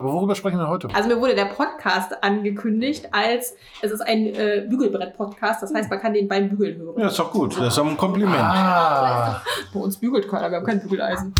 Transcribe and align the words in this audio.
Aber 0.00 0.14
worüber 0.14 0.34
sprechen 0.34 0.58
wir 0.58 0.66
heute? 0.66 0.88
Also 0.94 1.10
mir 1.10 1.20
wurde 1.20 1.34
der 1.34 1.44
Podcast 1.44 2.24
angekündigt 2.24 3.08
als, 3.12 3.54
es 3.82 3.90
ist 3.90 4.00
ein 4.00 4.28
äh, 4.28 4.66
Bügelbrett-Podcast, 4.66 5.62
das 5.62 5.74
heißt, 5.74 5.90
man 5.90 6.00
kann 6.00 6.14
den 6.14 6.26
beim 6.26 6.48
Bügeln 6.48 6.78
hören. 6.78 6.98
Ja, 6.98 7.08
ist 7.08 7.18
doch 7.18 7.30
gut. 7.30 7.54
Das 7.60 7.66
ist 7.68 7.76
doch 7.76 7.86
ein 7.86 7.98
Kompliment. 7.98 8.34
Ah, 8.40 9.42
Bei 9.74 9.78
uns 9.80 9.98
bügelt 9.98 10.26
keiner, 10.26 10.50
wir 10.50 10.56
haben 10.56 10.64
kein 10.64 10.80
Bügeleisen. 10.80 11.34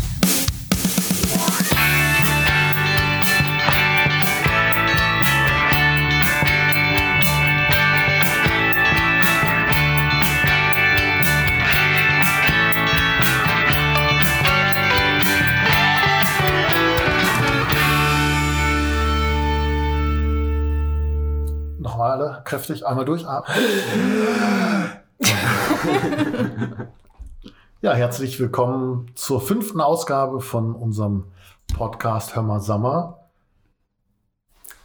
Nochmal 22.01 22.19
alle 22.19 22.41
kräftig 22.45 22.85
einmal 22.85 23.05
durchatmen. 23.05 23.55
ja, 27.81 27.93
herzlich 27.93 28.39
willkommen 28.39 29.11
zur 29.13 29.39
fünften 29.41 29.81
Ausgabe 29.81 30.41
von 30.41 30.73
unserem 30.75 31.25
Podcast 31.75 32.35
Hör 32.35 32.41
mal 32.41 32.59
Sommer. 32.59 33.29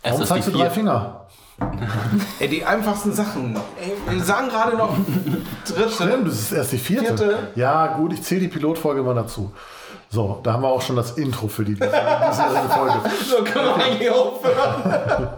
Es 0.02 0.12
Warum 0.12 0.26
zeigst 0.26 0.48
die 0.48 0.52
du 0.52 0.58
drei 0.58 0.68
Finger? 0.70 1.26
Ey, 2.38 2.48
die 2.48 2.64
einfachsten 2.64 3.12
Sachen. 3.12 3.56
Ey, 3.80 3.96
wir 4.08 4.22
sagen 4.22 4.50
gerade 4.50 4.76
noch 4.76 4.94
dritte. 5.66 5.90
Stimmt, 5.90 6.28
das 6.28 6.34
ist 6.34 6.52
erst 6.52 6.72
die 6.72 6.78
vierte. 6.78 7.16
Vierte. 7.16 7.38
Ja, 7.54 7.96
gut, 7.96 8.12
ich 8.12 8.22
zähle 8.22 8.42
die 8.42 8.48
Pilotfolge 8.48 9.02
mal 9.02 9.14
dazu. 9.14 9.52
So, 10.10 10.40
da 10.42 10.52
haben 10.52 10.62
wir 10.62 10.68
auch 10.68 10.82
schon 10.82 10.96
das 10.96 11.12
Intro 11.12 11.48
für 11.48 11.64
die 11.64 11.74
diesjährige 11.74 12.68
Folge. 12.68 13.00
So 13.26 13.42
können 13.42 13.64
wir 13.64 13.76
eigentlich 13.76 14.10
aufhören. 14.10 15.30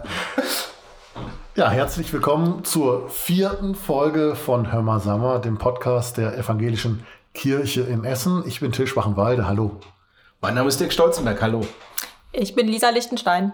Ja, 1.59 1.69
herzlich 1.69 2.13
willkommen 2.13 2.63
zur 2.63 3.09
vierten 3.09 3.75
Folge 3.75 4.37
von 4.37 4.71
Hör 4.71 4.81
mal 4.81 5.01
Sommer, 5.01 5.39
dem 5.39 5.57
Podcast 5.57 6.15
der 6.15 6.37
Evangelischen 6.37 7.03
Kirche 7.33 7.81
in 7.81 8.05
Essen. 8.05 8.43
Ich 8.47 8.61
bin 8.61 8.71
Till 8.71 8.87
Schwachenwalde, 8.87 9.45
hallo. 9.45 9.71
Mein 10.39 10.55
Name 10.55 10.69
ist 10.69 10.79
Dirk 10.79 10.93
Stolzenberg, 10.93 11.41
hallo. 11.41 11.59
Ich 12.31 12.55
bin 12.55 12.65
Lisa 12.65 12.91
Lichtenstein. 12.91 13.51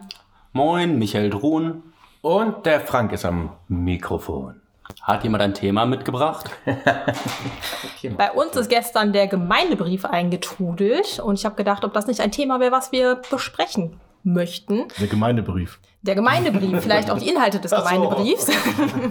Moin, 0.54 1.00
Michael 1.00 1.32
Druhn. 1.32 1.82
Und 2.22 2.68
der 2.68 2.80
Frank 2.80 3.12
ist 3.12 3.26
am 3.26 3.54
Mikrofon. 3.70 4.62
Hat 5.02 5.24
jemand 5.24 5.42
ein 5.42 5.56
Thema 5.56 5.88
mitgebracht? 5.88 6.52
Bei 8.18 8.32
uns 8.34 8.56
ist 8.56 8.70
gestern 8.70 9.14
der 9.14 9.26
Gemeindebrief 9.26 10.06
eingetrudelt 10.06 11.20
und 11.26 11.40
ich 11.40 11.46
habe 11.46 11.56
gedacht, 11.56 11.84
ob 11.84 11.94
das 11.94 12.06
nicht 12.06 12.22
ein 12.22 12.32
Thema 12.32 12.60
wäre, 12.60 12.72
was 12.72 12.92
wir 12.92 13.16
besprechen 13.32 14.00
möchten. 14.22 14.90
Der 15.00 15.08
Gemeindebrief. 15.08 15.80
Der 16.06 16.16
Gemeindebrief, 16.16 16.80
vielleicht 16.82 17.10
auch 17.10 17.18
die 17.18 17.30
Inhalte 17.30 17.60
des. 17.60 17.72
Gemeindebriefs. 17.72 18.48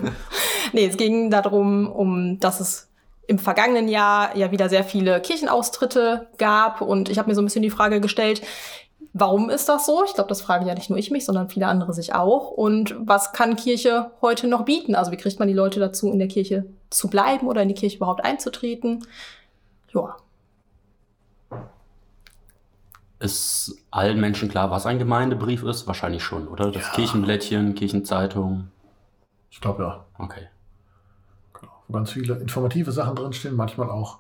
nee, 0.73 0.87
es 0.87 0.97
ging 0.97 1.31
darum, 1.31 1.91
um, 1.91 2.39
dass 2.39 2.61
es 2.61 2.89
im 3.27 3.39
vergangenen 3.39 3.89
Jahr 3.89 4.37
ja 4.37 4.50
wieder 4.53 4.69
sehr 4.69 4.84
viele 4.84 5.20
Kirchenaustritte 5.20 6.28
gab 6.37 6.81
und 6.83 7.09
ich 7.09 7.19
habe 7.19 7.28
mir 7.28 7.34
so 7.34 7.42
ein 7.42 7.47
bisschen 7.47 7.62
die 7.62 7.70
Frage 7.70 8.00
gestellt, 8.00 8.42
warum 9.12 9.48
ist 9.48 9.69
das 9.69 9.87
so? 9.87 10.05
Ich 10.05 10.15
glaube, 10.15 10.28
das 10.28 10.42
fragen 10.42 10.67
ja 10.67 10.75
nicht 10.75 10.91
nur 10.91 10.98
ich 10.98 11.11
mich, 11.11 11.25
sondern 11.25 11.48
viele 11.48 11.67
andere 11.67 11.95
sich 11.95 12.15
auch. 12.15 12.50
Und 12.50 12.95
was 12.98 13.33
kann 13.33 13.56
Kirche 13.56 14.11
heute 14.20 14.47
noch 14.47 14.65
bieten? 14.65 14.95
Also 14.95 15.11
wie 15.11 15.17
kriegt 15.17 15.39
man 15.39 15.48
die 15.48 15.55
Leute 15.55 15.81
dazu, 15.81 16.12
in 16.12 16.19
der 16.19 16.28
Kirche 16.28 16.67
zu 16.91 17.09
bleiben 17.09 17.47
oder 17.47 17.62
in 17.62 17.69
die 17.69 17.75
Kirche 17.75 17.97
überhaupt 17.97 18.25
einzutreten? 18.25 19.06
Ja, 19.95 20.17
Ist 23.25 23.78
allen 23.91 24.20
Menschen 24.20 24.50
klar, 24.50 24.70
was 24.70 24.84
ein 24.84 24.98
Gemeindebrief 24.98 25.62
ist? 25.62 25.86
Wahrscheinlich 25.86 26.22
schon, 26.22 26.47
oder? 26.47 26.70
Das 26.70 26.92
Kirchenblättchen, 26.92 27.75
Kirchenzeitung. 27.75 28.69
Ich 29.50 29.62
glaube 29.62 29.83
ja, 29.83 30.05
Okay. 30.19 30.48
wo 31.89 31.94
ganz 31.94 32.11
viele 32.12 32.34
informative 32.36 32.92
Sachen 32.92 33.14
drinstehen, 33.16 33.56
manchmal 33.56 33.88
auch 33.91 34.19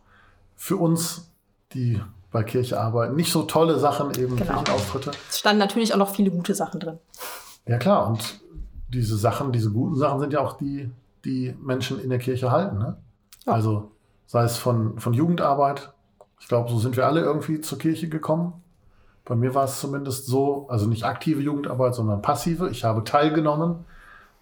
für 0.56 0.76
uns, 0.78 1.30
die 1.74 2.00
bei 2.30 2.42
Kirche 2.44 2.80
arbeiten, 2.80 3.14
nicht 3.14 3.30
so 3.30 3.42
tolle 3.42 3.78
Sachen, 3.78 4.10
eben 4.12 4.36
Genau. 4.36 4.54
Kirchenauftritte. 4.62 5.10
es 5.28 5.38
standen 5.38 5.58
natürlich 5.58 5.92
auch 5.92 5.98
noch 5.98 6.14
viele 6.14 6.30
gute 6.30 6.54
Sachen 6.54 6.80
drin. 6.80 6.98
Ja 7.66 7.76
klar, 7.76 8.06
und 8.08 8.40
diese 8.88 9.16
Sachen, 9.18 9.52
diese 9.52 9.70
guten 9.70 9.96
Sachen 9.96 10.18
sind 10.20 10.32
ja 10.32 10.40
auch 10.40 10.56
die, 10.56 10.90
die 11.26 11.54
Menschen 11.60 12.00
in 12.00 12.08
der 12.08 12.18
Kirche 12.18 12.50
halten. 12.50 12.78
Ne? 12.78 12.96
Ja. 13.46 13.52
Also 13.52 13.90
sei 14.26 14.44
es 14.44 14.56
von, 14.56 14.98
von 14.98 15.12
Jugendarbeit, 15.12 15.92
ich 16.40 16.48
glaube, 16.48 16.70
so 16.70 16.78
sind 16.78 16.96
wir 16.96 17.06
alle 17.06 17.20
irgendwie 17.20 17.60
zur 17.60 17.78
Kirche 17.78 18.08
gekommen. 18.08 18.54
Bei 19.24 19.34
mir 19.34 19.54
war 19.54 19.64
es 19.64 19.80
zumindest 19.80 20.26
so, 20.26 20.66
also 20.68 20.86
nicht 20.86 21.04
aktive 21.04 21.40
Jugendarbeit, 21.40 21.94
sondern 21.94 22.20
passive. 22.22 22.68
Ich 22.70 22.84
habe 22.84 23.04
teilgenommen. 23.04 23.84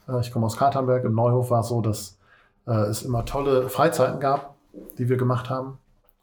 Äh, 0.08 0.20
Ich 0.20 0.32
komme 0.32 0.46
aus 0.46 0.56
Katernberg. 0.56 1.04
Im 1.04 1.14
Neuhof 1.14 1.50
war 1.50 1.60
es 1.60 1.68
so, 1.68 1.80
dass 1.80 2.18
äh, 2.66 2.72
es 2.72 3.02
immer 3.02 3.24
tolle 3.24 3.68
Freizeiten 3.68 4.20
gab, 4.20 4.56
die 4.98 5.08
wir 5.08 5.16
gemacht 5.16 5.50
haben. 5.50 5.78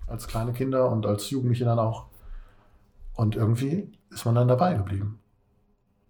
Als 0.08 0.28
kleine 0.28 0.53
Kinder 0.53 0.90
und 0.90 1.06
als 1.06 1.30
Jugendliche 1.30 1.66
dann 1.66 1.80
auch. 1.80 2.06
Und 3.16 3.36
irgendwie 3.36 3.92
ist 4.12 4.25
man 4.25 4.36
dann 4.36 4.48
dabei 4.48 4.74
geblieben. 4.74 5.19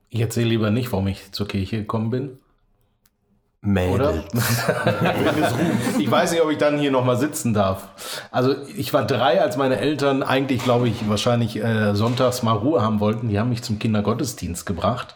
Ich 0.10 0.22
erzähle 0.22 0.50
lieber 0.50 0.72
nicht, 0.72 0.92
warum 0.92 1.08
ich 1.08 1.32
zur 1.32 1.48
Kirche 1.48 1.78
gekommen 1.78 2.10
bin. 2.10 2.40
Oder? 3.62 3.72
Mädel. 3.72 4.24
ich 6.00 6.10
weiß 6.10 6.32
nicht, 6.32 6.42
ob 6.42 6.50
ich 6.50 6.58
dann 6.58 6.80
hier 6.80 6.92
nochmal 6.92 7.18
sitzen 7.18 7.54
darf. 7.54 7.90
Also 8.32 8.56
ich 8.78 8.94
war 8.94 9.06
drei, 9.06 9.42
als 9.42 9.58
meine 9.58 9.80
Eltern 9.80 10.24
eigentlich, 10.24 10.64
glaube 10.64 10.88
ich, 10.88 11.10
wahrscheinlich 11.10 11.62
äh, 11.62 11.94
sonntags 11.94 12.42
mal 12.42 12.54
Ruhe 12.54 12.82
haben 12.82 13.02
wollten. 13.02 13.28
Die 13.28 13.38
haben 13.38 13.50
mich 13.50 13.62
zum 13.62 13.78
Kindergottesdienst 13.78 14.66
gebracht. 14.66 15.14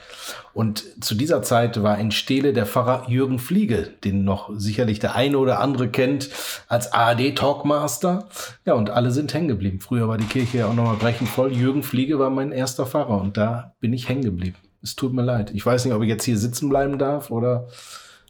Und 0.53 0.83
zu 1.03 1.15
dieser 1.15 1.41
Zeit 1.41 1.81
war 1.81 1.97
in 1.97 2.11
Steele 2.11 2.51
der 2.51 2.65
Pfarrer 2.65 3.05
Jürgen 3.07 3.39
Fliege, 3.39 3.89
den 4.03 4.25
noch 4.25 4.51
sicherlich 4.55 4.99
der 4.99 5.15
eine 5.15 5.37
oder 5.37 5.61
andere 5.61 5.87
kennt 5.87 6.29
als 6.67 6.91
ARD-Talkmaster. 6.91 8.27
Ja, 8.65 8.73
und 8.73 8.89
alle 8.89 9.11
sind 9.11 9.33
hängen 9.33 9.47
geblieben. 9.47 9.79
Früher 9.79 10.09
war 10.09 10.17
die 10.17 10.25
Kirche 10.25 10.59
ja 10.59 10.67
auch 10.67 10.75
nochmal 10.75 10.97
brechend 10.97 11.29
voll. 11.29 11.53
Jürgen 11.53 11.81
Fliege 11.81 12.19
war 12.19 12.29
mein 12.29 12.51
erster 12.51 12.85
Pfarrer 12.85 13.21
und 13.21 13.37
da 13.37 13.73
bin 13.79 13.93
ich 13.93 14.09
hängen 14.09 14.25
geblieben. 14.25 14.57
Es 14.83 14.97
tut 14.97 15.13
mir 15.13 15.23
leid. 15.23 15.51
Ich 15.55 15.65
weiß 15.65 15.85
nicht, 15.85 15.93
ob 15.93 16.03
ich 16.03 16.09
jetzt 16.09 16.25
hier 16.25 16.37
sitzen 16.37 16.67
bleiben 16.67 16.99
darf 16.99 17.31
oder 17.31 17.69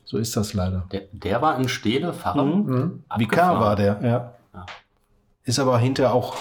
so 0.06 0.18
ist 0.18 0.36
das 0.36 0.54
leider. 0.54 0.88
Der, 0.92 1.04
der 1.12 1.42
war 1.42 1.58
in 1.58 1.68
Stele, 1.70 2.14
Pfarrer? 2.14 2.44
Mhm. 2.44 3.04
Vikar 3.18 3.52
Abgefahren. 3.52 3.60
war 3.60 3.76
der, 3.76 4.00
ja. 4.02 4.34
Ja. 4.54 4.66
Ist 5.46 5.60
aber 5.60 5.78
hinterher 5.80 6.14
auch 6.14 6.36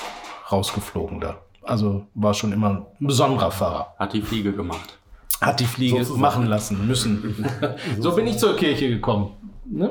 rausgeflogen 0.50 1.20
da. 1.20 1.36
Also 1.62 2.06
war 2.14 2.34
schon 2.34 2.52
immer 2.52 2.70
ein 2.70 2.86
besonderer 3.00 3.50
Fahrer. 3.50 3.94
Hat 3.98 4.12
die 4.12 4.22
Fliege 4.22 4.52
gemacht. 4.52 4.98
Hat 5.40 5.60
die 5.60 5.64
Fliege 5.64 5.98
Sozusagen. 5.98 6.20
machen 6.20 6.46
lassen 6.46 6.86
müssen. 6.86 7.46
so 7.98 8.14
bin 8.14 8.26
ich 8.26 8.38
zur 8.38 8.56
Kirche 8.56 8.88
gekommen. 8.88 9.30
Ne? 9.64 9.90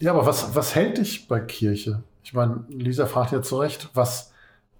Ja, 0.00 0.12
aber 0.12 0.26
was, 0.26 0.54
was 0.54 0.74
hält 0.74 0.98
dich 0.98 1.28
bei 1.28 1.40
Kirche? 1.40 2.02
Ich 2.22 2.34
meine, 2.34 2.64
Lisa 2.68 3.06
fragt 3.06 3.32
ja 3.32 3.42
zu 3.42 3.58
Recht, 3.58 3.90
was, 3.94 4.32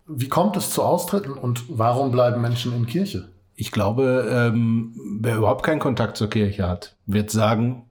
wie 0.07 0.29
kommt 0.29 0.57
es 0.57 0.71
zu 0.71 0.83
Austritten 0.83 1.33
und 1.33 1.65
warum 1.69 2.11
bleiben 2.11 2.41
Menschen 2.41 2.75
in 2.75 2.87
Kirche? 2.87 3.29
Ich 3.55 3.71
glaube, 3.71 4.27
ähm, 4.31 4.95
wer 5.21 5.37
überhaupt 5.37 5.63
keinen 5.63 5.79
Kontakt 5.79 6.17
zur 6.17 6.29
Kirche 6.29 6.69
hat, 6.69 6.97
wird 7.07 7.31
sagen, 7.31 7.85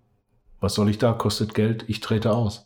was 0.63 0.75
soll 0.75 0.89
ich 0.89 0.97
da, 0.97 1.11
kostet 1.11 1.53
Geld, 1.53 1.83
ich 1.87 1.99
trete 1.99 2.31
aus. 2.31 2.65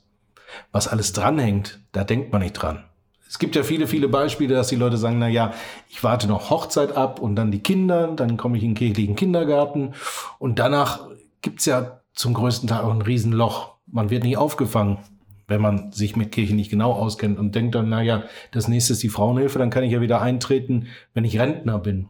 Was 0.72 0.88
alles 0.88 1.14
dranhängt, 1.14 1.80
da 1.92 2.04
denkt 2.04 2.32
man 2.32 2.44
nicht 2.44 2.54
dran. 2.54 2.84
Es 3.28 3.40
gibt 3.40 3.56
ja 3.56 3.64
viele, 3.64 3.88
viele 3.88 4.08
Beispiele, 4.08 4.54
dass 4.54 4.70
die 4.70 4.78
Leute 4.78 4.98
sagen, 4.98 5.20
na 5.20 5.28
ja, 5.28 5.54
ich 5.90 6.04
warte 6.04 6.28
noch 6.28 6.50
Hochzeit 6.50 6.96
ab 6.96 7.20
und 7.20 7.36
dann 7.36 7.52
die 7.52 7.60
Kinder, 7.60 8.08
dann 8.16 8.38
komme 8.38 8.58
ich 8.58 8.64
in 8.64 8.70
den 8.70 8.76
kirchlichen 8.76 9.16
Kindergarten 9.16 9.96
und 10.40 10.60
danach 10.60 11.08
gibt's 11.42 11.66
ja 11.66 12.02
zum 12.14 12.34
größten 12.34 12.70
Teil 12.70 12.82
auch 12.82 12.94
ein 12.94 13.02
Riesenloch. 13.02 13.74
Man 13.88 14.10
wird 14.10 14.24
nicht 14.24 14.38
aufgefangen, 14.38 15.00
wenn 15.48 15.62
man 15.62 15.92
sich 15.92 16.16
mit 16.16 16.32
Kirche 16.32 16.56
nicht 16.56 16.70
genau 16.70 16.94
auskennt 16.94 17.38
und 17.40 17.56
denkt 17.56 17.76
dann, 17.76 17.90
na 17.90 18.02
ja, 18.02 18.24
das 18.52 18.68
nächste 18.68 18.94
ist 18.94 19.04
die 19.04 19.10
Frauenhilfe, 19.10 19.60
dann 19.60 19.70
kann 19.72 19.84
ich 19.84 19.92
ja 19.92 20.02
wieder 20.02 20.22
eintreten, 20.22 20.88
wenn 21.14 21.26
ich 21.26 21.40
Rentner 21.40 21.80
bin. 21.80 22.08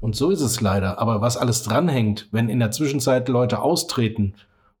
Und 0.00 0.16
so 0.16 0.30
ist 0.30 0.40
es 0.40 0.60
leider. 0.60 0.98
Aber 0.98 1.20
was 1.20 1.36
alles 1.36 1.62
dranhängt, 1.64 2.28
wenn 2.30 2.48
in 2.48 2.60
der 2.60 2.70
Zwischenzeit 2.70 3.28
Leute 3.28 3.60
austreten 3.60 4.34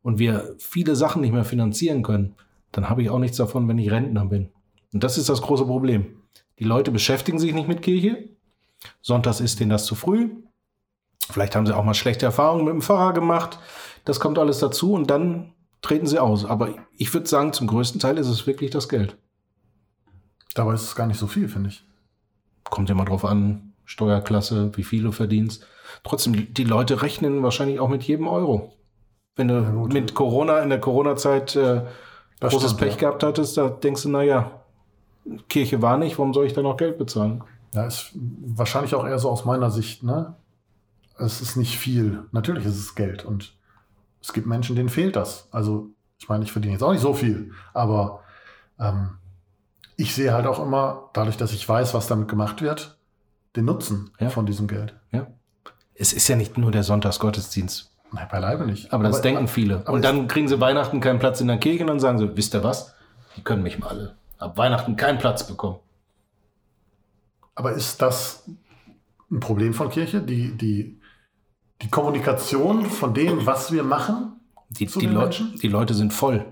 und 0.08 0.18
wir 0.18 0.54
viele 0.58 0.96
Sachen 0.96 1.20
nicht 1.20 1.34
mehr 1.34 1.44
finanzieren 1.44 2.02
können, 2.02 2.34
dann 2.72 2.88
habe 2.88 3.02
ich 3.02 3.10
auch 3.10 3.18
nichts 3.18 3.36
davon, 3.36 3.68
wenn 3.68 3.76
ich 3.76 3.90
Rentner 3.90 4.24
bin. 4.24 4.48
Und 4.94 5.04
das 5.04 5.18
ist 5.18 5.28
das 5.28 5.42
große 5.42 5.66
Problem. 5.66 6.16
Die 6.58 6.64
Leute 6.64 6.90
beschäftigen 6.90 7.38
sich 7.38 7.52
nicht 7.52 7.68
mit 7.68 7.82
Kirche. 7.82 8.30
Sonntags 9.02 9.40
ist 9.40 9.60
denen 9.60 9.68
das 9.70 9.84
zu 9.84 9.94
früh. 9.94 10.30
Vielleicht 11.30 11.54
haben 11.54 11.66
sie 11.66 11.76
auch 11.76 11.84
mal 11.84 11.92
schlechte 11.92 12.24
Erfahrungen 12.24 12.64
mit 12.64 12.72
dem 12.72 12.80
Pfarrer 12.80 13.12
gemacht. 13.12 13.58
Das 14.06 14.18
kommt 14.18 14.38
alles 14.38 14.60
dazu 14.60 14.94
und 14.94 15.10
dann 15.10 15.52
treten 15.82 16.06
sie 16.06 16.18
aus. 16.18 16.46
Aber 16.46 16.74
ich 16.96 17.12
würde 17.12 17.28
sagen, 17.28 17.52
zum 17.52 17.66
größten 17.66 18.00
Teil 18.00 18.16
ist 18.16 18.28
es 18.28 18.46
wirklich 18.46 18.70
das 18.70 18.88
Geld. 18.88 19.18
Dabei 20.54 20.72
ist 20.72 20.84
es 20.84 20.96
gar 20.96 21.06
nicht 21.06 21.18
so 21.18 21.26
viel, 21.26 21.48
finde 21.48 21.68
ich. 21.68 21.84
Kommt 22.64 22.88
ja 22.88 22.94
mal 22.94 23.04
drauf 23.04 23.26
an, 23.26 23.74
Steuerklasse, 23.84 24.72
wie 24.74 24.84
viel 24.84 25.02
du 25.02 25.12
verdienst. 25.12 25.66
Trotzdem, 26.02 26.32
die- 26.32 26.52
die 26.52 26.64
Leute 26.64 27.02
rechnen 27.02 27.42
wahrscheinlich 27.42 27.78
auch 27.78 27.90
mit 27.90 28.02
jedem 28.04 28.26
Euro. 28.26 28.77
Wenn 29.38 29.48
du 29.48 29.54
mit 29.92 30.14
Corona, 30.14 30.58
in 30.60 30.68
der 30.68 30.80
Corona-Zeit 30.80 31.56
äh, 31.56 31.82
Das 32.40 32.52
großes 32.52 32.72
stimmt, 32.72 32.80
Pech 32.80 32.92
ja. 32.94 32.98
gehabt 32.98 33.22
hattest, 33.22 33.56
da 33.56 33.68
denkst 33.70 34.02
du, 34.02 34.10
naja, 34.10 34.50
Kirche 35.48 35.80
war 35.80 35.96
nicht, 35.96 36.18
warum 36.18 36.34
soll 36.34 36.46
ich 36.46 36.52
da 36.52 36.60
noch 36.60 36.76
Geld 36.76 36.98
bezahlen? 36.98 37.42
Ja, 37.72 37.86
ist 37.86 38.10
wahrscheinlich 38.14 38.94
auch 38.94 39.06
eher 39.06 39.18
so 39.18 39.30
aus 39.30 39.44
meiner 39.44 39.70
Sicht, 39.70 40.02
ne? 40.02 40.34
es 41.18 41.40
ist 41.40 41.56
nicht 41.56 41.78
viel. 41.78 42.24
Natürlich 42.32 42.64
ist 42.64 42.78
es 42.78 42.94
Geld 42.94 43.24
und 43.24 43.54
es 44.22 44.32
gibt 44.32 44.46
Menschen, 44.46 44.76
denen 44.76 44.88
fehlt 44.88 45.16
das. 45.16 45.48
Also 45.50 45.88
ich 46.18 46.28
meine, 46.28 46.44
ich 46.44 46.52
verdiene 46.52 46.74
jetzt 46.74 46.82
auch 46.82 46.92
nicht 46.92 47.00
so 47.00 47.14
viel, 47.14 47.52
aber 47.74 48.20
ähm, 48.78 49.18
ich 49.96 50.14
sehe 50.14 50.32
halt 50.32 50.46
auch 50.46 50.64
immer, 50.64 51.10
dadurch, 51.12 51.36
dass 51.36 51.52
ich 51.52 51.68
weiß, 51.68 51.94
was 51.94 52.06
damit 52.06 52.28
gemacht 52.28 52.62
wird, 52.62 52.98
den 53.56 53.64
Nutzen 53.64 54.10
Ja. 54.18 54.30
von 54.30 54.46
diesem 54.46 54.66
Geld. 54.66 54.94
Ja. 55.12 55.26
Es 55.94 56.12
ist 56.12 56.28
ja 56.28 56.36
nicht 56.36 56.56
nur 56.56 56.70
der 56.70 56.84
Sonntagsgottesdienst, 56.84 57.92
Nein, 58.12 58.26
beileibe 58.30 58.64
nicht. 58.64 58.92
aber 58.92 59.04
das 59.04 59.20
denken 59.20 59.48
viele. 59.48 59.80
aber 59.80 59.92
und 59.92 60.04
dann 60.04 60.28
kriegen 60.28 60.48
sie 60.48 60.60
Weihnachten 60.60 61.00
keinen 61.00 61.18
Platz 61.18 61.40
in 61.40 61.48
der 61.48 61.58
Kirche 61.58 61.82
und 61.82 61.88
dann 61.88 62.00
sagen 62.00 62.18
sie, 62.18 62.36
wisst 62.36 62.54
ihr 62.54 62.64
was? 62.64 62.94
Die 63.36 63.42
können 63.42 63.62
mich 63.62 63.78
mal 63.78 63.88
alle. 63.88 64.16
Ab 64.38 64.56
Weihnachten 64.56 64.96
keinen 64.96 65.18
Platz 65.18 65.46
bekommen. 65.46 65.78
Aber 67.54 67.72
ist 67.72 68.00
das 68.00 68.48
ein 69.30 69.40
Problem 69.40 69.74
von 69.74 69.90
Kirche? 69.90 70.20
Die, 70.20 70.56
die, 70.56 71.00
die 71.82 71.88
Kommunikation 71.88 72.86
von 72.86 73.14
dem, 73.14 73.46
was 73.46 73.72
wir 73.72 73.82
machen? 73.82 74.40
Die, 74.70 74.86
die, 74.86 74.98
den 74.98 75.12
Leu 75.12 75.22
Menschen? 75.22 75.58
die 75.60 75.68
Leute 75.68 75.94
sind 75.94 76.12
voll 76.12 76.44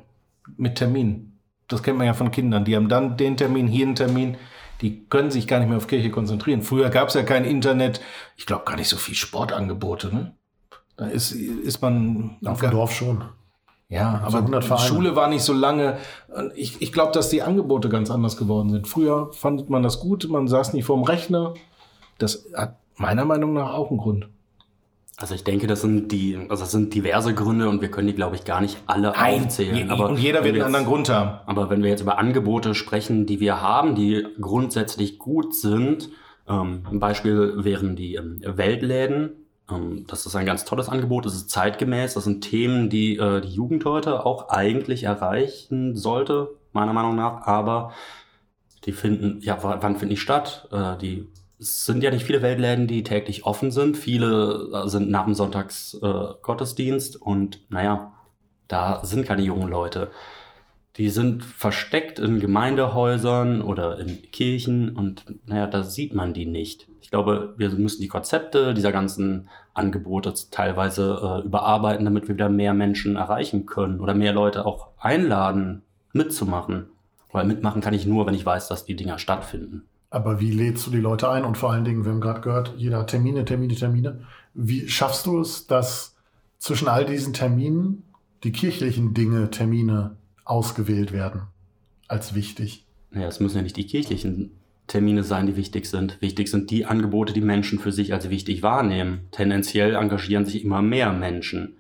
mit 0.57 0.77
Terminen. 0.77 1.39
Das 1.69 1.83
kennt 1.83 1.99
man 1.99 2.07
ja 2.07 2.15
von 2.15 2.31
Kindern. 2.31 2.65
Die 2.65 2.77
haben 2.77 2.89
dann 2.89 3.17
den 3.17 3.37
Termin, 3.37 3.67
hier 3.67 3.87
einen 3.87 3.95
Termin. 3.95 4.37
Die 4.81 5.07
können 5.07 5.31
sich 5.31 5.47
gar 5.47 5.59
nicht 5.59 5.69
mehr 5.69 5.79
auf 5.79 5.87
Kirche 5.87 6.11
konzentrieren. 6.11 6.63
Früher 6.63 6.91
gab 6.91 7.09
es 7.09 7.15
ja 7.15 7.23
kein 7.23 7.45
Internet. 7.45 8.01
Ich 8.37 8.47
glaube 8.47 8.65
gar 8.65 8.77
nicht 8.77 8.89
so 8.89 8.97
viel 8.97 9.15
Sportangebote. 9.15 10.15
Ne? 10.15 10.35
Da 10.97 11.07
ist, 11.07 11.33
ist 11.33 11.83
man. 11.83 12.37
Auf 12.45 12.61
dem 12.61 12.71
Dorf 12.71 12.93
schon. 12.93 13.23
Ja, 13.89 14.21
So 14.29 14.39
aber 14.39 14.39
100 14.39 14.65
die. 14.65 14.79
Schule 14.83 15.15
war 15.15 15.29
nicht 15.29 15.43
so 15.43 15.53
lange. 15.53 15.99
Ich, 16.57 16.83
ich 16.83 16.93
glaube, 16.93 17.13
dass 17.13 17.29
die 17.29 17.43
Angebote 17.43 17.89
ganz 17.89 18.11
anders 18.11 18.37
geworden 18.37 18.71
sind. 18.71 18.89
Früher 18.89 19.31
fand 19.33 19.71
man 19.71 19.83
das 19.85 20.01
gut, 20.01 20.29
man 20.29 20.49
saß 20.49 20.73
nicht 20.73 20.85
vorm 20.85 21.05
Rechner. 21.05 21.55
Das 22.19 22.47
hat 22.55 22.77
meiner 22.97 23.25
Meinung 23.25 23.53
nach 23.53 23.75
auch 23.75 23.91
einen 23.91 23.99
Grund. 23.99 24.29
Also 25.19 25.35
ich 25.35 25.45
denke, 25.45 25.67
das 25.67 25.81
sind 25.83 26.11
die, 26.13 26.37
also 26.49 26.65
das 26.65 26.73
sind 26.73 26.93
diverse 26.93 27.33
Gründe 27.33 27.69
und 27.71 27.81
wir 27.81 27.91
können 27.91 28.09
die, 28.09 28.15
glaube 28.15 28.35
ich, 28.37 28.45
gar 28.45 28.61
nicht 28.61 28.77
alle 28.87 29.13
aufzählen. 29.17 29.89
Je- 29.89 30.03
und 30.05 30.19
jeder 30.19 30.43
wird 30.43 30.45
wir 30.45 30.49
einen 30.49 30.57
jetzt- 30.57 30.67
anderen 30.67 30.87
Grund 30.87 31.09
haben. 31.09 31.39
Aber 31.47 31.71
wenn 31.71 31.83
wir 31.83 31.89
jetzt 31.91 32.01
über 32.03 32.19
Angebote 32.19 32.75
sprechen, 32.75 33.25
die 33.25 33.39
wir 33.41 33.63
haben, 33.63 33.95
die 33.95 34.27
grundsätzlich 34.41 35.19
gut 35.19 35.55
sind, 35.55 36.11
ähm, 36.49 36.83
ein 36.91 36.99
Beispiel 36.99 37.53
wären 37.65 37.95
die 37.97 38.17
ähm, 38.17 38.41
Weltläden. 38.45 39.46
Ähm, 39.71 40.07
das 40.07 40.27
ist 40.27 40.37
ein 40.37 40.47
ganz 40.47 40.65
tolles 40.65 40.89
Angebot, 40.89 41.27
es 41.27 41.35
ist 41.35 41.51
zeitgemäß, 41.51 42.15
das 42.15 42.25
sind 42.25 42.43
Themen, 42.43 42.91
die 42.91 43.17
äh, 43.17 43.41
die 43.41 43.49
Jugend 43.49 43.85
heute 43.85 44.25
auch 44.25 44.49
eigentlich 44.49 45.05
erreichen 45.05 45.97
sollte, 45.97 46.51
meiner 46.73 46.93
Meinung 46.93 47.17
nach, 47.17 47.47
aber 47.47 47.93
die 48.85 48.93
finden, 48.93 49.41
ja, 49.41 49.59
wann 49.63 49.97
finden 49.97 50.11
die 50.11 50.17
statt? 50.17 50.69
Äh, 50.73 50.97
die 50.99 51.29
es 51.59 51.87
sind 51.87 52.03
ja 52.03 52.11
nicht 52.11 52.27
viele 52.27 52.43
Weltläden, 52.43 52.87
die 52.87 53.03
täglich 53.03 53.47
offen 53.47 53.71
sind. 53.71 53.97
Viele 53.97 54.69
äh, 54.73 54.89
sind 54.89 55.11
nach 55.11 55.25
dem 55.25 55.35
Sonntags 55.35 55.95
äh, 56.03 57.17
und 57.21 57.61
naja, 57.71 58.13
da 58.69 59.05
sind 59.05 59.27
keine 59.27 59.43
jungen 59.43 59.69
Leute. 59.69 60.11
Die 60.97 61.11
sind 61.11 61.45
versteckt 61.45 62.19
in 62.19 62.41
Gemeindehäusern 62.41 63.61
oder 63.61 63.99
in 63.99 64.23
Kirchen 64.31 64.97
und 64.97 65.25
naja, 65.47 65.67
da 65.67 65.83
sieht 65.83 66.15
man 66.15 66.33
die 66.33 66.47
nicht. 66.47 66.89
Ich 67.03 67.11
glaube, 67.11 67.55
wir 67.59 67.71
müssen 67.71 68.01
die 68.01 68.09
Konzepte 68.09 68.73
dieser 68.73 68.93
ganzen 68.93 69.49
Angebote 69.75 70.33
teilweise 70.51 71.43
äh, 71.43 71.47
überarbeiten, 71.47 72.05
damit 72.07 72.29
wir 72.29 72.35
wieder 72.35 72.49
mehr 72.49 72.73
Menschen 72.73 73.17
erreichen 73.17 73.67
können 73.67 74.01
oder 74.01 74.15
mehr 74.15 74.33
Leute 74.33 74.65
auch 74.65 74.89
einladen, 74.99 75.83
mitzumachen. 76.13 76.87
Weil 77.31 77.45
mitmachen 77.45 77.83
kann 77.83 77.93
ich 77.93 78.07
nur, 78.07 78.27
wenn 78.27 78.35
ich 78.35 78.47
weiß, 78.47 78.69
dass 78.69 78.87
die 78.87 78.97
Dinger 78.97 79.19
stattfinden. 79.19 79.83
Aber 80.09 80.41
wie 80.41 80.51
lädst 80.51 80.87
du 80.87 80.91
die 80.91 81.01
Leute 81.01 81.29
ein? 81.29 81.45
Und 81.45 81.59
vor 81.59 81.73
allen 81.73 81.85
Dingen, 81.85 82.05
wir 82.05 82.13
haben 82.13 82.21
gerade 82.21 82.41
gehört, 82.41 82.75
jeder 82.79 83.07
Termine, 83.07 83.45
Termine, 83.45 83.75
Termine. 83.75 84.21
Wie 84.55 84.89
schaffst 84.89 85.27
du 85.27 85.41
es, 85.41 85.67
dass 85.67 86.17
zwischen 86.59 86.89
all 86.89 87.05
diesen 87.05 87.35
Terminen 87.35 88.05
die 88.45 88.53
kirchlichen 88.53 89.13
Dinge, 89.13 89.51
Termine 89.51 90.17
ausgewählt 90.47 91.13
werden 91.13 91.43
als 92.09 92.35
wichtig? 92.35 92.87
Naja, 93.11 93.29
es 93.29 93.41
müssen 93.41 93.57
ja 93.57 93.63
nicht 93.63 93.77
die 93.77 93.87
kirchlichen 93.87 94.53
Termine 94.87 95.25
sein, 95.25 95.47
die 95.47 95.57
wichtig 95.57 95.87
sind. 95.87 96.21
Wichtig 96.23 96.49
sind 96.49 96.71
die 96.71 96.87
Angebote, 96.87 97.33
die 97.33 97.41
Menschen 97.41 97.79
für 97.79 97.93
sich 97.93 98.13
als 98.13 98.31
wichtig 98.31 98.63
wahrnehmen. 98.63 99.29
Tendenziell 99.33 99.95
engagieren 99.95 100.47
sich 100.47 100.65
immer 100.65 100.81
mehr 100.81 101.13
Menschen. 101.13 101.77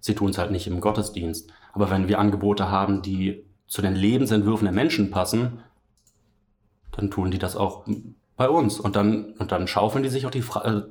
Sie 0.00 0.14
tun 0.14 0.30
es 0.30 0.38
halt 0.38 0.50
nicht 0.50 0.66
im 0.66 0.80
Gottesdienst. 0.80 1.50
Aber 1.72 1.90
wenn 1.90 2.08
wir 2.08 2.18
Angebote 2.18 2.70
haben, 2.70 3.02
die 3.02 3.44
zu 3.66 3.82
den 3.82 3.94
Lebensentwürfen 3.94 4.64
der 4.64 4.74
Menschen 4.74 5.10
passen, 5.10 5.60
dann 6.92 7.10
tun 7.10 7.30
die 7.30 7.38
das 7.38 7.54
auch 7.54 7.86
bei 8.36 8.48
uns. 8.48 8.80
Und 8.80 8.96
dann, 8.96 9.34
und 9.38 9.52
dann 9.52 9.68
schaufeln 9.68 10.02
die 10.02 10.08
sich 10.08 10.26
auch 10.26 10.30
die 10.30 10.42
Fre 10.42 10.90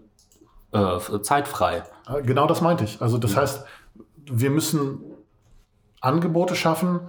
äh, 0.71 0.77
äh, 0.77 1.21
Zeit 1.21 1.47
frei. 1.47 1.83
Äh, 2.07 2.21
Genau 2.23 2.47
das 2.47 2.61
meinte 2.61 2.83
ich. 2.83 3.01
Also 3.01 3.17
das 3.17 3.35
heißt, 3.35 3.65
wir 4.25 4.49
müssen 4.49 4.99
Angebote 5.99 6.55
schaffen, 6.55 6.99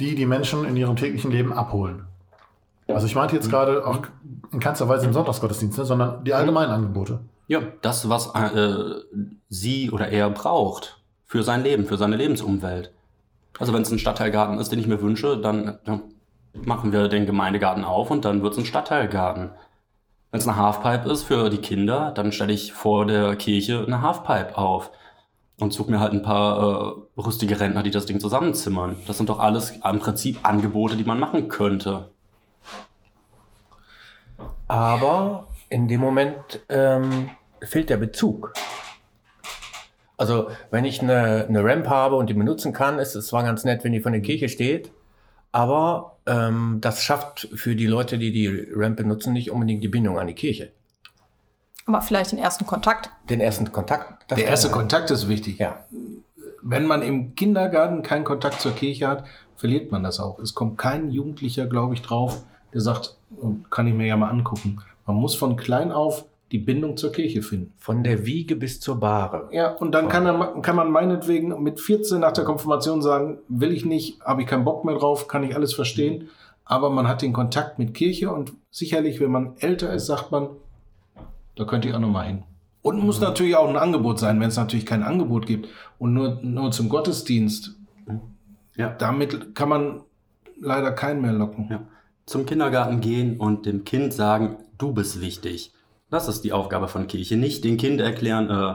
die 0.00 0.14
die 0.14 0.26
Menschen 0.26 0.64
in 0.64 0.76
ihrem 0.76 0.96
täglichen 0.96 1.30
Leben 1.30 1.52
abholen. 1.52 2.06
Also 2.88 3.06
ich 3.06 3.14
meinte 3.14 3.36
jetzt 3.36 3.50
gerade 3.50 3.86
auch 3.86 4.00
in 4.52 4.58
keinster 4.58 4.88
Weise 4.88 5.06
im 5.06 5.12
Sonntagsgottesdienst, 5.12 5.78
ne, 5.78 5.84
sondern 5.84 6.24
die 6.24 6.34
allgemeinen 6.34 6.72
Angebote. 6.72 7.20
Ja, 7.46 7.60
das, 7.82 8.08
was 8.08 8.34
äh, 8.34 8.80
sie 9.48 9.90
oder 9.90 10.08
er 10.08 10.30
braucht 10.30 11.00
für 11.24 11.42
sein 11.42 11.62
Leben, 11.62 11.84
für 11.84 11.96
seine 11.96 12.16
Lebensumwelt. 12.16 12.92
Also 13.58 13.72
wenn 13.72 13.82
es 13.82 13.92
ein 13.92 13.98
Stadtteilgarten 13.98 14.58
ist, 14.58 14.72
den 14.72 14.78
ich 14.78 14.86
mir 14.86 15.00
wünsche, 15.00 15.36
dann, 15.36 15.78
dann 15.84 16.02
machen 16.64 16.92
wir 16.92 17.08
den 17.08 17.26
Gemeindegarten 17.26 17.84
auf 17.84 18.10
und 18.10 18.24
dann 18.24 18.42
wird 18.42 18.54
es 18.54 18.58
ein 18.58 18.64
Stadtteilgarten. 18.64 19.50
Wenn 20.30 20.40
es 20.40 20.46
eine 20.46 20.56
Halfpipe 20.56 21.10
ist 21.10 21.24
für 21.24 21.50
die 21.50 21.58
Kinder, 21.58 22.12
dann 22.12 22.32
stelle 22.32 22.52
ich 22.52 22.72
vor 22.72 23.06
der 23.06 23.36
Kirche 23.36 23.84
eine 23.84 24.00
Halfpipe 24.02 24.56
auf 24.56 24.90
und 25.60 25.72
suche 25.72 25.90
mir 25.90 26.00
halt 26.00 26.12
ein 26.12 26.22
paar 26.22 26.96
äh, 27.16 27.20
rüstige 27.20 27.60
Rentner, 27.60 27.82
die 27.82 27.90
das 27.90 28.06
Ding 28.06 28.20
zusammenzimmern. 28.20 28.96
Das 29.06 29.16
sind 29.16 29.28
doch 29.28 29.38
alles 29.38 29.70
im 29.70 29.98
Prinzip 29.98 30.38
Angebote, 30.42 30.96
die 30.96 31.04
man 31.04 31.18
machen 31.18 31.48
könnte. 31.48 32.10
Aber 34.68 35.48
in 35.68 35.88
dem 35.88 36.00
Moment 36.00 36.60
ähm, 36.68 37.30
fehlt 37.60 37.90
der 37.90 37.96
Bezug. 37.96 38.52
Also 40.16 40.50
wenn 40.70 40.84
ich 40.84 41.00
eine, 41.00 41.46
eine 41.48 41.64
Ramp 41.64 41.88
habe 41.88 42.16
und 42.16 42.28
die 42.28 42.34
benutzen 42.34 42.72
kann, 42.72 42.98
ist 42.98 43.14
es 43.14 43.28
zwar 43.28 43.42
ganz 43.42 43.64
nett, 43.64 43.84
wenn 43.84 43.92
die 43.92 44.00
von 44.00 44.12
der 44.12 44.20
Kirche 44.20 44.48
steht, 44.48 44.92
aber 45.50 46.18
ähm, 46.26 46.78
das 46.80 47.02
schafft 47.02 47.48
für 47.54 47.74
die 47.74 47.86
Leute, 47.86 48.18
die 48.18 48.30
die 48.30 48.68
Ramp 48.74 48.96
benutzen, 48.96 49.32
nicht 49.32 49.50
unbedingt 49.50 49.82
die 49.82 49.88
Bindung 49.88 50.18
an 50.18 50.26
die 50.26 50.34
Kirche. 50.34 50.72
Aber 51.86 52.02
vielleicht 52.02 52.32
den 52.32 52.38
ersten 52.38 52.66
Kontakt. 52.66 53.10
Den 53.28 53.40
ersten 53.40 53.70
Kontakt. 53.72 54.24
das 54.28 54.38
Der 54.38 54.48
erste 54.48 54.70
Kontakt 54.70 55.10
ist 55.10 55.28
wichtig. 55.28 55.58
Ja. 55.58 55.84
Wenn 56.62 56.86
man 56.86 57.02
im 57.02 57.34
Kindergarten 57.34 58.02
keinen 58.02 58.24
Kontakt 58.24 58.60
zur 58.60 58.72
Kirche 58.72 59.08
hat, 59.08 59.24
verliert 59.56 59.90
man 59.90 60.02
das 60.02 60.20
auch. 60.20 60.38
Es 60.38 60.54
kommt 60.54 60.78
kein 60.78 61.10
Jugendlicher, 61.10 61.66
glaube 61.66 61.94
ich, 61.94 62.02
drauf, 62.02 62.42
der 62.72 62.80
sagt, 62.80 63.16
"Oh, 63.40 63.54
kann 63.70 63.86
ich 63.86 63.94
mir 63.94 64.06
ja 64.06 64.16
mal 64.16 64.28
angucken. 64.28 64.78
Man 65.06 65.16
muss 65.16 65.34
von 65.34 65.56
klein 65.56 65.90
auf 65.90 66.24
die 66.52 66.58
Bindung 66.58 66.96
zur 66.96 67.12
Kirche 67.12 67.42
finden. 67.42 67.72
Von 67.78 68.02
der 68.02 68.26
Wiege 68.26 68.56
bis 68.56 68.80
zur 68.80 68.98
Bahre. 68.98 69.48
Ja, 69.52 69.70
und 69.70 69.92
dann 69.92 70.08
kann, 70.08 70.26
er, 70.26 70.60
kann 70.62 70.76
man 70.76 70.90
meinetwegen 70.90 71.62
mit 71.62 71.80
14 71.80 72.20
nach 72.20 72.32
der 72.32 72.44
Konfirmation 72.44 73.02
sagen, 73.02 73.38
will 73.48 73.72
ich 73.72 73.84
nicht, 73.84 74.20
habe 74.22 74.42
ich 74.42 74.48
keinen 74.48 74.64
Bock 74.64 74.84
mehr 74.84 74.96
drauf, 74.96 75.28
kann 75.28 75.44
ich 75.44 75.54
alles 75.54 75.74
verstehen. 75.74 76.28
Aber 76.64 76.90
man 76.90 77.08
hat 77.08 77.22
den 77.22 77.32
Kontakt 77.32 77.78
mit 77.78 77.94
Kirche 77.94 78.32
und 78.32 78.52
sicherlich, 78.70 79.20
wenn 79.20 79.30
man 79.30 79.56
älter 79.58 79.92
ist, 79.92 80.06
sagt 80.06 80.32
man, 80.32 80.48
da 81.60 81.66
könnte 81.66 81.88
ich 81.88 81.94
auch 81.94 82.00
noch 82.00 82.08
mal 82.08 82.26
hin. 82.26 82.42
Und 82.80 83.04
muss 83.04 83.20
natürlich 83.20 83.54
auch 83.54 83.68
ein 83.68 83.76
Angebot 83.76 84.18
sein, 84.18 84.40
wenn 84.40 84.48
es 84.48 84.56
natürlich 84.56 84.86
kein 84.86 85.02
Angebot 85.02 85.46
gibt 85.46 85.68
und 85.98 86.14
nur, 86.14 86.40
nur 86.42 86.70
zum 86.70 86.88
Gottesdienst. 86.88 87.76
Ja. 88.76 88.88
Damit 88.98 89.54
kann 89.54 89.68
man 89.68 90.00
leider 90.58 90.92
keinen 90.92 91.20
mehr 91.20 91.32
locken. 91.32 91.68
Ja. 91.70 91.82
Zum 92.24 92.46
Kindergarten 92.46 93.00
gehen 93.00 93.38
und 93.38 93.66
dem 93.66 93.84
Kind 93.84 94.14
sagen, 94.14 94.56
du 94.78 94.94
bist 94.94 95.20
wichtig. 95.20 95.72
Das 96.08 96.28
ist 96.28 96.42
die 96.42 96.54
Aufgabe 96.54 96.88
von 96.88 97.06
Kirche. 97.06 97.36
Nicht 97.36 97.62
dem 97.64 97.76
Kind 97.76 98.00
erklären, 98.00 98.48
äh, 98.48 98.74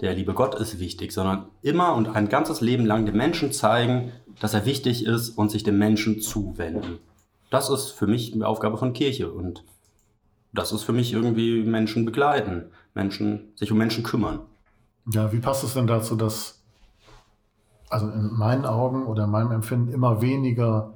der 0.00 0.14
liebe 0.14 0.32
Gott 0.32 0.54
ist 0.54 0.78
wichtig, 0.78 1.10
sondern 1.10 1.46
immer 1.62 1.96
und 1.96 2.14
ein 2.14 2.28
ganzes 2.28 2.60
Leben 2.60 2.86
lang 2.86 3.06
dem 3.06 3.16
Menschen 3.16 3.50
zeigen, 3.50 4.12
dass 4.38 4.54
er 4.54 4.66
wichtig 4.66 5.04
ist 5.04 5.30
und 5.30 5.50
sich 5.50 5.64
dem 5.64 5.78
Menschen 5.78 6.20
zuwenden. 6.20 7.00
Das 7.50 7.68
ist 7.68 7.90
für 7.90 8.06
mich 8.06 8.30
die 8.30 8.44
Aufgabe 8.44 8.78
von 8.78 8.92
Kirche 8.92 9.32
und 9.32 9.64
das 10.52 10.72
ist 10.72 10.82
für 10.82 10.92
mich 10.92 11.12
irgendwie 11.12 11.62
Menschen 11.62 12.04
begleiten, 12.04 12.66
Menschen, 12.94 13.52
sich 13.56 13.70
um 13.70 13.78
Menschen 13.78 14.02
kümmern. 14.02 14.40
Ja, 15.12 15.32
wie 15.32 15.38
passt 15.38 15.64
es 15.64 15.74
denn 15.74 15.86
dazu, 15.86 16.16
dass 16.16 16.62
also 17.88 18.08
in 18.08 18.32
meinen 18.32 18.64
Augen 18.64 19.06
oder 19.06 19.24
in 19.24 19.30
meinem 19.30 19.50
Empfinden 19.50 19.92
immer 19.92 20.22
weniger 20.22 20.94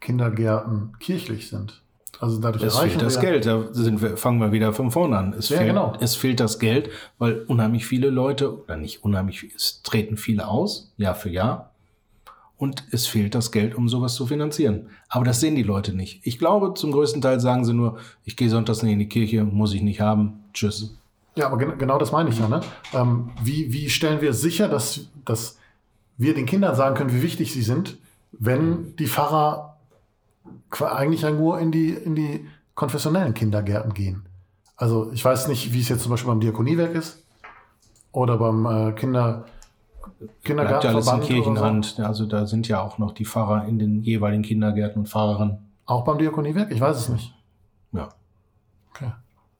Kindergärten 0.00 0.96
kirchlich 0.98 1.48
sind? 1.48 1.82
Also 2.20 2.38
dadurch 2.40 2.62
Es 2.62 2.78
fehlt 2.78 3.02
das 3.02 3.18
Geld, 3.18 3.46
da 3.46 3.72
sind 3.72 4.00
wir, 4.00 4.16
fangen 4.16 4.38
wir 4.38 4.52
wieder 4.52 4.72
von 4.72 4.92
vorne 4.92 5.18
an. 5.18 5.32
Es, 5.32 5.48
Ja, 5.48 5.58
fehlt, 5.58 5.70
genau. 5.70 5.96
es 5.98 6.14
fehlt 6.14 6.38
das 6.38 6.60
Geld, 6.60 6.90
weil 7.18 7.42
unheimlich 7.48 7.86
viele 7.86 8.10
Leute, 8.10 8.62
oder 8.62 8.76
nicht 8.76 9.02
unheimlich, 9.02 9.40
viel, 9.40 9.50
es 9.56 9.82
treten 9.82 10.16
viele 10.16 10.46
aus, 10.46 10.92
Jahr 10.96 11.16
für 11.16 11.30
Jahr. 11.30 11.71
Und 12.62 12.84
es 12.92 13.08
fehlt 13.08 13.34
das 13.34 13.50
Geld, 13.50 13.74
um 13.74 13.88
sowas 13.88 14.14
zu 14.14 14.24
finanzieren. 14.24 14.88
Aber 15.08 15.24
das 15.24 15.40
sehen 15.40 15.56
die 15.56 15.64
Leute 15.64 15.96
nicht. 15.96 16.20
Ich 16.22 16.38
glaube, 16.38 16.74
zum 16.74 16.92
größten 16.92 17.20
Teil 17.20 17.40
sagen 17.40 17.64
sie 17.64 17.72
nur, 17.72 17.98
ich 18.24 18.36
gehe 18.36 18.48
sonntags 18.48 18.84
nicht 18.84 18.92
in 18.92 19.00
die 19.00 19.08
Kirche, 19.08 19.42
muss 19.42 19.74
ich 19.74 19.82
nicht 19.82 20.00
haben, 20.00 20.44
tschüss. 20.54 20.94
Ja, 21.34 21.46
aber 21.46 21.58
gen 21.58 21.76
genau 21.76 21.98
das 21.98 22.12
meine 22.12 22.30
ich 22.30 22.38
ja. 22.38 22.46
Ne? 22.46 22.60
Ähm, 22.94 23.30
wie, 23.42 23.72
wie 23.72 23.90
stellen 23.90 24.20
wir 24.20 24.32
sicher, 24.32 24.68
dass, 24.68 25.08
dass 25.24 25.58
wir 26.18 26.34
den 26.34 26.46
Kindern 26.46 26.76
sagen 26.76 26.94
können, 26.94 27.12
wie 27.12 27.22
wichtig 27.22 27.52
sie 27.52 27.62
sind, 27.62 27.98
wenn 28.30 28.94
die 28.94 29.08
Pfarrer 29.08 29.76
eigentlich 30.78 31.22
nur 31.22 31.58
in 31.58 31.72
die, 31.72 31.90
in 31.90 32.14
die 32.14 32.46
konfessionellen 32.76 33.34
Kindergärten 33.34 33.92
gehen? 33.92 34.22
Also 34.76 35.10
ich 35.12 35.24
weiß 35.24 35.48
nicht, 35.48 35.72
wie 35.72 35.80
es 35.80 35.88
jetzt 35.88 36.02
zum 36.02 36.12
Beispiel 36.12 36.30
beim 36.30 36.38
Diakoniewerk 36.38 36.94
ist 36.94 37.24
oder 38.12 38.38
beim 38.38 38.66
äh, 38.66 38.92
Kinder, 38.92 39.46
Bleibt 40.44 40.84
ja 40.84 40.90
alles 40.90 41.08
in 41.08 41.20
Kindergartenverband. 41.20 41.22
oder 41.22 41.22
so. 41.22 41.26
Kirchenhand. 41.26 42.00
Also 42.00 42.26
da 42.26 42.46
sind 42.46 42.68
ja 42.68 42.80
auch 42.82 42.98
noch 42.98 43.12
die 43.12 43.24
Pfarrer 43.24 43.66
in 43.66 43.78
den 43.78 44.02
jeweiligen 44.02 44.42
Kindergärten 44.42 45.00
und 45.00 45.08
Pfarrerinnen. 45.08 45.58
Auch 45.86 46.04
beim 46.04 46.18
Diakoniewerk? 46.18 46.70
Ich 46.70 46.80
weiß 46.80 46.96
es 46.96 47.08
nicht. 47.08 47.34
Ja. 47.92 48.08
Okay. 48.90 49.12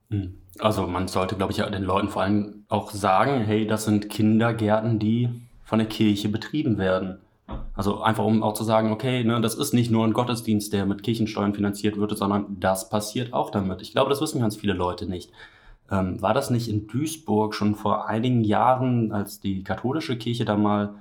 Hm. 0.09 0.35
Also 0.59 0.87
man 0.87 1.07
sollte, 1.07 1.35
glaube 1.35 1.51
ich, 1.51 1.57
ja 1.57 1.69
den 1.69 1.83
Leuten 1.83 2.09
vor 2.09 2.21
allem 2.21 2.65
auch 2.69 2.91
sagen, 2.91 3.41
hey, 3.41 3.65
das 3.65 3.85
sind 3.85 4.09
Kindergärten, 4.09 4.99
die 4.99 5.29
von 5.63 5.79
der 5.79 5.87
Kirche 5.87 6.29
betrieben 6.29 6.77
werden. 6.77 7.19
Also 7.75 8.01
einfach 8.01 8.23
um 8.23 8.43
auch 8.43 8.53
zu 8.53 8.63
sagen, 8.63 8.91
okay, 8.91 9.23
ne, 9.23 9.41
das 9.41 9.55
ist 9.55 9.73
nicht 9.73 9.91
nur 9.91 10.05
ein 10.05 10.13
Gottesdienst, 10.13 10.71
der 10.73 10.85
mit 10.85 11.03
Kirchensteuern 11.03 11.53
finanziert 11.53 11.97
wird, 11.97 12.15
sondern 12.17 12.59
das 12.59 12.89
passiert 12.89 13.33
auch 13.33 13.49
damit. 13.49 13.81
Ich 13.81 13.91
glaube, 13.91 14.09
das 14.09 14.21
wissen 14.21 14.41
ganz 14.41 14.55
viele 14.55 14.73
Leute 14.73 15.07
nicht. 15.07 15.31
Ähm, 15.93 16.21
war 16.23 16.33
das 16.33 16.49
nicht 16.49 16.69
in 16.69 16.87
Duisburg 16.87 17.53
schon 17.53 17.75
vor 17.75 18.07
einigen 18.07 18.43
Jahren, 18.43 19.11
als 19.11 19.39
die 19.39 19.63
katholische 19.63 20.17
Kirche 20.17 20.43
da 20.43 20.57
mal 20.57 20.95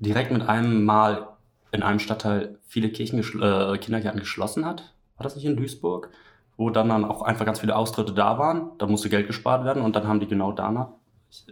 direkt 0.00 0.32
mit 0.32 0.42
einem 0.42 0.84
Mal 0.84 1.28
in 1.70 1.84
einem 1.84 2.00
Stadtteil 2.00 2.58
viele 2.66 2.90
Kirchen 2.90 3.20
äh, 3.20 3.78
Kindergärten 3.78 4.18
geschlossen 4.18 4.64
hat? 4.66 4.92
War 5.16 5.22
das 5.24 5.36
nicht 5.36 5.44
in 5.44 5.56
Duisburg? 5.56 6.10
Wo 6.56 6.70
dann, 6.70 6.88
dann 6.88 7.04
auch 7.04 7.22
einfach 7.22 7.46
ganz 7.46 7.60
viele 7.60 7.76
Austritte 7.76 8.12
da 8.12 8.36
waren. 8.38 8.72
Da 8.78 8.86
musste 8.86 9.08
Geld 9.08 9.28
gespart 9.28 9.64
werden 9.64 9.82
und 9.82 9.94
dann 9.94 10.08
haben 10.08 10.18
die 10.18 10.26
genau 10.26 10.50
danach. 10.50 10.88
Ich 11.30 11.46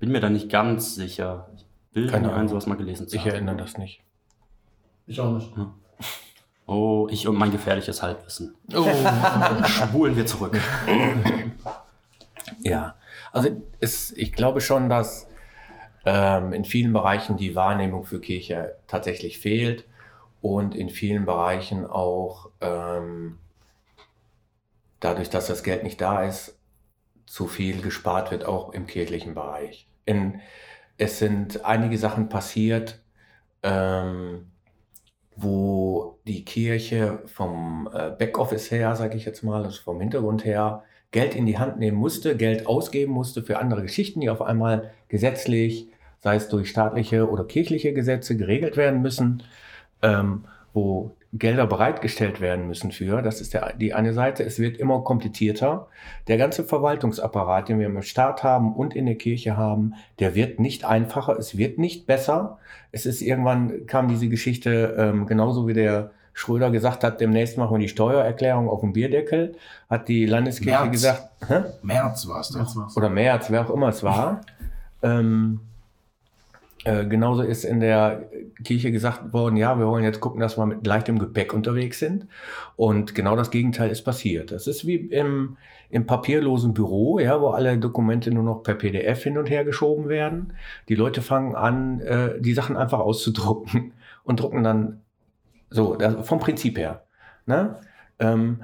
bin 0.00 0.10
mir 0.10 0.20
da 0.20 0.28
nicht 0.28 0.50
ganz 0.50 0.96
sicher. 0.96 1.48
Ich 1.54 1.64
will 1.94 2.08
Keine 2.08 2.26
mir 2.26 2.34
ein 2.34 2.48
sowas 2.48 2.66
mal 2.66 2.76
gelesen 2.76 3.06
zu 3.06 3.16
Ich 3.16 3.22
haben. 3.22 3.32
erinnere 3.32 3.56
das 3.56 3.78
nicht. 3.78 4.02
Ich 5.06 5.20
auch 5.20 5.32
nicht. 5.32 5.52
Oh, 6.66 7.06
ich 7.10 7.28
und 7.28 7.36
mein 7.36 7.52
gefährliches 7.52 8.02
Halbwissen. 8.02 8.54
Oh. 8.74 8.86
Spulen 9.64 10.16
wir 10.16 10.26
zurück. 10.26 10.58
Ja, 12.64 12.96
also 13.32 13.50
es, 13.80 14.12
ich 14.12 14.32
glaube 14.32 14.60
schon, 14.60 14.88
dass 14.88 15.28
ähm, 16.04 16.52
in 16.52 16.64
vielen 16.64 16.92
Bereichen 16.92 17.36
die 17.36 17.54
Wahrnehmung 17.54 18.04
für 18.04 18.20
Kirche 18.20 18.76
tatsächlich 18.86 19.38
fehlt 19.38 19.84
und 20.40 20.74
in 20.74 20.88
vielen 20.88 21.24
Bereichen 21.24 21.86
auch 21.86 22.50
ähm, 22.60 23.38
dadurch, 25.00 25.30
dass 25.30 25.48
das 25.48 25.62
Geld 25.62 25.82
nicht 25.82 26.00
da 26.00 26.22
ist, 26.24 26.58
zu 27.26 27.46
viel 27.46 27.82
gespart 27.82 28.30
wird, 28.30 28.44
auch 28.44 28.72
im 28.72 28.86
kirchlichen 28.86 29.34
Bereich. 29.34 29.88
In, 30.04 30.40
es 30.98 31.18
sind 31.18 31.64
einige 31.64 31.98
Sachen 31.98 32.28
passiert, 32.28 33.02
ähm, 33.62 34.50
wo 35.34 36.20
die 36.26 36.44
Kirche 36.44 37.22
vom 37.26 37.88
äh, 37.92 38.10
Backoffice 38.10 38.70
her, 38.70 38.94
sage 38.96 39.16
ich 39.16 39.24
jetzt 39.24 39.42
mal, 39.42 39.64
also 39.64 39.82
vom 39.82 40.00
Hintergrund 40.00 40.44
her, 40.44 40.84
Geld 41.12 41.34
in 41.36 41.46
die 41.46 41.58
Hand 41.58 41.78
nehmen 41.78 41.98
musste, 41.98 42.36
Geld 42.36 42.66
ausgeben 42.66 43.12
musste 43.12 43.42
für 43.42 43.58
andere 43.58 43.82
Geschichten, 43.82 44.20
die 44.20 44.30
auf 44.30 44.42
einmal 44.42 44.90
gesetzlich, 45.08 45.86
sei 46.18 46.36
es 46.36 46.48
durch 46.48 46.70
staatliche 46.70 47.30
oder 47.30 47.44
kirchliche 47.44 47.92
Gesetze, 47.92 48.36
geregelt 48.36 48.76
werden 48.76 49.02
müssen, 49.02 49.42
ähm, 50.02 50.44
wo 50.72 51.12
Gelder 51.34 51.66
bereitgestellt 51.66 52.42
werden 52.42 52.66
müssen 52.66 52.92
für. 52.92 53.22
Das 53.22 53.40
ist 53.40 53.54
der, 53.54 53.74
die 53.74 53.94
eine 53.94 54.12
Seite. 54.12 54.42
Es 54.42 54.58
wird 54.58 54.76
immer 54.76 55.00
komplizierter. 55.02 55.88
Der 56.28 56.36
ganze 56.36 56.62
Verwaltungsapparat, 56.62 57.68
den 57.68 57.78
wir 57.78 57.86
im 57.86 58.02
Staat 58.02 58.42
haben 58.42 58.74
und 58.74 58.94
in 58.94 59.06
der 59.06 59.14
Kirche 59.14 59.56
haben, 59.56 59.94
der 60.18 60.34
wird 60.34 60.60
nicht 60.60 60.84
einfacher, 60.84 61.38
es 61.38 61.56
wird 61.56 61.78
nicht 61.78 62.06
besser. 62.06 62.58
Es 62.90 63.06
ist 63.06 63.22
irgendwann 63.22 63.86
kam 63.86 64.08
diese 64.08 64.28
Geschichte, 64.28 64.94
ähm, 64.98 65.26
genauso 65.26 65.66
wie 65.66 65.74
der 65.74 66.10
Schröder 66.32 66.70
gesagt 66.70 67.04
hat, 67.04 67.20
demnächst 67.20 67.58
machen 67.58 67.74
wir 67.74 67.78
die 67.78 67.88
Steuererklärung 67.88 68.68
auf 68.68 68.80
dem 68.80 68.92
Bierdeckel, 68.92 69.56
hat 69.90 70.08
die 70.08 70.26
Landeskirche 70.26 70.80
März. 70.80 70.92
gesagt, 70.92 71.30
hä? 71.46 71.62
März 71.82 72.26
war 72.28 72.40
es 72.40 72.48
doch. 72.48 72.96
Oder 72.96 73.10
März, 73.10 73.50
wer 73.50 73.62
auch 73.62 73.70
immer 73.74 73.88
es 73.88 74.02
war. 74.02 74.40
ähm, 75.02 75.60
äh, 76.84 77.06
genauso 77.06 77.42
ist 77.42 77.64
in 77.64 77.78
der 77.78 78.28
Kirche 78.64 78.90
gesagt 78.90 79.32
worden, 79.32 79.56
ja, 79.56 79.78
wir 79.78 79.86
wollen 79.86 80.02
jetzt 80.02 80.20
gucken, 80.20 80.40
dass 80.40 80.58
wir 80.58 80.66
mit 80.66 80.84
leichtem 80.86 81.18
Gepäck 81.18 81.54
unterwegs 81.54 82.00
sind. 82.00 82.26
Und 82.76 83.14
genau 83.14 83.36
das 83.36 83.50
Gegenteil 83.50 83.90
ist 83.90 84.02
passiert. 84.02 84.50
Das 84.50 84.66
ist 84.66 84.84
wie 84.84 84.96
im, 84.96 85.56
im 85.90 86.06
papierlosen 86.06 86.74
Büro, 86.74 87.20
ja, 87.20 87.40
wo 87.40 87.50
alle 87.50 87.78
Dokumente 87.78 88.32
nur 88.32 88.42
noch 88.42 88.62
per 88.64 88.74
PDF 88.74 89.22
hin 89.22 89.38
und 89.38 89.48
her 89.48 89.64
geschoben 89.64 90.08
werden. 90.08 90.54
Die 90.88 90.96
Leute 90.96 91.22
fangen 91.22 91.54
an, 91.54 92.00
äh, 92.00 92.40
die 92.40 92.54
Sachen 92.54 92.76
einfach 92.76 92.98
auszudrucken 92.98 93.92
und 94.24 94.40
drucken 94.40 94.64
dann 94.64 95.01
so, 95.72 95.98
vom 96.22 96.38
Prinzip 96.38 96.78
her. 96.78 97.02
Ne? 97.46 97.76
Ähm, 98.18 98.62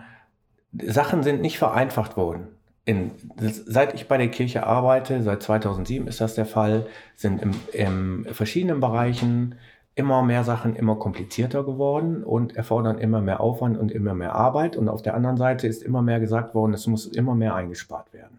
Sachen 0.73 1.23
sind 1.23 1.41
nicht 1.41 1.59
vereinfacht 1.59 2.17
worden. 2.17 2.49
In, 2.85 3.11
seit 3.39 3.95
ich 3.95 4.09
bei 4.09 4.17
der 4.17 4.29
Kirche 4.29 4.67
arbeite, 4.67 5.23
seit 5.23 5.43
2007 5.43 6.07
ist 6.07 6.21
das 6.21 6.35
der 6.35 6.47
Fall, 6.47 6.87
sind 7.17 7.43
im, 7.43 7.53
im 7.73 8.27
verschiedenen 8.33 8.81
Bereichen 8.81 9.57
immer 9.95 10.23
mehr 10.23 10.45
Sachen 10.45 10.77
immer 10.77 10.95
komplizierter 10.97 11.65
geworden 11.65 12.23
und 12.23 12.57
erfordern 12.57 12.99
immer 12.99 13.21
mehr 13.21 13.41
Aufwand 13.41 13.77
und 13.77 13.91
immer 13.91 14.15
mehr 14.15 14.35
Arbeit. 14.35 14.77
Und 14.77 14.89
auf 14.89 15.03
der 15.03 15.15
anderen 15.15 15.37
Seite 15.37 15.67
ist 15.67 15.83
immer 15.83 16.03
mehr 16.03 16.21
gesagt 16.21 16.55
worden, 16.55 16.73
es 16.73 16.87
muss 16.87 17.07
immer 17.07 17.35
mehr 17.35 17.57
eingespart 17.57 18.13
werden. 18.13 18.39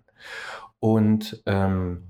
Und 0.80 1.44
ähm, 1.46 2.04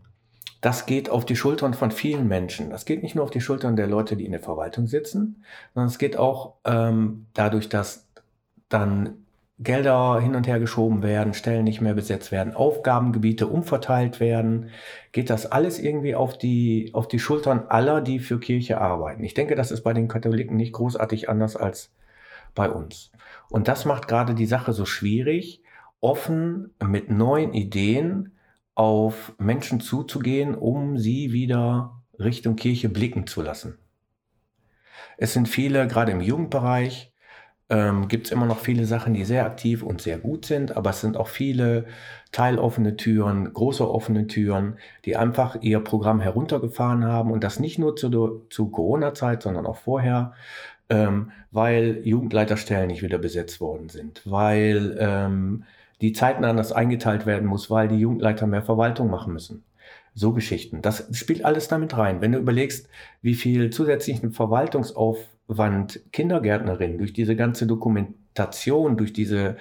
das 0.61 0.85
geht 0.85 1.09
auf 1.09 1.25
die 1.25 1.35
Schultern 1.35 1.73
von 1.73 1.91
vielen 1.91 2.27
Menschen. 2.27 2.69
Das 2.69 2.85
geht 2.85 3.03
nicht 3.03 3.15
nur 3.15 3.23
auf 3.23 3.31
die 3.31 3.41
Schultern 3.41 3.75
der 3.75 3.87
Leute, 3.87 4.17
die 4.17 4.25
in 4.25 4.31
der 4.31 4.41
Verwaltung 4.41 4.87
sitzen, 4.87 5.43
sondern 5.73 5.87
es 5.87 5.97
geht 5.97 6.17
auch 6.17 6.55
ähm, 6.65 7.27
dadurch, 7.33 7.69
dass 7.69 8.07
dann 8.67 9.25
Gelder 9.61 10.21
hin 10.21 10.35
und 10.35 10.47
her 10.47 10.59
geschoben 10.59 11.03
werden, 11.03 11.33
Stellen 11.33 11.65
nicht 11.65 11.81
mehr 11.81 11.93
besetzt 11.93 12.31
werden, 12.31 12.55
Aufgabengebiete 12.55 13.47
umverteilt 13.47 14.21
werden, 14.21 14.69
geht 15.11 15.29
das 15.29 15.45
alles 15.45 15.79
irgendwie 15.79 16.15
auf 16.15 16.37
die, 16.37 16.91
auf 16.93 17.09
die 17.09 17.19
Schultern 17.19 17.65
aller, 17.67 17.99
die 17.99 18.19
für 18.19 18.39
Kirche 18.39 18.79
arbeiten. 18.79 19.23
Ich 19.23 19.33
denke, 19.33 19.55
das 19.55 19.71
ist 19.71 19.81
bei 19.81 19.91
den 19.91 20.07
Katholiken 20.07 20.55
nicht 20.55 20.71
großartig 20.71 21.27
anders 21.27 21.57
als 21.57 21.91
bei 22.55 22.69
uns. 22.69 23.11
Und 23.49 23.67
das 23.67 23.83
macht 23.83 24.07
gerade 24.07 24.33
die 24.33 24.45
Sache 24.45 24.71
so 24.71 24.85
schwierig, 24.85 25.61
offen 25.99 26.73
mit 26.81 27.09
neuen 27.09 27.53
Ideen 27.53 28.31
auf 28.79 29.33
Menschen 29.38 29.81
zuzugehen, 29.81 30.55
um 30.55 30.98
sie 30.98 31.33
wieder 31.33 32.01
Richtung 32.17 32.55
Kirche 32.55 32.88
blicken 32.88 33.27
zu 33.27 33.41
lassen. 33.41 33.77
Es 35.17 35.33
sind 35.33 35.50
viele, 35.50 35.86
gerade 35.86 36.13
im 36.13 36.21
Jugendbereich, 36.21 37.12
ähm, 37.69 38.07
gibt 38.07 38.27
es 38.27 38.31
immer 38.31 38.45
noch 38.45 38.59
viele 38.59 38.86
Sachen, 38.86 39.13
die 39.13 39.25
sehr 39.25 39.45
aktiv 39.45 39.83
und 39.83 40.01
sehr 40.01 40.17
gut 40.17 40.45
sind, 40.45 40.77
aber 40.77 40.91
es 40.91 41.01
sind 41.01 41.17
auch 41.17 41.27
viele 41.27 41.88
teiloffene 42.31 42.95
Türen, 42.95 43.51
große 43.51 43.86
offene 43.86 44.27
Türen, 44.27 44.77
die 45.03 45.17
einfach 45.17 45.57
ihr 45.59 45.81
Programm 45.81 46.21
heruntergefahren 46.21 47.03
haben 47.03 47.31
und 47.31 47.43
das 47.43 47.59
nicht 47.59 47.79
nur 47.79 47.98
zu, 47.98 48.45
zu 48.50 48.69
Corona-Zeit, 48.69 49.43
sondern 49.43 49.65
auch 49.65 49.77
vorher, 49.77 50.31
ähm, 50.89 51.31
weil 51.51 52.00
Jugendleiterstellen 52.05 52.88
nicht 52.88 53.03
wieder 53.03 53.17
besetzt 53.17 53.59
worden 53.59 53.89
sind, 53.89 54.21
weil 54.24 54.95
ähm, 55.01 55.65
die 56.01 56.13
Zeiten 56.13 56.45
anders 56.45 56.71
eingeteilt 56.71 57.25
werden 57.25 57.47
muss, 57.47 57.69
weil 57.69 57.87
die 57.87 57.97
Jugendleiter 57.97 58.47
mehr 58.47 58.63
Verwaltung 58.63 59.09
machen 59.09 59.33
müssen. 59.33 59.63
So 60.13 60.33
Geschichten. 60.33 60.81
Das 60.81 61.07
spielt 61.11 61.45
alles 61.45 61.67
damit 61.67 61.97
rein. 61.97 62.21
Wenn 62.21 62.31
du 62.31 62.39
überlegst, 62.39 62.89
wie 63.21 63.35
viel 63.35 63.69
zusätzlichen 63.69 64.31
Verwaltungsaufwand 64.31 66.01
Kindergärtnerinnen 66.11 66.97
durch 66.97 67.13
diese 67.13 67.35
ganze 67.35 67.67
Dokumentation, 67.67 68.97
durch 68.97 69.13
diese 69.13 69.57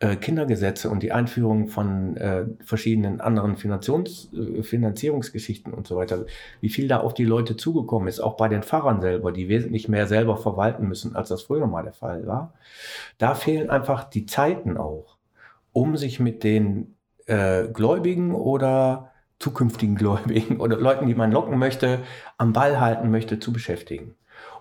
äh, 0.00 0.14
Kindergesetze 0.14 0.90
und 0.90 1.02
die 1.02 1.10
Einführung 1.10 1.66
von 1.68 2.16
äh, 2.16 2.46
verschiedenen 2.64 3.20
anderen 3.20 3.56
Finanzions, 3.56 4.32
äh, 4.32 4.62
Finanzierungsgeschichten 4.62 5.74
und 5.74 5.88
so 5.88 5.96
weiter, 5.96 6.24
wie 6.60 6.68
viel 6.68 6.86
da 6.86 7.00
auf 7.00 7.14
die 7.14 7.24
Leute 7.24 7.56
zugekommen 7.56 8.06
ist, 8.08 8.20
auch 8.20 8.36
bei 8.36 8.48
den 8.48 8.62
Pfarrern 8.62 9.00
selber, 9.00 9.32
die 9.32 9.48
wesentlich 9.48 9.88
mehr 9.88 10.06
selber 10.06 10.36
verwalten 10.36 10.86
müssen, 10.86 11.16
als 11.16 11.30
das 11.30 11.42
früher 11.42 11.66
mal 11.66 11.82
der 11.82 11.94
Fall 11.94 12.26
war. 12.28 12.54
Da 13.18 13.34
fehlen 13.34 13.70
einfach 13.70 14.04
die 14.04 14.26
Zeiten 14.26 14.76
auch, 14.76 15.17
um 15.78 15.96
sich 15.96 16.18
mit 16.18 16.42
den 16.42 16.96
äh, 17.26 17.68
Gläubigen 17.68 18.34
oder 18.34 19.12
zukünftigen 19.38 19.94
Gläubigen 19.94 20.56
oder 20.60 20.76
Leuten, 20.76 21.06
die 21.06 21.14
man 21.14 21.30
locken 21.30 21.56
möchte, 21.56 22.00
am 22.36 22.52
Ball 22.52 22.80
halten 22.80 23.12
möchte, 23.12 23.38
zu 23.38 23.52
beschäftigen. 23.52 24.16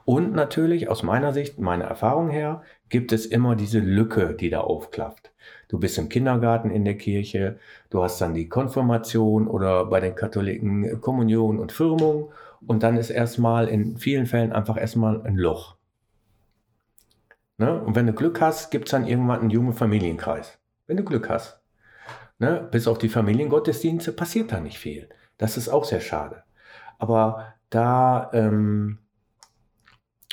Und 0.06 0.34
natürlich, 0.34 0.90
aus 0.90 1.02
meiner 1.02 1.34
Sicht, 1.34 1.60
meiner 1.60 1.86
Erfahrung 1.86 2.30
her, 2.30 2.62
gibt 2.88 3.12
es 3.12 3.26
immer 3.26 3.56
diese 3.56 3.80
Lücke, 3.80 4.36
die 4.36 4.52
da 4.52 4.62
aufklafft. 4.62 5.32
Du 5.70 5.80
bist 5.80 5.98
im 5.98 6.08
Kindergarten 6.08 6.70
in 6.70 6.86
der 6.86 6.98
Kirche, 6.98 7.58
du 7.90 8.04
hast 8.04 8.22
dann 8.22 8.36
die 8.36 8.48
Konfirmation 8.48 9.48
oder 9.48 9.86
bei 9.86 10.00
den 10.00 10.14
Katholiken 10.14 11.02
Kommunion 11.02 11.58
und 11.60 11.72
Firmung 11.72 12.30
und 12.66 12.84
dann 12.84 12.96
ist 12.96 13.10
erstmal 13.10 13.68
in 13.68 13.98
vielen 13.98 14.28
Fällen 14.28 14.54
einfach 14.54 14.78
erstmal 14.78 15.22
ein 15.24 15.36
Loch. 15.36 15.78
Ne? 17.58 17.82
Und 17.82 17.96
wenn 17.96 18.06
du 18.06 18.14
Glück 18.14 18.40
hast, 18.40 18.70
gibt 18.70 18.86
es 18.86 18.92
dann 18.92 19.08
irgendwann 19.08 19.42
einen 19.42 19.50
jungen 19.50 19.74
Familienkreis. 19.74 20.60
Wenn 20.88 20.98
du 20.98 21.03
Glück 21.03 21.29
hast. 21.29 21.60
Ne? 22.39 22.67
Bis 22.72 22.88
auf 22.88 22.98
die 22.98 23.10
Familiengottesdienste 23.10 24.12
passiert 24.13 24.51
da 24.51 24.60
nicht 24.60 24.79
viel. 24.79 25.10
Das 25.38 25.58
ist 25.58 25.70
auch 25.70 25.84
sehr 25.86 26.01
schade. 26.01 26.44
Aber 26.98 27.53
da 27.70 28.32
ähm, 28.34 29.00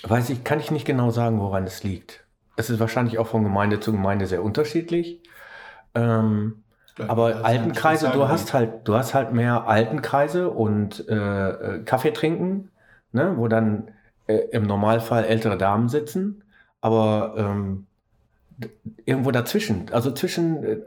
weiß 0.02 0.30
ich, 0.30 0.44
kann 0.44 0.60
ich 0.60 0.70
nicht 0.70 0.86
genau 0.86 1.10
sagen, 1.10 1.40
woran 1.40 1.64
es 1.64 1.82
liegt. 1.82 2.26
Es 2.56 2.70
ist 2.70 2.80
wahrscheinlich 2.80 3.18
auch 3.18 3.26
von 3.26 3.42
Gemeinde 3.42 3.80
zu 3.80 3.92
Gemeinde 3.92 4.26
sehr 4.26 4.42
unterschiedlich. 4.42 5.22
Ähm, 5.94 6.64
aber 7.08 7.44
Altenkreise, 7.44 8.10
du 8.10 8.28
hast 8.28 8.54
halt, 8.54 8.86
du 8.86 8.94
hast 8.94 9.14
halt 9.14 9.32
mehr 9.32 9.66
Altenkreise 9.66 10.50
und 10.50 11.08
äh, 11.08 11.50
äh, 11.50 11.82
Kaffee 11.84 12.12
trinken, 12.12 12.70
ne, 13.10 13.34
wo 13.36 13.48
dann 13.48 13.90
äh, 14.26 14.36
im 14.52 14.64
Normalfall 14.64 15.24
ältere 15.24 15.58
Damen 15.58 15.88
sitzen, 15.88 16.44
aber 16.80 17.34
ähm, 17.36 17.86
irgendwo 19.04 19.30
dazwischen, 19.30 19.86
also 19.92 20.10
zwischen 20.12 20.64
äh, 20.64 20.78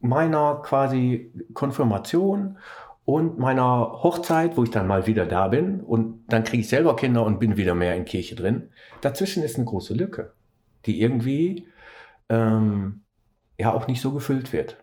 meiner 0.00 0.62
quasi 0.62 1.32
Konfirmation 1.54 2.58
und 3.04 3.38
meiner 3.38 4.02
Hochzeit, 4.02 4.56
wo 4.56 4.62
ich 4.62 4.70
dann 4.70 4.86
mal 4.86 5.06
wieder 5.06 5.26
da 5.26 5.48
bin 5.48 5.80
und 5.80 6.24
dann 6.28 6.44
kriege 6.44 6.62
ich 6.62 6.68
selber 6.68 6.94
Kinder 6.96 7.24
und 7.24 7.40
bin 7.40 7.56
wieder 7.56 7.74
mehr 7.74 7.96
in 7.96 8.04
Kirche 8.04 8.36
drin. 8.36 8.68
Dazwischen 9.00 9.42
ist 9.42 9.56
eine 9.56 9.64
große 9.64 9.94
Lücke, 9.94 10.32
die 10.86 11.00
irgendwie 11.00 11.66
ähm, 12.28 13.02
ja 13.58 13.72
auch 13.72 13.88
nicht 13.88 14.00
so 14.00 14.12
gefüllt 14.12 14.52
wird. 14.52 14.76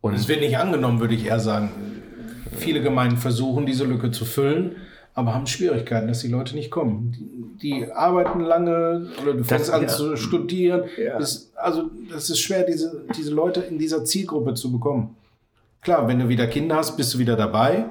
Und 0.00 0.14
es 0.14 0.28
wird 0.28 0.40
nicht 0.40 0.58
angenommen, 0.58 1.00
würde 1.00 1.14
ich 1.14 1.26
eher 1.26 1.40
sagen. 1.40 1.70
Viele 2.56 2.82
Gemeinden 2.82 3.16
versuchen, 3.16 3.66
diese 3.66 3.84
Lücke 3.84 4.10
zu 4.10 4.24
füllen, 4.24 4.76
aber 5.18 5.34
haben 5.34 5.46
Schwierigkeiten, 5.46 6.06
dass 6.06 6.20
die 6.20 6.28
Leute 6.28 6.54
nicht 6.54 6.70
kommen. 6.70 7.12
Die, 7.60 7.80
die 7.84 7.92
arbeiten 7.92 8.40
lange 8.40 9.08
oder 9.22 9.34
du 9.34 9.42
fängst 9.44 9.68
Das- 9.68 9.74
an 9.74 9.82
ja. 9.82 9.88
zu 9.88 10.16
studieren. 10.16 10.84
Ja. 10.96 11.18
Ist, 11.18 11.52
also 11.56 11.90
das 12.10 12.30
ist 12.30 12.38
schwer, 12.38 12.64
diese, 12.64 13.04
diese 13.16 13.32
Leute 13.32 13.60
in 13.60 13.78
dieser 13.78 14.04
Zielgruppe 14.04 14.54
zu 14.54 14.70
bekommen. 14.70 15.16
Klar, 15.80 16.06
wenn 16.06 16.18
du 16.20 16.28
wieder 16.28 16.46
Kinder 16.46 16.76
hast, 16.76 16.96
bist 16.96 17.14
du 17.14 17.18
wieder 17.18 17.34
dabei, 17.36 17.86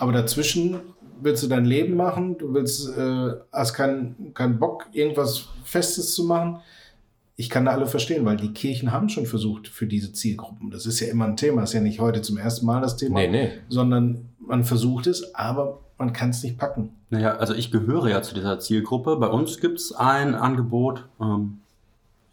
aber 0.00 0.10
dazwischen 0.12 0.80
willst 1.20 1.42
du 1.44 1.46
dein 1.46 1.64
Leben 1.64 1.94
machen, 1.96 2.36
du 2.36 2.52
willst, 2.52 2.88
äh, 2.98 3.30
hast 3.52 3.74
keinen 3.74 4.32
keinen 4.34 4.58
Bock, 4.58 4.86
irgendwas 4.92 5.48
Festes 5.64 6.14
zu 6.14 6.24
machen. 6.24 6.58
Ich 7.36 7.48
kann 7.48 7.64
da 7.66 7.72
alle 7.72 7.86
verstehen, 7.86 8.24
weil 8.24 8.36
die 8.38 8.52
Kirchen 8.52 8.90
haben 8.92 9.08
schon 9.08 9.26
versucht 9.26 9.68
für 9.68 9.86
diese 9.86 10.12
Zielgruppen. 10.12 10.70
Das 10.70 10.84
ist 10.86 10.98
ja 11.00 11.08
immer 11.08 11.26
ein 11.26 11.36
Thema, 11.36 11.60
das 11.60 11.70
ist 11.70 11.74
ja 11.74 11.80
nicht 11.80 12.00
heute 12.00 12.22
zum 12.22 12.38
ersten 12.38 12.66
Mal 12.66 12.80
das 12.80 12.96
Thema, 12.96 13.20
Nee, 13.20 13.28
nee. 13.28 13.50
sondern 13.68 14.30
man 14.40 14.64
versucht 14.64 15.06
es, 15.06 15.34
aber 15.34 15.80
man 15.98 16.12
kann 16.12 16.30
es 16.30 16.42
nicht 16.42 16.58
packen. 16.58 16.90
Naja, 17.10 17.36
also 17.36 17.54
ich 17.54 17.70
gehöre 17.70 18.08
ja 18.08 18.22
zu 18.22 18.34
dieser 18.34 18.58
Zielgruppe. 18.58 19.16
Bei 19.16 19.28
uns 19.28 19.60
gibt 19.60 19.78
es 19.78 19.92
ein 19.92 20.34
Angebot, 20.34 21.04
ähm, 21.20 21.58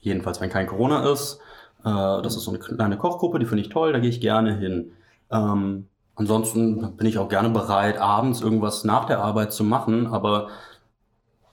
jedenfalls 0.01 0.41
wenn 0.41 0.50
kein 0.50 0.67
Corona 0.67 1.10
ist. 1.12 1.39
Äh, 1.84 2.22
das 2.22 2.36
ist 2.36 2.43
so 2.43 2.51
eine 2.51 2.60
kleine 2.60 2.98
Kochgruppe, 2.98 3.39
die 3.39 3.46
finde 3.46 3.63
ich 3.63 3.70
toll, 3.70 3.93
da 3.93 4.00
gehe 4.00 4.10
ich 4.10 4.22
gerne 4.22 4.58
hin. 4.58 4.91
Ähm, 5.32 5.88
ansonsten 6.15 6.96
bin 6.98 7.08
ich 7.08 7.17
auch 7.17 7.29
gerne 7.29 7.50
bereit, 7.50 7.98
abends 7.98 8.41
irgendwas 8.41 8.84
nach 8.84 9.05
der 9.05 9.20
Arbeit 9.20 9.53
zu 9.53 9.63
machen, 9.63 10.08
aber 10.08 10.50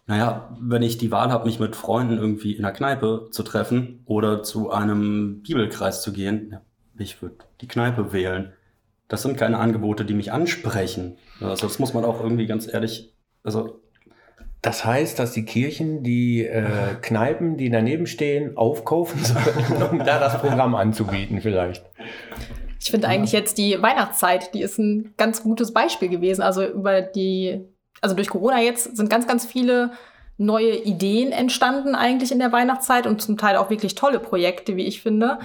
naja, 0.07 0.49
wenn 0.59 0.83
ich 0.83 0.99
die 0.99 1.13
Wahl 1.13 1.31
habe, 1.31 1.45
mich 1.45 1.61
mit 1.61 1.77
Freunden 1.77 2.19
irgendwie 2.19 2.53
in 2.53 2.63
der 2.63 2.73
Kneipe 2.73 3.29
zu 3.31 3.45
treffen 3.45 4.03
oder 4.07 4.43
zu 4.43 4.73
einem 4.73 5.41
Bibelkreis 5.43 6.03
zu 6.03 6.13
gehen, 6.13 6.57
ich 6.99 7.23
würde 7.23 7.37
die 7.61 7.69
Kneipe 7.69 8.13
wählen. 8.13 8.53
Das 9.11 9.23
sind 9.23 9.37
keine 9.37 9.59
Angebote, 9.59 10.05
die 10.07 10.15
mich 10.15 10.33
ansprechen. 10.33 11.19
Also 11.41 11.67
das 11.67 11.79
muss 11.81 11.93
man 11.93 12.05
auch 12.05 12.23
irgendwie 12.23 12.47
ganz 12.47 12.73
ehrlich, 12.73 13.13
also 13.43 13.81
Das 14.63 14.85
heißt, 14.85 15.19
dass 15.19 15.33
die 15.33 15.45
Kirchen 15.45 16.03
die 16.03 16.47
äh, 16.47 16.95
Kneipen, 17.03 17.57
die 17.57 17.71
daneben 17.71 18.07
stehen, 18.07 18.57
aufkaufen 18.57 19.23
sollen, 19.23 19.83
um 19.91 19.99
da 19.99 20.21
das 20.21 20.41
Programm 20.41 20.75
anzubieten 20.77 21.41
vielleicht. 21.41 21.85
Ich 22.81 22.91
finde 22.91 23.09
eigentlich 23.09 23.33
jetzt 23.33 23.59
die 23.59 23.83
Weihnachtszeit, 23.83 24.55
die 24.55 24.63
ist 24.63 24.79
ein 24.79 25.13
ganz 25.17 25.43
gutes 25.43 25.73
Beispiel 25.73 26.09
gewesen. 26.09 26.41
Also 26.41 26.65
über 26.65 27.03
die, 27.03 27.61
also 28.01 28.15
durch 28.15 28.29
Corona 28.29 28.63
jetzt 28.63 28.97
sind 28.97 29.11
ganz, 29.11 29.27
ganz 29.27 29.45
viele 29.45 29.91
neue 30.39 30.77
Ideen 30.77 31.33
entstanden 31.33 31.95
eigentlich 31.95 32.33
in 32.33 32.39
der 32.39 32.53
Weihnachtszeit 32.53 33.07
und 33.07 33.21
zum 33.21 33.37
Teil 33.37 33.57
auch 33.57 33.71
wirklich 33.71 33.97
tolle 33.97 34.21
Projekte, 34.21 34.77
wie 34.77 34.87
ich 34.87 35.03
finde. 35.03 35.39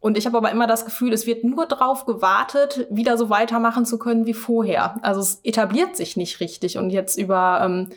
Und 0.00 0.18
ich 0.18 0.26
habe 0.26 0.36
aber 0.36 0.50
immer 0.50 0.66
das 0.66 0.84
Gefühl, 0.84 1.12
es 1.12 1.26
wird 1.26 1.42
nur 1.42 1.66
darauf 1.66 2.06
gewartet, 2.06 2.86
wieder 2.90 3.16
so 3.16 3.30
weitermachen 3.30 3.86
zu 3.86 3.98
können 3.98 4.26
wie 4.26 4.34
vorher. 4.34 5.02
Also 5.02 5.20
es 5.20 5.40
etabliert 5.42 5.96
sich 5.96 6.16
nicht 6.16 6.40
richtig. 6.40 6.78
Und 6.78 6.90
jetzt 6.90 7.18
über, 7.18 7.60
ähm, 7.62 7.90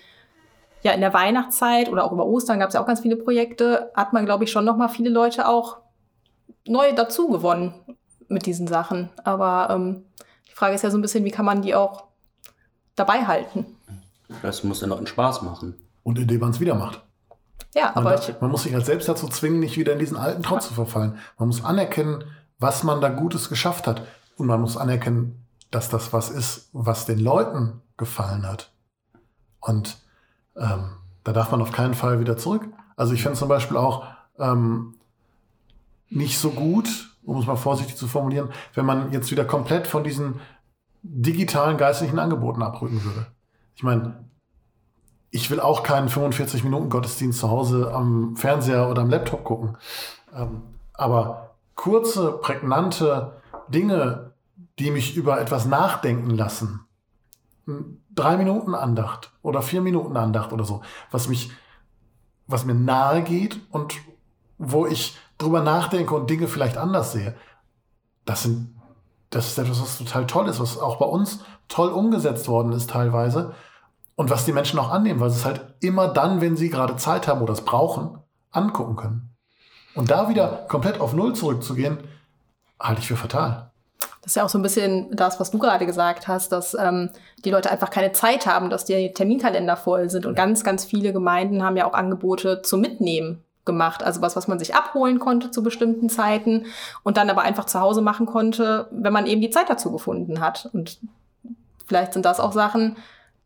ja, 0.82 0.94
in 0.94 1.02
der 1.02 1.14
Weihnachtszeit 1.14 1.90
oder 1.90 2.06
auch 2.06 2.12
über 2.12 2.26
Ostern 2.26 2.60
gab 2.60 2.70
es 2.70 2.76
ja 2.76 2.82
auch 2.82 2.88
ganz 2.88 3.02
viele 3.02 3.18
Projekte, 3.18 3.92
hat 3.94 4.14
man, 4.14 4.26
glaube 4.26 4.46
ich, 4.46 4.52
schon 4.52 4.66
noch 4.66 4.78
mal 4.78 4.88
viele 4.88 5.10
Leute 5.10 5.48
auch 5.48 5.78
neu 6.66 6.94
dazu 6.94 7.30
gewonnen 7.30 7.74
mit 8.28 8.46
diesen 8.46 8.68
Sachen. 8.68 9.10
Aber 9.24 9.70
ähm, 9.72 10.06
die 10.50 10.56
Frage 10.56 10.76
ist 10.76 10.84
ja 10.84 10.92
so 10.92 10.98
ein 10.98 11.02
bisschen, 11.02 11.26
wie 11.26 11.32
kann 11.32 11.46
man 11.46 11.62
die 11.62 11.76
auch 11.76 12.06
dabei 12.96 13.26
halten? 13.26 13.66
das 14.42 14.64
muss 14.64 14.82
ja 14.82 14.88
noch 14.88 14.98
einen 14.98 15.08
Spaß 15.08 15.42
machen. 15.42 15.76
Und 16.04 16.18
indem 16.18 16.40
man 16.40 16.52
es 16.52 16.60
wieder 16.60 16.76
macht. 16.76 17.02
Ja, 17.76 17.92
Man, 17.96 18.08
aber 18.08 18.20
ich, 18.20 18.42
man 18.42 18.52
muss 18.52 18.64
sich 18.64 18.74
halt 18.74 18.86
selbst 18.86 19.08
dazu 19.08 19.28
zwingen, 19.28 19.60
nicht 19.60 19.78
wieder 19.78 19.94
in 19.94 20.00
diesen 20.00 20.18
alten 20.18 20.42
Trotz 20.42 20.68
zu 20.68 20.74
verfallen. 20.74 21.18
Man 21.38 21.48
muss 21.50 21.64
anerkennen, 21.64 22.24
was 22.58 22.84
man 22.84 23.02
da 23.02 23.10
Gutes 23.10 23.50
geschafft 23.50 23.88
hat. 23.88 24.06
Und 24.38 24.48
man 24.48 24.62
muss 24.62 24.78
anerkennen, 24.78 25.46
dass 25.70 25.90
das 25.90 26.14
was 26.14 26.30
ist, 26.30 26.70
was 26.74 27.06
den 27.06 27.20
Leuten 27.20 27.82
gefallen 27.98 28.48
hat. 28.48 28.72
Und 29.60 29.98
ähm, 30.56 30.92
da 31.24 31.34
darf 31.34 31.52
man 31.52 31.62
auf 31.62 31.72
keinen 31.72 31.94
Fall 31.94 32.20
wieder 32.20 32.38
zurück. 32.38 32.68
Also 32.96 33.14
ich 33.14 33.22
finde 33.22 33.38
zum 33.38 33.50
Beispiel 33.50 33.78
auch 33.78 34.06
ähm, 34.40 34.96
nicht 36.10 36.40
so 36.40 36.52
gut, 36.52 36.88
um 37.24 37.40
es 37.40 37.46
mal 37.46 37.56
vorsichtig 37.56 37.96
zu 37.96 38.08
formulieren, 38.08 38.50
wenn 38.74 38.86
man 38.86 39.12
jetzt 39.12 39.30
wieder 39.30 39.46
komplett 39.46 39.86
von 39.86 40.04
diesen 40.04 40.40
digitalen 41.04 41.78
geistlichen 41.78 42.20
Angeboten 42.20 42.64
abrücken 42.64 43.04
würde. 43.04 43.28
Ich 43.76 43.84
meine, 43.84 44.26
ich 45.32 45.52
will 45.52 45.60
auch 45.60 45.84
keinen 45.84 46.10
45 46.10 46.64
Minuten 46.64 46.90
Gottesdienst 46.90 47.40
zu 47.40 47.50
Hause 47.50 47.92
am 47.94 48.36
Fernseher 48.36 48.90
oder 48.90 49.02
am 49.02 49.10
Laptop 49.10 49.44
gucken. 49.44 49.78
Ähm, 50.36 50.62
aber 50.94 51.56
kurze, 51.76 52.32
prägnante 52.34 53.42
Dinge, 53.68 54.32
die 54.80 54.92
mich 54.92 55.16
über 55.16 55.40
etwas 55.40 55.66
nachdenken 55.66 56.32
lassen. 56.32 56.86
Ein 57.68 58.04
Drei 58.12 58.36
Minuten 58.36 58.76
Andacht 58.76 59.32
oder 59.44 59.62
vier 59.62 59.80
Minuten 59.80 60.18
Andacht 60.18 60.52
oder 60.52 60.66
so, 60.66 60.82
was 61.10 61.30
mich, 61.30 61.52
was 62.48 62.66
mir 62.66 62.74
nahe 62.74 63.24
geht 63.24 63.62
und 63.72 63.96
wo 64.58 64.86
ich 64.86 65.18
drüber 65.38 65.62
nachdenke 65.62 66.14
und 66.14 66.30
Dinge 66.30 66.50
vielleicht 66.50 66.76
anders 66.76 67.14
sehe. 67.14 67.36
Das 68.26 68.44
sind, 68.44 68.76
das 69.30 69.48
ist 69.48 69.58
etwas, 69.58 69.82
was 69.82 69.98
total 70.00 70.28
toll 70.28 70.50
ist, 70.50 70.60
was 70.60 70.78
auch 70.78 70.98
bei 70.98 71.06
uns 71.06 71.46
toll 71.70 71.90
umgesetzt 71.90 72.50
worden 72.50 72.74
ist 72.74 72.90
teilweise. 72.90 73.54
Und 74.20 74.30
was 74.30 74.44
die 74.44 74.52
Menschen 74.52 74.78
auch 74.80 74.92
annehmen, 74.92 75.22
weil 75.22 75.30
sie 75.30 75.38
es 75.38 75.46
halt 75.46 75.62
immer 75.80 76.10
dann, 76.10 76.42
wenn 76.42 76.58
sie 76.58 76.70
gerade 76.70 76.98
Zeit 76.98 77.26
haben 77.30 77.42
oder 77.42 77.54
es 77.54 77.62
brauchen, 77.62 78.18
angucken 78.52 78.98
können. 78.98 79.30
Und 79.96 80.12
da 80.12 80.28
wieder 80.28 80.66
komplett 80.68 81.00
auf 81.00 81.14
Null 81.14 81.36
zurückzugehen, 81.36 82.00
halte 82.82 83.00
ich 83.00 83.08
für 83.08 83.16
fatal. 83.16 83.72
das 84.22 84.34
ist 84.34 84.36
ja 84.36 84.44
auch 84.44 84.50
so 84.50 84.60
ein 84.60 84.62
bisschen 84.62 85.16
das, 85.16 85.40
was 85.40 85.52
du 85.52 85.58
gerade 85.58 85.86
gesagt 85.86 86.28
hast, 86.28 86.52
dass 86.52 86.74
ähm, 86.74 87.12
die 87.46 87.50
Leute 87.50 87.72
einfach 87.72 87.92
keine 87.92 88.12
Zeit 88.12 88.46
haben, 88.46 88.70
dass 88.70 88.84
die 88.84 89.14
Terminkalender 89.14 89.78
voll 89.78 90.10
sind. 90.10 90.26
Und 90.26 90.36
ganz, 90.36 90.66
ganz 90.66 90.84
viele 90.84 91.14
Gemeinden 91.14 91.64
haben 91.64 91.78
ja 91.78 91.86
auch 91.86 91.94
Angebote 91.94 92.62
zum 92.62 92.82
Mitnehmen 92.82 93.42
gemacht. 93.64 94.04
Also 94.04 94.22
was, 94.22 94.36
was 94.36 94.50
man 94.50 94.60
sich 94.60 94.76
abholen 94.76 95.20
konnte 95.20 95.50
zu 95.50 95.64
bestimmten 95.64 96.10
Zeiten 96.10 96.66
und 97.04 97.16
dann 97.16 97.30
aber 97.30 97.44
einfach 97.44 97.68
zu 97.68 97.80
Hause 97.80 98.02
machen 98.02 98.26
konnte, 98.26 98.90
wenn 98.92 99.14
man 99.14 99.28
eben 99.28 99.40
die 99.40 99.50
Zeit 99.50 99.70
dazu 99.70 99.94
gefunden 99.94 100.42
hat. 100.42 100.70
Und 100.74 100.98
vielleicht 101.88 102.12
sind 102.12 102.26
das 102.26 102.42
auch 102.42 102.52
Sachen, 102.52 102.98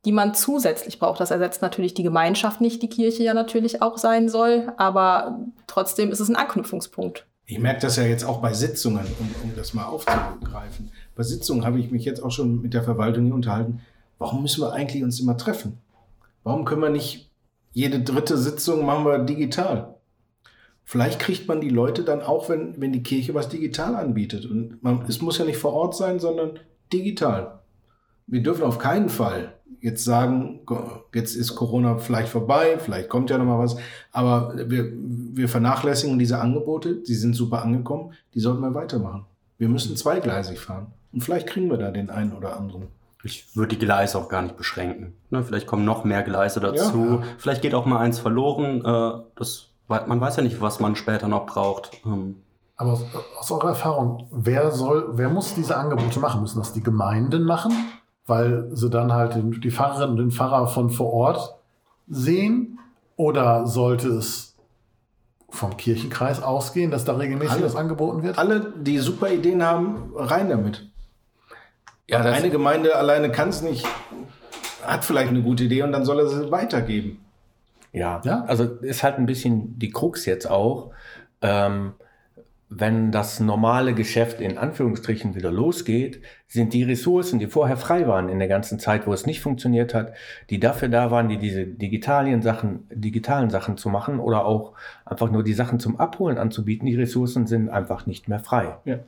die 0.05 0.11
man 0.11 0.33
zusätzlich 0.33 0.99
braucht. 0.99 1.19
Das 1.19 1.31
ersetzt 1.31 1.61
natürlich 1.61 1.93
die 1.93 2.03
Gemeinschaft 2.03 2.61
nicht, 2.61 2.81
die 2.81 2.89
Kirche 2.89 3.23
ja 3.23 3.33
natürlich 3.33 3.81
auch 3.81 3.97
sein 3.97 4.29
soll, 4.29 4.73
aber 4.77 5.39
trotzdem 5.67 6.11
ist 6.11 6.19
es 6.19 6.29
ein 6.29 6.35
Anknüpfungspunkt. 6.35 7.25
Ich 7.45 7.59
merke 7.59 7.81
das 7.81 7.97
ja 7.97 8.03
jetzt 8.03 8.23
auch 8.23 8.41
bei 8.41 8.53
Sitzungen, 8.53 9.05
um, 9.19 9.29
um 9.43 9.55
das 9.55 9.73
mal 9.73 9.85
aufzugreifen. 9.85 10.91
Bei 11.15 11.23
Sitzungen 11.23 11.65
habe 11.65 11.79
ich 11.79 11.91
mich 11.91 12.05
jetzt 12.05 12.23
auch 12.23 12.31
schon 12.31 12.61
mit 12.61 12.73
der 12.73 12.83
Verwaltung 12.83 13.31
unterhalten. 13.31 13.81
Warum 14.17 14.41
müssen 14.41 14.61
wir 14.61 14.73
eigentlich 14.73 15.03
uns 15.03 15.19
immer 15.19 15.37
treffen? 15.37 15.77
Warum 16.43 16.65
können 16.65 16.81
wir 16.81 16.89
nicht 16.89 17.29
jede 17.71 18.01
dritte 18.01 18.37
Sitzung 18.37 18.85
machen 18.85 19.05
wir 19.05 19.19
digital? 19.19 19.95
Vielleicht 20.85 21.19
kriegt 21.19 21.47
man 21.47 21.61
die 21.61 21.69
Leute 21.69 22.03
dann 22.03 22.21
auch, 22.21 22.49
wenn, 22.49 22.79
wenn 22.79 22.93
die 22.93 23.03
Kirche 23.03 23.33
was 23.33 23.49
digital 23.49 23.95
anbietet. 23.95 24.45
Und 24.45 24.83
man, 24.83 25.03
es 25.07 25.21
muss 25.21 25.37
ja 25.37 25.45
nicht 25.45 25.57
vor 25.57 25.73
Ort 25.73 25.95
sein, 25.95 26.19
sondern 26.19 26.59
digital. 26.91 27.59
Wir 28.27 28.43
dürfen 28.43 28.63
auf 28.63 28.79
keinen 28.79 29.09
Fall 29.09 29.53
jetzt 29.81 30.03
sagen, 30.03 30.61
jetzt 31.13 31.35
ist 31.35 31.55
Corona 31.55 31.97
vielleicht 31.97 32.29
vorbei, 32.29 32.77
vielleicht 32.79 33.09
kommt 33.09 33.29
ja 33.29 33.37
noch 33.37 33.45
mal 33.45 33.59
was, 33.59 33.75
aber 34.11 34.53
wir, 34.69 34.91
wir 34.93 35.49
vernachlässigen 35.49 36.19
diese 36.19 36.39
Angebote, 36.39 36.95
die 36.95 37.15
sind 37.15 37.35
super 37.35 37.63
angekommen, 37.63 38.13
die 38.33 38.39
sollten 38.39 38.61
wir 38.61 38.73
weitermachen. 38.73 39.25
Wir 39.57 39.69
müssen 39.69 39.95
zweigleisig 39.95 40.59
fahren 40.59 40.87
und 41.11 41.21
vielleicht 41.21 41.47
kriegen 41.47 41.69
wir 41.69 41.77
da 41.77 41.91
den 41.91 42.09
einen 42.09 42.33
oder 42.33 42.57
anderen. 42.57 42.87
Ich 43.25 43.55
würde 43.55 43.75
die 43.75 43.85
Gleise 43.85 44.17
auch 44.17 44.27
gar 44.27 44.41
nicht 44.41 44.57
beschränken. 44.57 45.13
Ne, 45.29 45.43
vielleicht 45.43 45.65
kommen 45.65 45.85
noch 45.85 46.03
mehr 46.03 46.23
Gleise 46.23 46.59
dazu. 46.59 47.21
Ja. 47.21 47.23
Vielleicht 47.37 47.61
geht 47.61 47.73
auch 47.73 47.85
mal 47.85 47.99
eins 47.99 48.19
verloren. 48.19 48.83
Äh, 48.83 49.23
das, 49.35 49.69
man 49.87 50.19
weiß 50.19 50.35
ja 50.35 50.43
nicht, 50.43 50.59
was 50.59 50.81
man 50.81 50.97
später 50.97 51.29
noch 51.29 51.45
braucht. 51.45 52.01
Ähm, 52.05 52.41
Aber 52.75 52.91
aus, 52.91 53.05
aus 53.39 53.51
eurer 53.51 53.69
Erfahrung, 53.69 54.27
wer 54.29 54.71
soll, 54.71 55.11
wer 55.13 55.29
muss 55.29 55.55
diese 55.55 55.77
Angebote 55.77 56.19
machen? 56.19 56.41
Müssen 56.41 56.59
das 56.59 56.73
die 56.73 56.83
Gemeinden 56.83 57.43
machen, 57.43 57.71
weil 58.25 58.69
sie 58.73 58.89
dann 58.89 59.13
halt 59.13 59.35
den, 59.35 59.59
die 59.61 59.71
Pfarrerin 59.71 60.11
und 60.11 60.17
den 60.17 60.31
Pfarrer 60.31 60.67
von 60.67 60.89
vor 60.89 61.11
Ort 61.13 61.55
sehen? 62.07 62.79
Oder 63.15 63.67
sollte 63.67 64.07
es 64.09 64.55
vom 65.49 65.77
Kirchenkreis 65.77 66.41
ausgehen, 66.41 66.89
dass 66.89 67.05
da 67.05 67.15
regelmäßig 67.15 67.53
Alle. 67.53 67.61
das 67.63 67.75
angeboten 67.75 68.23
wird? 68.23 68.37
Alle, 68.39 68.73
die 68.81 68.97
super 68.97 69.29
Ideen 69.29 69.61
haben, 69.63 70.11
rein 70.15 70.49
damit. 70.49 70.89
Ja, 72.09 72.23
das, 72.23 72.35
Eine 72.37 72.49
Gemeinde 72.49 72.95
alleine 72.95 73.31
kann 73.31 73.49
es 73.49 73.61
nicht, 73.61 73.85
hat 74.83 75.05
vielleicht 75.05 75.29
eine 75.29 75.41
gute 75.41 75.65
Idee 75.65 75.83
und 75.83 75.91
dann 75.91 76.05
soll 76.05 76.19
er 76.19 76.27
sie 76.27 76.51
weitergeben. 76.51 77.19
Ja, 77.91 78.21
Ja? 78.25 78.43
also 78.47 78.63
ist 78.63 79.03
halt 79.03 79.17
ein 79.19 79.25
bisschen 79.27 79.77
die 79.77 79.91
Krux 79.91 80.25
jetzt 80.25 80.49
auch. 80.49 80.91
Ähm, 81.41 81.93
wenn 82.79 83.11
das 83.11 83.39
normale 83.39 83.93
Geschäft 83.93 84.41
in 84.41 84.57
Anführungsstrichen 84.57 85.35
wieder 85.35 85.51
losgeht, 85.51 86.21
sind 86.47 86.73
die 86.73 86.83
Ressourcen, 86.83 87.39
die 87.39 87.47
vorher 87.47 87.77
frei 87.77 88.07
waren 88.07 88.29
in 88.29 88.39
der 88.39 88.47
ganzen 88.47 88.79
Zeit, 88.79 89.05
wo 89.05 89.13
es 89.13 89.25
nicht 89.25 89.41
funktioniert 89.41 89.93
hat, 89.93 90.13
die 90.49 90.59
dafür 90.59 90.89
da 90.89 91.11
waren, 91.11 91.29
die 91.29 91.37
diese 91.37 91.65
digitalen 91.65 92.41
Sachen, 92.41 92.87
digitalen 92.91 93.49
Sachen 93.49 93.77
zu 93.77 93.89
machen 93.89 94.19
oder 94.19 94.45
auch 94.45 94.73
einfach 95.05 95.29
nur 95.29 95.43
die 95.43 95.53
Sachen 95.53 95.79
zum 95.79 95.99
Abholen 95.99 96.37
anzubieten, 96.37 96.85
die 96.85 96.95
Ressourcen 96.95 97.47
sind 97.47 97.69
einfach 97.69 98.05
nicht 98.05 98.27
mehr 98.27 98.39
frei. 98.39 98.77
Ja. 98.85 98.99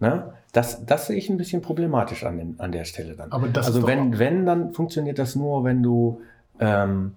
Ne? 0.00 0.32
Das, 0.52 0.86
das 0.86 1.06
sehe 1.06 1.16
ich 1.16 1.28
ein 1.28 1.36
bisschen 1.36 1.62
problematisch 1.62 2.24
an, 2.24 2.38
den, 2.38 2.54
an 2.58 2.72
der 2.72 2.84
Stelle 2.84 3.14
dann. 3.14 3.32
Aber 3.32 3.48
das 3.48 3.66
also 3.66 3.86
wenn, 3.86 4.18
wenn, 4.18 4.46
dann 4.46 4.72
funktioniert 4.72 5.18
das 5.18 5.36
nur, 5.36 5.64
wenn 5.64 5.82
du 5.82 6.20
ähm, 6.60 7.14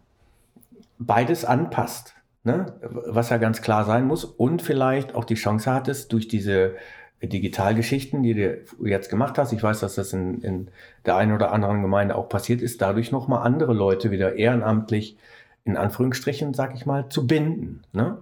beides 1.00 1.46
anpasst, 1.46 2.17
ne? 2.48 2.74
was 2.82 3.30
ja 3.30 3.38
ganz 3.38 3.62
klar 3.62 3.86
sein 3.86 4.08
muss 4.08 4.26
und 4.26 4.64
vielleicht 4.64 5.14
auch 5.14 5.26
die 5.26 5.36
Chance 5.36 5.72
hattest 5.72 6.12
durch 6.14 6.28
diese 6.28 6.76
Digitalgeschichten, 7.22 8.24
die 8.24 8.34
du 8.34 8.86
jetzt 8.86 9.10
gemacht 9.10 9.38
hast. 9.38 9.52
Ich 9.52 9.62
weiß, 9.62 9.80
dass 9.80 9.96
das 9.96 10.14
in, 10.14 10.42
in 10.42 10.72
der 11.06 11.18
einen 11.18 11.34
oder 11.34 11.52
anderen 11.52 11.82
Gemeinde 11.82 12.16
auch 12.16 12.30
passiert 12.30 12.62
ist, 12.62 12.82
dadurch 12.82 13.12
nochmal 13.12 13.46
andere 13.46 13.74
Leute 13.74 14.12
wieder 14.12 14.36
ehrenamtlich 14.36 15.18
in 15.64 15.78
Anführungsstrichen, 15.78 16.54
sag 16.54 16.76
ich 16.76 16.86
mal, 16.86 17.10
zu 17.10 17.28
binden. 17.28 17.82
Ne? 17.92 18.20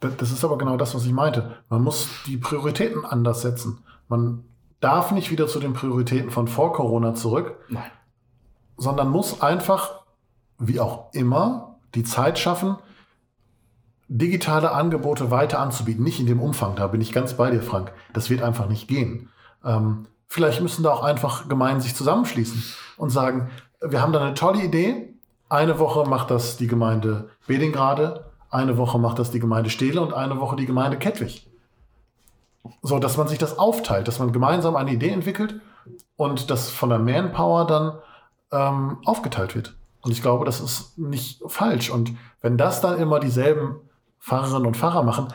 Das 0.00 0.30
ist 0.30 0.44
aber 0.44 0.58
genau 0.58 0.76
das, 0.76 0.94
was 0.94 1.04
ich 1.04 1.12
meinte. 1.12 1.56
Man 1.68 1.82
muss 1.82 2.08
die 2.26 2.36
Prioritäten 2.36 3.04
anders 3.04 3.42
setzen. 3.42 3.80
Man 4.08 4.44
darf 4.80 5.10
nicht 5.10 5.30
wieder 5.30 5.48
zu 5.48 5.58
den 5.58 5.72
Prioritäten 5.72 6.30
von 6.30 6.46
vor 6.48 6.72
Corona 6.72 7.14
zurück, 7.14 7.56
Nein. 7.68 7.90
sondern 8.76 9.10
muss 9.10 9.42
einfach, 9.42 10.02
wie 10.58 10.78
auch 10.78 11.12
immer, 11.12 11.78
die 11.96 12.04
Zeit 12.04 12.38
schaffen, 12.38 12.76
digitale 14.08 14.72
Angebote 14.72 15.30
weiter 15.30 15.60
anzubieten. 15.60 16.02
Nicht 16.02 16.18
in 16.20 16.26
dem 16.26 16.40
Umfang, 16.40 16.74
da 16.76 16.86
bin 16.86 17.00
ich 17.00 17.12
ganz 17.12 17.34
bei 17.34 17.50
dir, 17.50 17.62
Frank. 17.62 17.92
Das 18.12 18.30
wird 18.30 18.42
einfach 18.42 18.68
nicht 18.68 18.88
gehen. 18.88 19.28
Ähm, 19.64 20.06
vielleicht 20.26 20.60
müssen 20.60 20.82
da 20.82 20.90
auch 20.92 21.02
einfach 21.02 21.48
Gemeinden 21.48 21.82
sich 21.82 21.94
zusammenschließen 21.94 22.62
und 22.96 23.10
sagen, 23.10 23.50
wir 23.80 24.02
haben 24.02 24.12
da 24.12 24.20
eine 24.20 24.34
tolle 24.34 24.62
Idee. 24.62 25.14
Eine 25.48 25.78
Woche 25.78 26.08
macht 26.08 26.30
das 26.30 26.56
die 26.56 26.66
Gemeinde 26.66 27.30
Bedingrade, 27.46 28.26
eine 28.50 28.76
Woche 28.76 28.98
macht 28.98 29.18
das 29.18 29.30
die 29.30 29.40
Gemeinde 29.40 29.70
Stehle 29.70 30.00
und 30.00 30.12
eine 30.12 30.40
Woche 30.40 30.56
die 30.56 30.66
Gemeinde 30.66 30.98
Kettwig. 30.98 31.46
So, 32.82 32.98
dass 32.98 33.16
man 33.16 33.28
sich 33.28 33.38
das 33.38 33.58
aufteilt, 33.58 34.08
dass 34.08 34.18
man 34.18 34.32
gemeinsam 34.32 34.76
eine 34.76 34.92
Idee 34.92 35.08
entwickelt 35.08 35.60
und 36.16 36.50
das 36.50 36.68
von 36.68 36.90
der 36.90 36.98
Manpower 36.98 37.66
dann 37.66 37.98
ähm, 38.52 38.98
aufgeteilt 39.04 39.54
wird. 39.54 39.74
Und 40.02 40.12
ich 40.12 40.22
glaube, 40.22 40.44
das 40.44 40.60
ist 40.60 40.98
nicht 40.98 41.42
falsch. 41.46 41.90
Und 41.90 42.12
wenn 42.40 42.58
das 42.58 42.80
dann 42.80 42.98
immer 42.98 43.20
dieselben 43.20 43.76
Fahrerinnen 44.18 44.66
und 44.66 44.76
Fahrer 44.76 45.02
machen, 45.02 45.28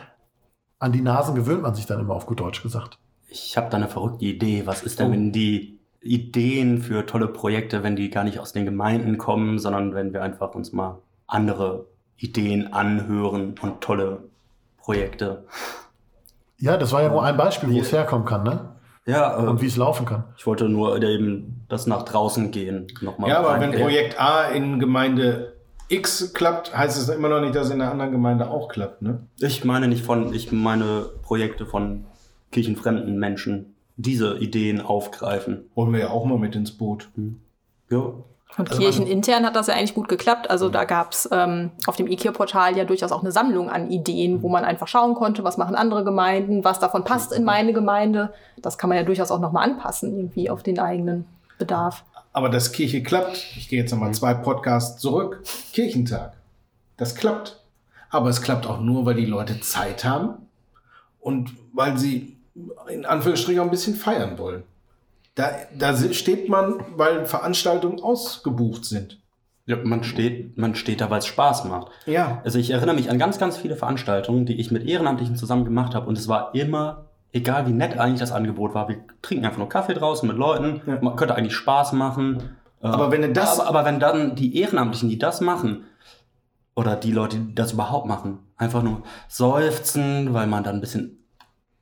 an 0.78 0.92
die 0.92 1.00
Nasen 1.00 1.34
gewöhnt 1.34 1.62
man 1.62 1.74
sich 1.74 1.86
dann 1.86 2.00
immer 2.00 2.14
auf 2.14 2.26
gut 2.26 2.40
Deutsch 2.40 2.62
gesagt. 2.62 2.98
Ich 3.28 3.56
habe 3.56 3.68
da 3.70 3.76
eine 3.78 3.88
verrückte 3.88 4.24
Idee. 4.24 4.62
Was 4.66 4.82
ist 4.82 5.00
denn, 5.00 5.08
Oh. 5.08 5.12
wenn 5.12 5.32
die 5.32 5.78
Ideen 6.00 6.82
für 6.82 7.06
tolle 7.06 7.28
Projekte, 7.28 7.82
wenn 7.82 7.96
die 7.96 8.10
gar 8.10 8.24
nicht 8.24 8.38
aus 8.38 8.52
den 8.52 8.64
Gemeinden 8.66 9.16
kommen, 9.18 9.58
sondern 9.58 9.94
wenn 9.94 10.12
wir 10.12 10.22
einfach 10.22 10.54
uns 10.54 10.72
mal 10.72 10.98
andere 11.26 11.86
Ideen 12.18 12.72
anhören 12.72 13.54
und 13.60 13.80
tolle 13.80 14.24
Projekte. 14.76 15.46
Ja, 16.58 16.76
das 16.76 16.92
war 16.92 17.02
ja 17.02 17.08
nur 17.08 17.22
ein 17.24 17.36
Beispiel, 17.36 17.72
wo 17.72 17.80
es 17.80 17.90
herkommen 17.92 18.26
kann, 18.26 18.42
ne? 18.44 18.70
Ja, 19.06 19.38
äh, 19.42 19.46
Und 19.46 19.60
wie 19.60 19.66
es 19.66 19.76
laufen 19.76 20.06
kann. 20.06 20.24
ich 20.36 20.46
wollte 20.46 20.68
nur 20.68 21.02
eben 21.02 21.64
das 21.68 21.86
nach 21.86 22.02
draußen 22.04 22.50
gehen. 22.50 22.86
Nochmal 23.00 23.30
Ja, 23.30 23.38
aber 23.40 23.60
wenn 23.60 23.72
Projekt 23.72 24.20
A 24.20 24.44
in 24.48 24.78
Gemeinde 24.78 25.53
X 25.88 26.32
klappt, 26.32 26.76
heißt 26.76 26.96
es 26.96 27.08
immer 27.08 27.28
noch 27.28 27.40
nicht, 27.40 27.54
dass 27.54 27.70
in 27.70 27.78
der 27.78 27.90
anderen 27.90 28.12
Gemeinde 28.12 28.50
auch 28.50 28.68
klappt. 28.68 29.02
Ne? 29.02 29.26
Ich 29.38 29.64
meine 29.64 29.88
nicht 29.88 30.04
von, 30.04 30.32
ich 30.32 30.50
meine 30.50 31.10
Projekte 31.22 31.66
von 31.66 32.06
kirchenfremden 32.52 33.18
Menschen, 33.18 33.74
diese 33.96 34.38
Ideen 34.38 34.80
aufgreifen. 34.80 35.70
Holen 35.76 35.92
wir 35.92 36.00
ja 36.00 36.10
auch 36.10 36.24
mal 36.24 36.38
mit 36.38 36.56
ins 36.56 36.72
Boot. 36.72 37.10
Ja, 37.90 37.98
Und 37.98 38.70
Also 38.70 38.80
kirchenintern 38.80 39.44
hat 39.44 39.56
das 39.56 39.66
ja 39.66 39.74
eigentlich 39.74 39.94
gut 39.94 40.08
geklappt. 40.08 40.50
Also 40.50 40.68
da 40.68 40.84
gab's 40.84 41.28
ähm, 41.30 41.72
auf 41.86 41.96
dem 41.96 42.06
IKEA-Portal 42.06 42.76
ja 42.76 42.84
durchaus 42.84 43.12
auch 43.12 43.22
eine 43.22 43.32
Sammlung 43.32 43.70
an 43.70 43.90
Ideen, 43.90 44.42
wo 44.42 44.48
man 44.48 44.64
einfach 44.64 44.88
schauen 44.88 45.14
konnte, 45.14 45.44
was 45.44 45.58
machen 45.58 45.74
andere 45.74 46.04
Gemeinden, 46.04 46.64
was 46.64 46.80
davon 46.80 47.04
passt 47.04 47.32
in 47.32 47.44
meine 47.44 47.72
Gemeinde. 47.72 48.32
Das 48.62 48.78
kann 48.78 48.88
man 48.88 48.96
ja 48.96 49.04
durchaus 49.04 49.30
auch 49.30 49.40
nochmal 49.40 49.68
anpassen, 49.68 50.16
irgendwie 50.16 50.50
auf 50.50 50.62
den 50.62 50.78
eigenen 50.78 51.26
Bedarf. 51.58 52.04
Aber 52.34 52.48
dass 52.48 52.72
Kirche 52.72 53.02
klappt, 53.02 53.46
ich 53.56 53.68
gehe 53.68 53.80
jetzt 53.80 53.92
nochmal 53.92 54.12
zwei 54.12 54.34
Podcasts 54.34 55.00
zurück, 55.00 55.44
Kirchentag, 55.72 56.34
das 56.96 57.14
klappt. 57.14 57.60
Aber 58.10 58.28
es 58.28 58.42
klappt 58.42 58.66
auch 58.66 58.80
nur, 58.80 59.06
weil 59.06 59.14
die 59.14 59.24
Leute 59.24 59.60
Zeit 59.60 60.04
haben 60.04 60.34
und 61.20 61.52
weil 61.72 61.96
sie 61.96 62.36
in 62.88 63.06
Anführungsstrichen 63.06 63.60
auch 63.60 63.64
ein 63.64 63.70
bisschen 63.70 63.94
feiern 63.94 64.36
wollen. 64.36 64.64
Da, 65.36 65.50
da 65.76 65.96
steht 66.12 66.48
man, 66.48 66.84
weil 66.96 67.26
Veranstaltungen 67.26 68.00
ausgebucht 68.00 68.84
sind. 68.84 69.20
ja 69.66 69.76
man, 69.82 70.02
steht, 70.02 70.58
man 70.58 70.74
steht 70.74 71.00
da, 71.00 71.10
weil 71.10 71.20
es 71.20 71.26
Spaß 71.26 71.64
macht. 71.64 71.92
Ja, 72.06 72.40
Also 72.44 72.58
ich 72.58 72.70
erinnere 72.70 72.96
mich 72.96 73.10
an 73.10 73.18
ganz, 73.18 73.38
ganz 73.38 73.56
viele 73.56 73.76
Veranstaltungen, 73.76 74.44
die 74.44 74.60
ich 74.60 74.72
mit 74.72 74.86
Ehrenamtlichen 74.86 75.36
zusammen 75.36 75.64
gemacht 75.64 75.94
habe 75.94 76.08
und 76.08 76.18
es 76.18 76.26
war 76.26 76.54
immer, 76.54 77.06
egal 77.34 77.66
wie 77.66 77.72
nett 77.72 77.98
eigentlich 77.98 78.20
das 78.20 78.32
Angebot 78.32 78.74
war, 78.74 78.88
wir 78.88 78.96
trinken 79.20 79.44
einfach 79.44 79.58
nur 79.58 79.68
Kaffee 79.68 79.92
draußen 79.94 80.26
mit 80.26 80.38
Leuten, 80.38 80.80
Ja. 80.86 80.98
man 81.02 81.16
könnte 81.16 81.34
eigentlich 81.34 81.54
Spaß 81.54 81.92
machen. 81.92 82.38
Äh, 82.82 82.86
Aber 82.86 83.10
wenn 83.10 83.34
das- 83.34 83.60
Aber, 83.60 83.68
aber 83.68 83.84
wenn 83.84 84.00
dann 84.00 84.34
die 84.36 84.56
Ehrenamtlichen, 84.58 85.08
die 85.08 85.18
das 85.18 85.40
machen, 85.40 85.84
oder 86.76 86.96
die 86.96 87.12
Leute, 87.12 87.36
die 87.38 87.54
das 87.54 87.72
überhaupt 87.72 88.06
machen, 88.06 88.38
einfach 88.56 88.82
nur 88.82 89.02
seufzen, 89.28 90.34
weil 90.34 90.46
man 90.46 90.64
dann 90.64 90.76
ein 90.76 90.80
bisschen 90.80 91.18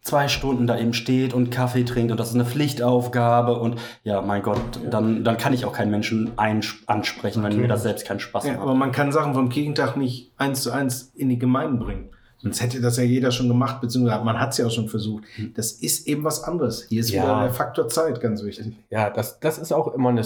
zwei 0.03 0.27
Stunden 0.29 0.67
da 0.67 0.77
eben 0.77 0.93
steht 0.95 1.33
und 1.33 1.51
Kaffee 1.51 1.85
trinkt 1.85 2.11
und 2.11 2.19
das 2.19 2.29
ist 2.31 2.35
eine 2.35 2.45
Pflichtaufgabe 2.45 3.59
und 3.59 3.77
ja, 4.03 4.21
mein 4.21 4.43
Gott, 4.43 4.59
dann, 4.91 5.23
dann 5.25 5.37
kann 5.39 5.53
ich 5.55 5.65
auch 5.65 5.73
keinen 5.73 5.91
Menschen 5.93 6.33
ansprechen, 6.37 7.43
wenn 7.45 7.57
mir 7.61 7.69
das 7.69 7.85
selbst 7.85 8.05
keinen 8.07 8.19
Spaß 8.21 8.45
ja, 8.47 8.53
macht. 8.55 8.63
aber 8.63 8.75
man 8.75 8.91
kann 8.93 9.13
Sachen 9.13 9.33
vom 9.33 9.49
Kirchentag 9.49 9.97
nicht 9.97 10.33
eins 10.37 10.63
zu 10.63 10.73
eins 10.73 11.13
in 11.15 11.29
die 11.29 11.39
Gemeinden 11.39 11.79
bringen. 11.79 12.11
Sonst 12.43 12.61
hätte 12.63 12.81
das 12.81 12.97
ja 12.97 13.05
jeder 13.05 13.31
schon 13.31 13.49
gemacht, 13.49 13.81
beziehungsweise 13.81 14.25
man 14.25 14.39
hat 14.41 14.51
es 14.51 14.59
ja 14.59 14.67
auch 14.67 14.71
schon 14.71 14.89
versucht. 14.89 15.25
Das 15.55 15.73
ist 15.73 16.09
eben 16.09 16.25
was 16.25 16.43
anderes. 16.43 16.87
Hier 16.89 17.01
ist 17.01 17.11
Ja. 17.11 17.23
wieder 17.23 17.43
der 17.45 17.53
Faktor 17.53 17.89
Zeit 17.89 18.21
ganz 18.21 18.43
wichtig. 18.43 18.75
Ja, 18.91 19.11
das, 19.11 19.39
das 19.41 19.59
ist 19.59 19.73
auch 19.73 19.95
immer 19.95 20.09
eine, 20.09 20.23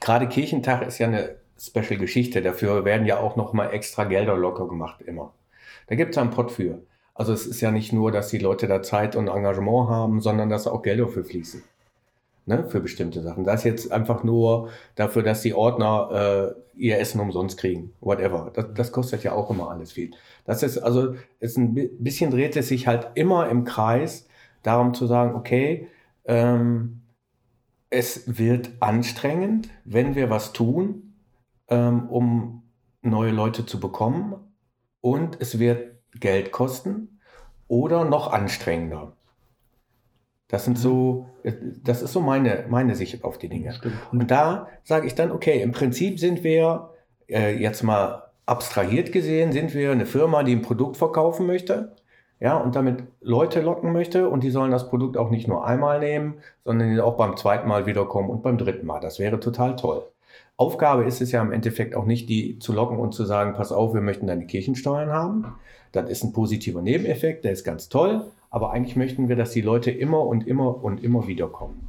gerade 0.00 0.28
Kirchentag 0.28 0.86
ist 0.86 0.98
ja 0.98 1.06
eine 1.06 1.36
Special 1.58 1.96
Geschichte. 1.98 2.42
Dafür 2.42 2.84
werden 2.84 3.06
ja 3.06 3.18
auch 3.18 3.36
nochmal 3.36 3.72
extra 3.72 4.04
Gelder 4.04 4.36
locker 4.36 4.68
gemacht, 4.68 5.00
immer. 5.02 5.32
Da 5.86 5.94
gibt 5.94 6.12
es 6.12 6.18
einen 6.18 6.30
Pott 6.30 6.50
für. 6.52 6.80
Also 7.14 7.32
es 7.32 7.46
ist 7.46 7.60
ja 7.60 7.70
nicht 7.70 7.92
nur, 7.92 8.10
dass 8.10 8.28
die 8.28 8.38
Leute 8.38 8.66
da 8.66 8.82
Zeit 8.82 9.14
und 9.16 9.28
Engagement 9.28 9.88
haben, 9.88 10.20
sondern 10.20 10.48
dass 10.50 10.66
auch 10.66 10.82
Gelder 10.82 11.08
für 11.08 11.24
fließen. 11.24 11.62
Ne, 12.46 12.68
für 12.68 12.80
bestimmte 12.80 13.22
Sachen. 13.22 13.44
Das 13.44 13.60
ist 13.60 13.64
jetzt 13.64 13.90
einfach 13.90 14.22
nur 14.22 14.68
dafür, 14.96 15.22
dass 15.22 15.40
die 15.40 15.54
Ordner 15.54 16.54
äh, 16.76 16.78
ihr 16.78 16.98
Essen 16.98 17.18
umsonst 17.18 17.58
kriegen. 17.58 17.94
Whatever. 18.00 18.50
Das, 18.52 18.66
das 18.74 18.92
kostet 18.92 19.22
ja 19.22 19.32
auch 19.32 19.48
immer 19.48 19.70
alles 19.70 19.92
viel. 19.92 20.10
Das 20.44 20.62
ist 20.62 20.76
also, 20.76 21.14
ist 21.40 21.56
ein 21.56 21.72
bi- 21.72 21.90
bisschen 21.98 22.30
dreht 22.30 22.54
es 22.56 22.68
sich 22.68 22.86
halt 22.86 23.12
immer 23.14 23.48
im 23.48 23.64
Kreis 23.64 24.28
darum 24.62 24.92
zu 24.92 25.06
sagen, 25.06 25.34
okay, 25.34 25.88
ähm, 26.26 27.00
es 27.88 28.38
wird 28.38 28.72
anstrengend, 28.80 29.70
wenn 29.86 30.14
wir 30.14 30.28
was 30.28 30.52
tun, 30.52 31.14
ähm, 31.68 32.10
um 32.10 32.64
neue 33.00 33.32
Leute 33.32 33.64
zu 33.64 33.80
bekommen. 33.80 34.34
Und 35.00 35.40
es 35.40 35.58
wird 35.58 35.96
Geld 36.20 36.52
kosten 36.52 37.20
oder 37.68 38.04
noch 38.04 38.30
anstrengender. 38.30 39.16
Das 40.48 40.64
sind 40.64 40.78
so, 40.78 41.26
das 41.82 42.02
ist 42.02 42.12
so 42.12 42.20
meine, 42.20 42.66
meine 42.68 42.94
Sicht 42.94 43.24
auf 43.24 43.38
die 43.38 43.48
Dinge. 43.48 43.74
Und 44.12 44.30
da 44.30 44.68
sage 44.82 45.06
ich 45.06 45.14
dann, 45.14 45.32
okay, 45.32 45.62
im 45.62 45.72
Prinzip 45.72 46.20
sind 46.20 46.44
wir, 46.44 46.90
äh, 47.28 47.56
jetzt 47.56 47.82
mal 47.82 48.24
abstrahiert 48.46 49.10
gesehen, 49.12 49.52
sind 49.52 49.74
wir 49.74 49.90
eine 49.92 50.06
Firma, 50.06 50.42
die 50.42 50.52
ein 50.52 50.62
Produkt 50.62 50.96
verkaufen 50.96 51.46
möchte. 51.46 51.92
Ja, 52.40 52.58
und 52.58 52.76
damit 52.76 53.04
Leute 53.20 53.62
locken 53.62 53.92
möchte 53.92 54.28
und 54.28 54.42
die 54.42 54.50
sollen 54.50 54.70
das 54.70 54.90
Produkt 54.90 55.16
auch 55.16 55.30
nicht 55.30 55.48
nur 55.48 55.66
einmal 55.66 56.00
nehmen, 56.00 56.34
sondern 56.64 57.00
auch 57.00 57.16
beim 57.16 57.36
zweiten 57.36 57.68
Mal 57.68 57.86
wiederkommen 57.86 58.28
und 58.28 58.42
beim 58.42 58.58
dritten 58.58 58.86
Mal. 58.86 59.00
Das 59.00 59.18
wäre 59.18 59.40
total 59.40 59.76
toll. 59.76 60.02
Aufgabe 60.56 61.04
ist 61.04 61.22
es 61.22 61.32
ja 61.32 61.40
im 61.40 61.52
Endeffekt 61.52 61.94
auch 61.94 62.04
nicht, 62.04 62.28
die 62.28 62.58
zu 62.58 62.72
locken 62.72 62.98
und 62.98 63.14
zu 63.14 63.24
sagen, 63.24 63.54
pass 63.54 63.72
auf, 63.72 63.94
wir 63.94 64.00
möchten 64.00 64.26
deine 64.26 64.46
Kirchensteuern 64.46 65.10
haben. 65.10 65.54
Das 65.92 66.10
ist 66.10 66.22
ein 66.22 66.32
positiver 66.32 66.82
Nebeneffekt, 66.82 67.44
der 67.44 67.52
ist 67.52 67.64
ganz 67.64 67.88
toll, 67.88 68.24
aber 68.54 68.70
eigentlich 68.70 68.94
möchten 68.94 69.28
wir, 69.28 69.34
dass 69.34 69.50
die 69.50 69.62
Leute 69.62 69.90
immer 69.90 70.24
und 70.24 70.46
immer 70.46 70.84
und 70.84 71.02
immer 71.02 71.26
wieder 71.26 71.48
kommen. 71.48 71.88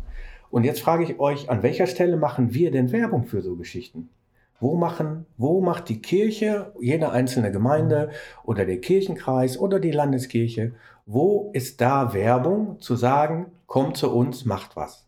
Und 0.49 0.63
jetzt 0.63 0.81
frage 0.81 1.03
ich 1.03 1.19
euch, 1.19 1.47
an 1.47 1.61
welcher 1.61 1.85
Stelle 1.85 2.17
machen 2.17 2.55
wir 2.55 2.71
denn 2.71 2.91
Werbung 2.91 3.25
für 3.25 3.43
so 3.43 3.55
Geschichten? 3.55 4.09
Wo 4.59 4.75
machen, 4.75 5.27
wo 5.37 5.61
macht 5.61 5.89
die 5.89 6.01
Kirche, 6.01 6.73
jede 6.81 7.11
einzelne 7.11 7.51
Gemeinde 7.51 8.09
oder 8.43 8.65
der 8.65 8.81
Kirchenkreis 8.81 9.59
oder 9.59 9.79
die 9.79 9.91
Landeskirche, 9.91 10.73
wo 11.05 11.51
ist 11.53 11.81
da 11.81 12.15
Werbung 12.15 12.79
zu 12.79 12.95
sagen, 12.95 13.51
kommt 13.67 13.95
zu 13.97 14.11
uns, 14.11 14.45
macht 14.45 14.75
was? 14.75 15.07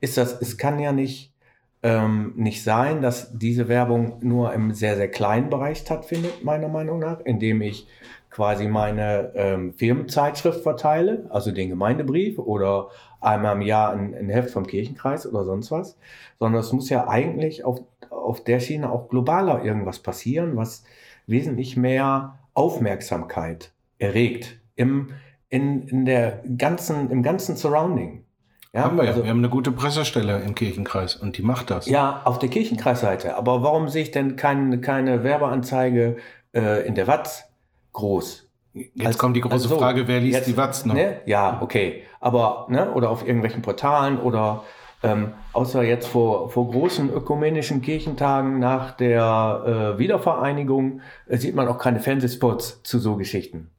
Ist 0.00 0.16
das, 0.16 0.40
es 0.40 0.56
kann 0.56 0.78
ja 0.78 0.92
nicht, 0.92 1.34
ähm, 1.82 2.32
nicht 2.36 2.64
sein, 2.64 3.02
dass 3.02 3.36
diese 3.36 3.68
Werbung 3.68 4.20
nur 4.22 4.54
im 4.54 4.72
sehr, 4.72 4.96
sehr 4.96 5.10
kleinen 5.10 5.50
Bereich 5.50 5.76
stattfindet, 5.76 6.44
meiner 6.44 6.68
Meinung 6.68 6.98
nach, 6.98 7.20
indem 7.20 7.60
ich 7.60 7.86
quasi 8.34 8.66
meine 8.66 9.30
ähm, 9.36 9.74
Firmenzeitschrift 9.74 10.62
verteile, 10.62 11.24
also 11.30 11.52
den 11.52 11.68
Gemeindebrief 11.68 12.36
oder 12.40 12.88
einmal 13.20 13.54
im 13.54 13.62
Jahr 13.62 13.92
ein, 13.92 14.12
ein 14.12 14.28
Heft 14.28 14.50
vom 14.50 14.66
Kirchenkreis 14.66 15.24
oder 15.24 15.44
sonst 15.44 15.70
was, 15.70 15.96
sondern 16.40 16.60
es 16.60 16.72
muss 16.72 16.90
ja 16.90 17.06
eigentlich 17.06 17.64
auf, 17.64 17.80
auf 18.10 18.42
der 18.42 18.58
Schiene 18.58 18.90
auch 18.90 19.08
globaler 19.08 19.64
irgendwas 19.64 20.00
passieren, 20.00 20.56
was 20.56 20.82
wesentlich 21.28 21.76
mehr 21.76 22.40
Aufmerksamkeit 22.54 23.70
erregt 23.98 24.58
im, 24.74 25.10
in, 25.48 25.86
in 25.86 26.04
der 26.04 26.42
ganzen, 26.58 27.12
im 27.12 27.22
ganzen 27.22 27.54
Surrounding. 27.54 28.24
Ja, 28.72 28.82
haben 28.82 28.96
wir, 28.96 29.04
ja. 29.04 29.10
Also 29.10 29.22
wir 29.22 29.30
haben 29.30 29.38
eine 29.38 29.48
gute 29.48 29.70
Pressestelle 29.70 30.40
im 30.40 30.56
Kirchenkreis 30.56 31.14
und 31.14 31.38
die 31.38 31.42
macht 31.42 31.70
das. 31.70 31.86
Ja, 31.86 32.22
auf 32.24 32.40
der 32.40 32.48
Kirchenkreisseite. 32.48 33.36
Aber 33.36 33.62
warum 33.62 33.88
sehe 33.88 34.02
ich 34.02 34.10
denn 34.10 34.34
kein, 34.34 34.80
keine 34.80 35.22
Werbeanzeige 35.22 36.16
äh, 36.52 36.84
in 36.84 36.96
der 36.96 37.06
Watz 37.06 37.53
groß? 37.94 38.46
Jetzt 38.74 39.06
also, 39.06 39.18
kommt 39.18 39.36
die 39.36 39.40
große 39.40 39.54
also 39.54 39.78
Frage, 39.78 40.06
wer 40.08 40.20
liest 40.20 40.38
jetzt, 40.38 40.48
die 40.48 40.56
Watz 40.56 40.84
noch? 40.84 40.94
Ne? 40.94 41.20
Ja, 41.26 41.60
okay. 41.62 42.02
Aber, 42.20 42.66
ne, 42.68 42.92
oder 42.92 43.08
auf 43.08 43.24
irgendwelchen 43.24 43.62
Portalen 43.62 44.18
oder 44.18 44.64
ähm, 45.02 45.32
außer 45.52 45.82
jetzt 45.82 46.08
vor, 46.08 46.50
vor 46.50 46.70
großen 46.70 47.12
ökumenischen 47.12 47.82
Kirchentagen 47.82 48.58
nach 48.58 48.92
der 48.92 49.94
äh, 49.94 49.98
Wiedervereinigung 49.98 51.02
äh, 51.26 51.36
sieht 51.36 51.54
man 51.54 51.68
auch 51.68 51.78
keine 51.78 52.00
Fernsehspots 52.00 52.82
zu 52.82 52.98
so 52.98 53.16
Geschichten. 53.16 53.70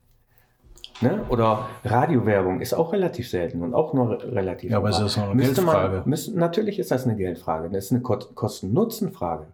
Ne? 1.02 1.26
Oder 1.28 1.68
Radiowerbung 1.84 2.62
ist 2.62 2.74
auch 2.74 2.94
relativ 2.94 3.30
selten 3.30 3.64
und 3.64 3.74
auch 3.74 3.94
nur 3.94 4.24
relativ. 4.24 4.72
Ja, 4.72 4.78
aber 4.78 4.90
es 4.90 5.00
ist 5.00 5.18
noch 5.18 5.32
eine 5.32 5.42
Geldfrage. 5.42 5.98
Man, 5.98 6.10
müsste, 6.10 6.40
natürlich 6.40 6.80
ist 6.80 6.92
das 6.92 7.06
eine 7.06 7.18
Geldfrage. 7.18 7.70
Das 7.70 7.86
ist 7.86 7.92
eine 7.92 8.02
Kosten-Nutzen-Frage 8.02 9.48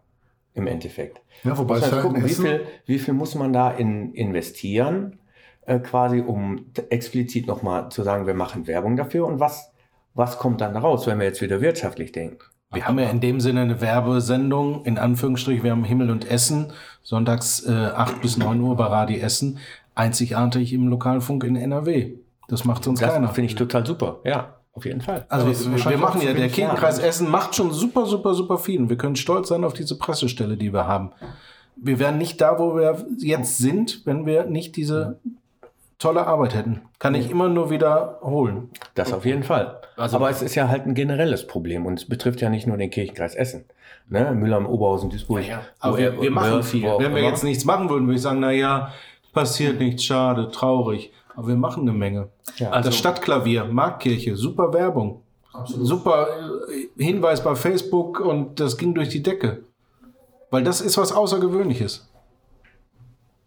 im 0.53 0.67
Endeffekt. 0.67 1.21
Ja, 1.43 1.57
wobei 1.57 1.75
muss 1.75 1.91
halt 1.91 2.01
gucken, 2.01 2.25
wie 2.25 2.29
viel, 2.29 2.61
wie 2.85 2.99
viel 2.99 3.13
muss 3.13 3.35
man 3.35 3.53
da 3.53 3.71
in, 3.71 4.13
investieren, 4.13 5.19
äh, 5.65 5.79
quasi, 5.79 6.19
um 6.21 6.65
explizit 6.89 7.47
nochmal 7.47 7.89
zu 7.89 8.03
sagen, 8.03 8.27
wir 8.27 8.33
machen 8.33 8.67
Werbung 8.67 8.95
dafür 8.95 9.27
und 9.27 9.39
was, 9.39 9.71
was 10.13 10.37
kommt 10.37 10.61
dann 10.61 10.73
daraus, 10.73 11.07
wenn 11.07 11.19
wir 11.19 11.25
jetzt 11.25 11.41
wieder 11.41 11.61
wirtschaftlich 11.61 12.11
denken? 12.11 12.39
Wir 12.73 12.87
haben 12.87 12.99
ja 12.99 13.09
in 13.09 13.19
dem 13.19 13.41
Sinne 13.41 13.61
eine 13.61 13.81
Werbesendung, 13.81 14.85
in 14.85 14.97
Anführungsstrich, 14.97 15.61
wir 15.61 15.71
haben 15.71 15.83
Himmel 15.83 16.09
und 16.09 16.29
Essen, 16.29 16.71
sonntags 17.01 17.65
äh, 17.65 17.71
8 17.71 18.21
bis 18.21 18.37
9 18.37 18.61
Uhr 18.61 18.77
bei 18.77 18.85
Radi 18.85 19.19
Essen 19.19 19.59
einzigartig 19.93 20.71
im 20.71 20.87
Lokalfunk 20.87 21.43
in 21.43 21.57
NRW. 21.57 22.13
Das 22.47 22.63
macht 22.63 22.83
sonst 22.83 23.01
das 23.01 23.13
keiner. 23.13 23.29
Finde 23.29 23.47
ich 23.47 23.55
total 23.55 23.85
super. 23.85 24.19
Ja, 24.23 24.60
auf 24.73 24.85
jeden 24.85 25.01
Fall. 25.01 25.25
Also, 25.27 25.47
also 25.47 25.71
wir, 25.71 25.91
wir 25.91 25.97
machen 25.97 26.21
ja, 26.21 26.33
der 26.33 26.47
Kirchenkreis 26.47 26.99
Essen 26.99 27.29
macht 27.29 27.55
schon 27.55 27.71
super, 27.71 28.05
super, 28.05 28.33
super 28.33 28.57
viel. 28.57 28.79
Und 28.79 28.89
wir 28.89 28.97
können 28.97 29.15
stolz 29.15 29.49
sein 29.49 29.63
auf 29.63 29.73
diese 29.73 29.97
Pressestelle, 29.97 30.55
die 30.55 30.73
wir 30.73 30.87
haben. 30.87 31.11
Wir 31.75 31.99
wären 31.99 32.17
nicht 32.17 32.39
da, 32.39 32.57
wo 32.57 32.75
wir 32.75 33.05
jetzt 33.17 33.57
sind, 33.57 34.05
wenn 34.05 34.25
wir 34.25 34.45
nicht 34.45 34.75
diese 34.75 35.19
tolle 35.99 36.25
Arbeit 36.25 36.55
hätten. 36.55 36.81
Kann 36.99 37.15
ich 37.15 37.29
immer 37.29 37.49
nur 37.49 37.69
wiederholen. 37.69 38.69
Das 38.95 39.13
auf 39.13 39.25
jeden 39.25 39.43
Fall. 39.43 39.81
Also 39.97 40.15
Aber 40.15 40.29
es 40.29 40.41
ist 40.41 40.55
ja 40.55 40.67
halt 40.67 40.85
ein 40.85 40.95
generelles 40.95 41.47
Problem 41.47 41.85
und 41.85 41.99
es 41.99 42.07
betrifft 42.07 42.41
ja 42.41 42.49
nicht 42.49 42.65
nur 42.65 42.77
den 42.77 42.89
Kirchenkreis 42.89 43.35
Essen. 43.35 43.65
Ne? 44.09 44.31
Müller 44.33 44.57
im 44.57 44.65
Oberhausen, 44.65 45.09
Duisburg. 45.09 45.41
Ja, 45.43 45.47
ja. 45.47 45.61
Aber 45.79 45.97
wir, 45.97 46.21
wir 46.21 46.31
machen 46.31 46.63
viel. 46.63 46.83
Wenn 46.83 47.13
wir 47.13 47.21
jetzt 47.21 47.43
nichts 47.43 47.65
machen 47.65 47.89
würden, 47.89 48.07
würde 48.07 48.15
ich 48.15 48.21
sagen, 48.21 48.39
na 48.39 48.51
ja, 48.51 48.91
passiert 49.33 49.79
nichts, 49.79 50.03
schade, 50.03 50.49
traurig. 50.49 51.11
Aber 51.35 51.47
wir 51.47 51.55
machen 51.55 51.81
eine 51.81 51.93
Menge. 51.93 52.29
Ja, 52.57 52.71
also 52.71 52.89
das 52.89 52.97
Stadtklavier, 52.97 53.65
Marktkirche, 53.65 54.35
super 54.35 54.73
Werbung. 54.73 55.21
Absolut. 55.53 55.87
Super 55.87 56.27
äh, 56.69 57.03
Hinweis 57.03 57.43
bei 57.43 57.55
Facebook 57.55 58.19
und 58.19 58.59
das 58.59 58.77
ging 58.77 58.93
durch 58.93 59.09
die 59.09 59.21
Decke. 59.21 59.63
Weil 60.49 60.63
das 60.63 60.81
ist 60.81 60.97
was 60.97 61.11
Außergewöhnliches. 61.11 62.09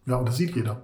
Ja, 0.07 0.17
und 0.17 0.29
das 0.29 0.37
sieht 0.37 0.55
jeder. 0.55 0.81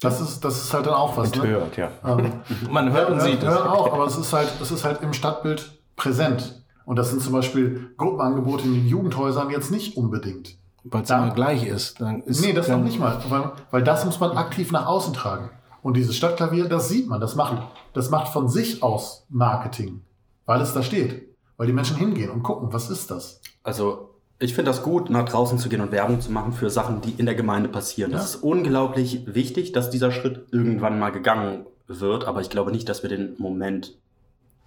Das 0.00 0.20
ist, 0.20 0.40
das 0.40 0.64
ist 0.64 0.74
halt 0.74 0.86
dann 0.86 0.94
auch 0.94 1.16
was. 1.16 1.30
Und 1.32 1.42
ne? 1.42 1.50
hört, 1.50 1.76
ja. 1.76 1.90
Ähm, 2.04 2.32
Man 2.70 2.92
hört 2.92 3.10
und 3.10 3.20
sieht 3.20 3.42
es. 3.42 3.56
auch, 3.56 3.92
aber 3.92 4.06
es 4.06 4.16
ist 4.16 4.32
halt, 4.32 4.48
es 4.60 4.70
ist 4.70 4.84
halt 4.84 5.00
im 5.02 5.12
Stadtbild 5.12 5.78
präsent. 5.96 6.62
Und 6.84 6.96
das 6.96 7.10
sind 7.10 7.22
zum 7.22 7.32
Beispiel 7.32 7.92
Gruppenangebote 7.96 8.64
in 8.64 8.74
den 8.74 8.88
Jugendhäusern 8.88 9.50
jetzt 9.50 9.70
nicht 9.70 9.96
unbedingt. 9.96 10.58
Weil 10.84 11.02
es 11.02 11.10
immer 11.10 11.30
gleich 11.30 11.64
ist. 11.64 12.00
Dann 12.00 12.22
ist 12.22 12.44
nee, 12.44 12.52
das 12.52 12.66
noch 12.66 12.80
nicht 12.80 12.98
mal. 12.98 13.22
Weil, 13.28 13.52
weil 13.70 13.84
das 13.84 14.04
muss 14.04 14.18
man 14.18 14.32
aktiv 14.32 14.72
nach 14.72 14.86
außen 14.86 15.14
tragen. 15.14 15.50
Und 15.82 15.96
dieses 15.96 16.16
Stadtklavier, 16.16 16.68
das 16.68 16.88
sieht 16.88 17.08
man. 17.08 17.20
Das 17.20 17.34
macht, 17.34 17.62
das 17.92 18.10
macht 18.10 18.28
von 18.28 18.48
sich 18.48 18.82
aus 18.82 19.26
Marketing. 19.28 20.02
Weil 20.46 20.60
es 20.60 20.72
da 20.72 20.82
steht. 20.82 21.28
Weil 21.56 21.66
die 21.66 21.72
Menschen 21.72 21.96
hingehen 21.96 22.30
und 22.30 22.42
gucken, 22.42 22.72
was 22.72 22.88
ist 22.88 23.10
das? 23.10 23.40
Also, 23.62 24.10
ich 24.38 24.54
finde 24.54 24.70
das 24.70 24.82
gut, 24.82 25.10
nach 25.10 25.28
draußen 25.28 25.58
zu 25.58 25.68
gehen 25.68 25.80
und 25.80 25.92
Werbung 25.92 26.20
zu 26.20 26.32
machen 26.32 26.52
für 26.52 26.70
Sachen, 26.70 27.00
die 27.00 27.12
in 27.12 27.26
der 27.26 27.34
Gemeinde 27.34 27.68
passieren. 27.68 28.10
Ja. 28.10 28.18
Das 28.18 28.34
ist 28.34 28.42
unglaublich 28.42 29.26
wichtig, 29.26 29.72
dass 29.72 29.90
dieser 29.90 30.10
Schritt 30.10 30.46
irgendwann 30.50 30.98
mal 30.98 31.10
gegangen 31.10 31.66
wird. 31.86 32.24
Aber 32.24 32.40
ich 32.40 32.50
glaube 32.50 32.72
nicht, 32.72 32.88
dass 32.88 33.02
wir 33.02 33.10
den 33.10 33.34
Moment 33.38 33.96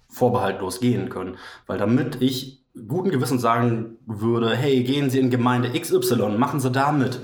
vorbehaltlos 0.08 0.80
gehen 0.80 1.08
können. 1.08 1.36
Weil 1.66 1.78
damit 1.78 2.22
ich 2.22 2.62
guten 2.88 3.10
Gewissen 3.10 3.38
sagen 3.38 3.96
würde, 4.06 4.54
hey, 4.54 4.82
gehen 4.82 5.10
Sie 5.10 5.18
in 5.18 5.30
Gemeinde 5.30 5.78
XY, 5.78 6.36
machen 6.36 6.60
Sie 6.60 6.70
da 6.70 6.92
mit. 6.92 7.20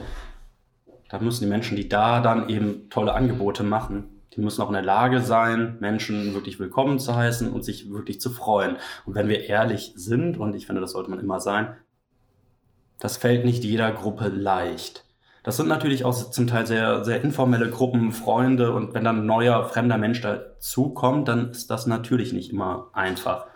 Da 1.12 1.18
müssen 1.18 1.44
die 1.44 1.50
Menschen, 1.50 1.76
die 1.76 1.90
da 1.90 2.22
dann 2.22 2.48
eben 2.48 2.88
tolle 2.88 3.12
Angebote 3.12 3.64
machen, 3.64 4.22
die 4.34 4.40
müssen 4.40 4.62
auch 4.62 4.68
in 4.68 4.72
der 4.72 4.82
Lage 4.82 5.20
sein, 5.20 5.76
Menschen 5.78 6.32
wirklich 6.32 6.58
willkommen 6.58 6.98
zu 6.98 7.14
heißen 7.14 7.52
und 7.52 7.66
sich 7.66 7.92
wirklich 7.92 8.18
zu 8.18 8.30
freuen. 8.30 8.76
Und 9.04 9.14
wenn 9.14 9.28
wir 9.28 9.44
ehrlich 9.44 9.92
sind, 9.94 10.38
und 10.38 10.54
ich 10.54 10.64
finde, 10.64 10.80
das 10.80 10.92
sollte 10.92 11.10
man 11.10 11.20
immer 11.20 11.38
sein, 11.38 11.76
das 12.98 13.18
fällt 13.18 13.44
nicht 13.44 13.62
jeder 13.62 13.92
Gruppe 13.92 14.28
leicht. 14.28 15.04
Das 15.42 15.58
sind 15.58 15.68
natürlich 15.68 16.06
auch 16.06 16.14
zum 16.14 16.46
Teil 16.46 16.66
sehr, 16.66 17.04
sehr 17.04 17.20
informelle 17.20 17.68
Gruppen, 17.68 18.12
Freunde 18.12 18.72
und 18.72 18.94
wenn 18.94 19.04
dann 19.04 19.18
ein 19.18 19.26
neuer, 19.26 19.64
fremder 19.64 19.98
Mensch 19.98 20.22
dazukommt, 20.22 21.28
dann 21.28 21.50
ist 21.50 21.70
das 21.70 21.86
natürlich 21.86 22.32
nicht 22.32 22.50
immer 22.50 22.88
einfach. 22.94 23.48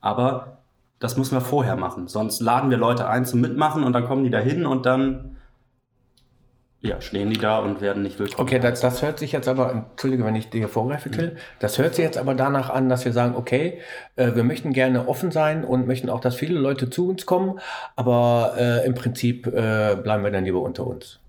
Aber 0.00 0.62
das 1.00 1.18
müssen 1.18 1.36
wir 1.36 1.42
vorher 1.42 1.76
machen. 1.76 2.08
Sonst 2.08 2.40
laden 2.40 2.70
wir 2.70 2.78
Leute 2.78 3.06
ein 3.08 3.26
zum 3.26 3.42
Mitmachen 3.42 3.84
und 3.84 3.92
dann 3.92 4.06
kommen 4.06 4.24
die 4.24 4.30
da 4.30 4.38
hin 4.38 4.64
und 4.64 4.86
dann 4.86 5.33
ja, 6.84 7.00
stehen 7.00 7.30
die 7.30 7.38
da 7.38 7.60
und 7.60 7.80
werden 7.80 8.02
nicht 8.02 8.18
willkommen. 8.18 8.46
Okay, 8.46 8.58
das, 8.58 8.80
das 8.80 9.00
hört 9.00 9.18
sich 9.18 9.32
jetzt 9.32 9.48
aber, 9.48 9.72
entschuldige, 9.72 10.22
wenn 10.26 10.36
ich 10.36 10.50
dir 10.50 10.68
vorgreife, 10.68 11.10
Till, 11.10 11.30
mhm. 11.30 11.36
das 11.58 11.78
hört 11.78 11.94
sich 11.94 12.04
jetzt 12.04 12.18
aber 12.18 12.34
danach 12.34 12.68
an, 12.68 12.90
dass 12.90 13.06
wir 13.06 13.12
sagen, 13.14 13.36
okay, 13.36 13.80
äh, 14.16 14.34
wir 14.34 14.44
möchten 14.44 14.74
gerne 14.74 15.08
offen 15.08 15.30
sein 15.30 15.64
und 15.64 15.86
möchten 15.86 16.10
auch, 16.10 16.20
dass 16.20 16.34
viele 16.34 16.60
Leute 16.60 16.90
zu 16.90 17.08
uns 17.08 17.24
kommen, 17.24 17.58
aber 17.96 18.54
äh, 18.58 18.86
im 18.86 18.94
Prinzip 18.94 19.46
äh, 19.46 19.96
bleiben 19.96 20.24
wir 20.24 20.30
dann 20.30 20.44
lieber 20.44 20.60
unter 20.60 20.86
uns. 20.86 21.20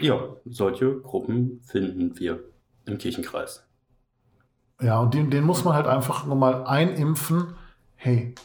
Ja, 0.00 0.20
solche 0.44 0.94
Gruppen 1.00 1.60
finden 1.66 2.16
wir 2.16 2.38
im 2.86 2.98
Kirchenkreis. 2.98 3.66
Ja, 4.80 5.00
und 5.00 5.12
den, 5.12 5.28
den 5.28 5.42
muss 5.42 5.64
man 5.64 5.74
halt 5.74 5.88
einfach 5.88 6.24
nochmal 6.24 6.64
einimpfen. 6.66 7.54
Hey, 7.96 8.36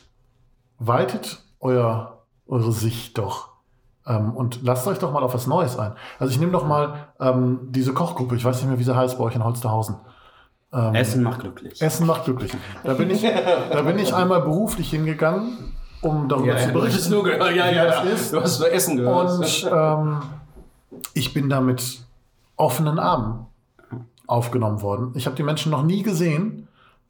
weitet 0.79 1.43
euer, 1.59 2.25
eure 2.47 2.71
Sicht 2.71 3.19
doch. 3.19 3.50
Ähm, 4.07 4.31
und 4.31 4.63
lasst 4.63 4.87
euch 4.87 4.97
doch 4.97 5.11
mal 5.11 5.23
auf 5.23 5.33
was 5.33 5.47
Neues 5.47 5.77
ein. 5.77 5.93
Also 6.19 6.31
ich 6.31 6.39
nehme 6.39 6.51
doch 6.51 6.65
mal 6.65 7.07
ähm, 7.19 7.59
diese 7.69 7.93
Kochgruppe, 7.93 8.35
ich 8.35 8.43
weiß 8.43 8.57
nicht 8.57 8.69
mehr, 8.69 8.79
wie 8.79 8.83
sie 8.83 8.95
heißt 8.95 9.17
bei 9.17 9.23
euch 9.23 9.35
in 9.35 9.43
Holsterhausen. 9.43 9.95
Ähm, 10.73 10.95
Essen 10.95 11.23
macht 11.23 11.41
glücklich. 11.41 11.81
Essen 11.81 12.07
macht 12.07 12.25
glücklich. 12.25 12.51
Da 12.83 12.93
bin 12.93 13.09
ich, 13.09 13.21
da 13.21 13.81
bin 13.81 13.99
ich 13.99 14.13
einmal 14.13 14.41
beruflich 14.41 14.89
hingegangen, 14.89 15.73
um 16.01 16.27
darüber 16.29 16.57
ja, 16.57 16.57
zu 16.57 16.71
berichten. 16.71 17.11
Nur 17.11 17.23
gehört. 17.23 17.55
Ja, 17.55 17.69
ja, 17.69 17.85
ja. 17.85 18.01
Ist. 18.01 18.33
Du 18.33 18.41
hast 18.41 18.59
nur 18.59 18.71
Essen 18.71 18.97
gehört. 18.97 19.31
Und 19.31 19.69
ähm, 19.71 20.21
ich 21.13 21.33
bin 21.33 21.49
da 21.49 21.61
mit 21.61 22.01
offenen 22.55 22.99
Armen 22.99 23.47
aufgenommen 24.27 24.81
worden. 24.81 25.11
Ich 25.15 25.25
habe 25.25 25.35
die 25.35 25.43
Menschen 25.43 25.71
noch 25.71 25.83
nie 25.83 26.03
gesehen. 26.03 26.67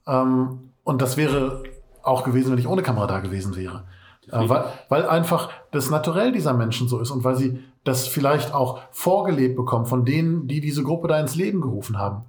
Ähm, 0.07 0.71
und 0.83 1.01
das 1.01 1.17
wäre 1.17 1.61
auch 2.01 2.23
gewesen, 2.23 2.51
wenn 2.51 2.57
ich 2.57 2.67
ohne 2.67 2.81
Kamera 2.81 3.05
da 3.05 3.19
gewesen 3.19 3.55
wäre. 3.55 3.83
Äh, 4.27 4.49
weil, 4.49 4.65
weil 4.89 5.05
einfach 5.07 5.49
das 5.71 5.89
Naturell 5.89 6.31
dieser 6.31 6.53
Menschen 6.53 6.87
so 6.87 6.99
ist 6.99 7.11
und 7.11 7.23
weil 7.23 7.35
sie 7.35 7.63
das 7.83 8.07
vielleicht 8.07 8.53
auch 8.53 8.81
vorgelebt 8.91 9.55
bekommen 9.55 9.85
von 9.85 10.05
denen, 10.05 10.47
die 10.47 10.61
diese 10.61 10.83
Gruppe 10.83 11.07
da 11.07 11.19
ins 11.19 11.35
Leben 11.35 11.61
gerufen 11.61 11.97
haben. 11.97 12.23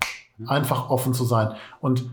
Einfach 0.47 0.91
offen 0.91 1.15
zu 1.15 1.25
sein. 1.25 1.53
Und 1.81 2.05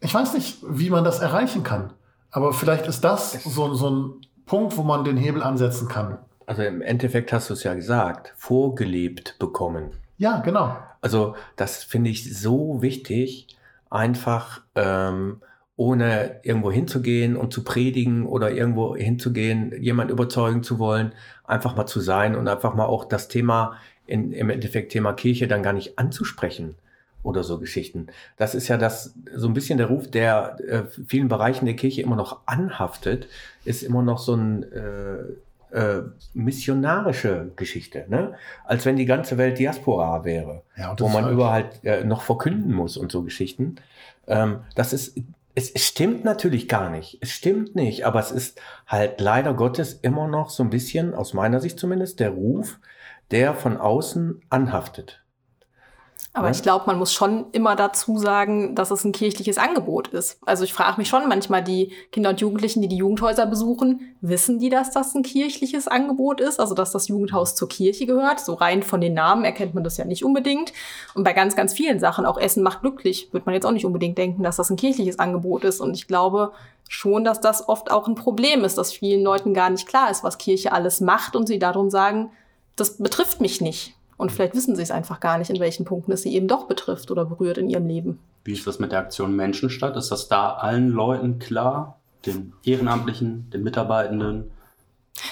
ich 0.00 0.12
weiß 0.12 0.34
nicht, 0.34 0.58
wie 0.66 0.90
man 0.90 1.04
das 1.04 1.20
erreichen 1.20 1.62
kann. 1.62 1.92
Aber 2.30 2.52
vielleicht 2.52 2.86
ist 2.86 3.02
das 3.02 3.44
so, 3.44 3.74
so 3.74 3.90
ein 3.90 4.12
Punkt, 4.46 4.76
wo 4.76 4.82
man 4.82 5.04
den 5.04 5.16
Hebel 5.16 5.42
ansetzen 5.42 5.86
kann. 5.86 6.18
Also 6.46 6.62
im 6.62 6.82
Endeffekt 6.82 7.32
hast 7.32 7.50
du 7.50 7.54
es 7.54 7.62
ja 7.62 7.74
gesagt, 7.74 8.32
vorgelebt 8.36 9.38
bekommen. 9.38 9.90
Ja, 10.18 10.40
genau. 10.40 10.76
Also 11.00 11.36
das 11.56 11.84
finde 11.84 12.10
ich 12.10 12.38
so 12.38 12.82
wichtig, 12.82 13.46
einfach 13.90 14.62
ähm, 14.74 15.40
ohne 15.76 16.40
irgendwo 16.42 16.70
hinzugehen 16.70 17.36
und 17.36 17.52
zu 17.52 17.64
predigen 17.64 18.26
oder 18.26 18.50
irgendwo 18.52 18.94
hinzugehen, 18.94 19.72
jemand 19.82 20.10
überzeugen 20.10 20.62
zu 20.62 20.78
wollen, 20.78 21.12
einfach 21.44 21.76
mal 21.76 21.86
zu 21.86 22.00
sein 22.00 22.36
und 22.36 22.46
einfach 22.48 22.74
mal 22.74 22.84
auch 22.86 23.04
das 23.04 23.28
Thema, 23.28 23.76
in, 24.06 24.32
im 24.32 24.50
Endeffekt 24.50 24.92
Thema 24.92 25.12
Kirche 25.14 25.48
dann 25.48 25.62
gar 25.62 25.72
nicht 25.72 25.98
anzusprechen 25.98 26.74
oder 27.22 27.42
so 27.44 27.58
Geschichten. 27.58 28.08
Das 28.36 28.54
ist 28.54 28.68
ja 28.68 28.76
das 28.76 29.14
so 29.34 29.46
ein 29.46 29.54
bisschen 29.54 29.78
der 29.78 29.86
Ruf, 29.86 30.10
der 30.10 30.56
äh, 30.66 30.82
vielen 31.06 31.28
Bereichen 31.28 31.64
der 31.66 31.76
Kirche 31.76 32.02
immer 32.02 32.16
noch 32.16 32.40
anhaftet, 32.46 33.28
ist 33.64 33.82
immer 33.82 34.02
noch 34.02 34.18
so 34.18 34.34
ein 34.34 34.64
äh, 34.72 35.76
äh, 35.78 36.02
missionarische 36.34 37.50
Geschichte, 37.56 38.04
ne? 38.08 38.34
Als 38.64 38.84
wenn 38.84 38.96
die 38.96 39.06
ganze 39.06 39.38
Welt 39.38 39.58
Diaspora 39.58 40.24
wäre, 40.24 40.62
Ja, 40.76 40.94
wo 40.98 41.08
man 41.08 41.24
halt- 41.24 41.32
überall 41.32 41.64
äh, 41.84 42.04
noch 42.04 42.22
verkünden 42.22 42.74
muss 42.74 42.96
und 42.96 43.10
so 43.10 43.22
Geschichten. 43.22 43.76
Ähm, 44.26 44.58
das 44.74 44.92
ist 44.92 45.16
es, 45.54 45.72
stimmt 45.86 46.24
natürlich 46.24 46.68
gar 46.68 46.90
nicht. 46.90 47.18
Es 47.20 47.30
stimmt 47.30 47.74
nicht, 47.74 48.06
aber 48.06 48.20
es 48.20 48.30
ist 48.30 48.60
halt 48.86 49.20
leider 49.20 49.54
Gottes 49.54 49.94
immer 49.94 50.28
noch 50.28 50.50
so 50.50 50.62
ein 50.62 50.70
bisschen, 50.70 51.14
aus 51.14 51.34
meiner 51.34 51.60
Sicht 51.60 51.78
zumindest, 51.78 52.20
der 52.20 52.30
Ruf, 52.30 52.78
der 53.30 53.54
von 53.54 53.76
außen 53.76 54.42
anhaftet. 54.50 55.21
Aber 56.34 56.46
Ja. 56.46 56.52
ich 56.52 56.62
glaube, 56.62 56.86
man 56.86 56.98
muss 56.98 57.12
schon 57.12 57.44
immer 57.52 57.76
dazu 57.76 58.16
sagen, 58.16 58.74
dass 58.74 58.90
es 58.90 59.04
ein 59.04 59.12
kirchliches 59.12 59.58
Angebot 59.58 60.08
ist. 60.08 60.38
Also 60.46 60.64
ich 60.64 60.72
frage 60.72 60.96
mich 60.96 61.08
schon 61.08 61.28
manchmal, 61.28 61.62
die 61.62 61.92
Kinder 62.10 62.30
und 62.30 62.40
Jugendlichen, 62.40 62.80
die 62.80 62.88
die 62.88 62.96
Jugendhäuser 62.96 63.44
besuchen, 63.44 64.14
wissen 64.22 64.58
die, 64.58 64.70
dass 64.70 64.92
das 64.92 65.14
ein 65.14 65.22
kirchliches 65.22 65.88
Angebot 65.88 66.40
ist? 66.40 66.58
Also 66.58 66.74
dass 66.74 66.90
das 66.90 67.08
Jugendhaus 67.08 67.54
zur 67.54 67.68
Kirche 67.68 68.06
gehört? 68.06 68.40
So 68.40 68.54
rein 68.54 68.82
von 68.82 69.02
den 69.02 69.12
Namen 69.12 69.44
erkennt 69.44 69.74
man 69.74 69.84
das 69.84 69.98
ja 69.98 70.06
nicht 70.06 70.24
unbedingt. 70.24 70.72
Und 71.14 71.24
bei 71.24 71.34
ganz, 71.34 71.54
ganz 71.54 71.74
vielen 71.74 72.00
Sachen, 72.00 72.24
auch 72.24 72.38
Essen 72.38 72.62
macht 72.62 72.80
glücklich, 72.80 73.28
wird 73.32 73.44
man 73.44 73.54
jetzt 73.54 73.66
auch 73.66 73.72
nicht 73.72 73.84
unbedingt 73.84 74.16
denken, 74.16 74.42
dass 74.42 74.56
das 74.56 74.70
ein 74.70 74.76
kirchliches 74.76 75.18
Angebot 75.18 75.64
ist. 75.64 75.80
Und 75.80 75.94
ich 75.94 76.06
glaube 76.08 76.52
schon, 76.88 77.24
dass 77.24 77.40
das 77.42 77.68
oft 77.68 77.90
auch 77.90 78.08
ein 78.08 78.14
Problem 78.14 78.64
ist, 78.64 78.78
dass 78.78 78.90
vielen 78.92 79.22
Leuten 79.22 79.52
gar 79.52 79.68
nicht 79.68 79.86
klar 79.86 80.10
ist, 80.10 80.24
was 80.24 80.38
Kirche 80.38 80.72
alles 80.72 81.02
macht 81.02 81.36
und 81.36 81.46
sie 81.46 81.58
darum 81.58 81.90
sagen, 81.90 82.30
das 82.76 82.96
betrifft 82.96 83.42
mich 83.42 83.60
nicht. 83.60 83.94
Und 84.16 84.32
vielleicht 84.32 84.54
wissen 84.54 84.76
sie 84.76 84.82
es 84.82 84.90
einfach 84.90 85.20
gar 85.20 85.38
nicht, 85.38 85.50
in 85.50 85.60
welchen 85.60 85.84
Punkten 85.84 86.12
es 86.12 86.22
sie 86.22 86.34
eben 86.34 86.48
doch 86.48 86.66
betrifft 86.66 87.10
oder 87.10 87.24
berührt 87.24 87.58
in 87.58 87.68
ihrem 87.68 87.86
Leben. 87.86 88.18
Wie 88.44 88.52
ist 88.52 88.66
das 88.66 88.78
mit 88.78 88.92
der 88.92 89.00
Aktion 89.00 89.36
Menschenstadt? 89.36 89.96
Ist 89.96 90.10
das 90.10 90.28
da 90.28 90.54
allen 90.54 90.88
Leuten 90.88 91.38
klar? 91.38 91.98
Den 92.26 92.52
Ehrenamtlichen, 92.64 93.50
den 93.50 93.62
Mitarbeitenden? 93.62 94.50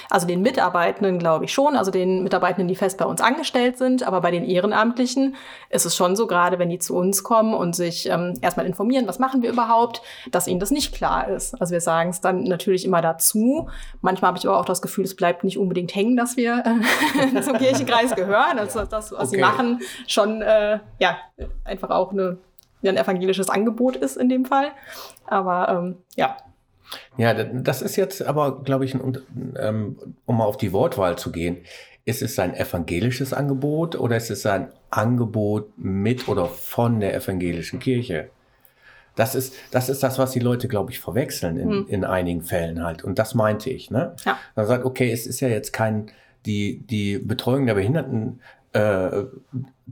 Also 0.09 0.27
den 0.27 0.43
Mitarbeitenden 0.43 1.19
glaube 1.19 1.45
ich 1.45 1.53
schon, 1.53 1.77
also 1.77 1.91
den 1.91 2.23
Mitarbeitenden, 2.23 2.69
die 2.69 2.77
fest 2.77 2.99
bei 2.99 3.05
uns 3.05 3.21
angestellt 3.21 3.79
sind, 3.79 4.07
aber 4.07 4.21
bei 4.21 4.31
den 4.31 4.45
Ehrenamtlichen 4.45 5.37
ist 5.69 5.87
es 5.87 5.97
schon 5.97 6.17
so, 6.17 6.27
gerade 6.27 6.59
wenn 6.59 6.69
die 6.71 6.79
zu 6.79 6.97
uns 6.97 7.23
kommen 7.23 7.55
und 7.55 7.75
sich 7.75 8.09
ähm, 8.09 8.35
erstmal 8.41 8.67
informieren, 8.67 9.07
was 9.09 9.19
machen 9.19 9.43
wir 9.43 9.51
überhaupt, 9.51 10.03
dass 10.31 10.47
ihnen 10.47 10.61
das 10.61 10.71
nicht 10.71 10.95
klar 10.95 11.29
ist. 11.29 11.61
Also 11.61 11.73
wir 11.73 11.81
sagen 11.81 12.11
es 12.11 12.21
dann 12.21 12.45
natürlich 12.45 12.85
immer 12.85 13.03
dazu. 13.03 13.69
Manchmal 14.01 14.29
habe 14.29 14.39
ich 14.39 14.47
aber 14.47 14.59
auch 14.59 14.65
das 14.65 14.81
Gefühl, 14.83 15.05
es 15.05 15.17
bleibt 15.17 15.45
nicht 15.45 15.59
unbedingt 15.59 15.95
hängen, 15.95 16.17
dass 16.17 16.37
wir 16.37 16.63
äh, 16.65 17.41
zum 17.43 17.59
Kirchenkreis 17.59 18.15
gehören, 18.15 18.59
also 18.59 18.81
dass 18.81 18.89
das, 18.89 19.13
was 19.13 19.31
sie 19.31 19.37
Okay. 19.37 19.41
machen, 19.41 19.81
schon 20.07 20.43
äh, 20.43 20.79
ja 20.99 21.17
einfach 21.65 21.91
auch 21.91 22.13
eine, 22.13 22.39
ein 22.85 22.97
evangelisches 22.97 23.49
Angebot 23.49 23.97
ist 23.97 24.17
in 24.17 24.29
dem 24.29 24.45
Fall. 24.45 24.73
Aber 25.27 25.69
ähm, 25.69 25.97
ja, 26.17 26.37
Ja, 27.17 27.35
das 27.35 27.83
ist 27.83 27.97
jetzt 27.97 28.23
aber, 28.23 28.63
glaube 28.63 28.85
ich, 28.85 28.95
ein, 28.95 29.19
ähm, 29.59 29.97
um 30.27 30.39
mal 30.39 30.45
auf 30.45 30.57
die 30.57 30.73
Wortwahl 30.73 31.17
zu 31.17 31.31
gehen, 31.33 31.59
ist 32.05 32.23
es 32.23 32.39
ein 32.39 32.55
evangelisches 32.55 33.33
Angebot 33.33 33.95
oder 33.95 34.17
ist 34.17 34.31
es 34.31 34.47
ein 34.47 34.69
Angebot 34.91 35.71
mit 35.77 36.29
oder 36.29 36.47
von 36.47 36.99
der 37.01 37.15
evangelischen 37.15 37.79
Kirche? 37.79 38.31
Das 39.17 39.35
ist, 39.35 39.55
das 39.71 39.89
ist 39.89 40.03
das, 40.03 40.19
was 40.19 40.31
die 40.33 40.41
Leute, 40.41 40.67
glaube 40.67 40.93
ich, 40.93 40.99
verwechseln 41.01 41.59
in, 41.59 41.71
Hm. 41.71 41.87
in 41.89 42.05
einigen 42.05 42.43
Fällen 42.43 42.83
halt. 42.83 43.05
Und 43.05 43.19
das 43.19 43.35
meinte 43.35 43.69
ich. 43.71 43.91
Ne? 43.91 44.15
Ja. 44.25 44.39
Man 44.57 44.67
sagt, 44.67 44.85
okay, 44.85 45.11
es 45.13 45.27
ist 45.27 45.41
ja 45.41 45.49
jetzt 45.49 45.73
kein, 45.73 46.11
die, 46.47 46.79
die 46.87 47.19
Betreuung 47.19 47.67
der 47.67 47.75
Behinderten 47.75 48.41
äh, 48.73 49.25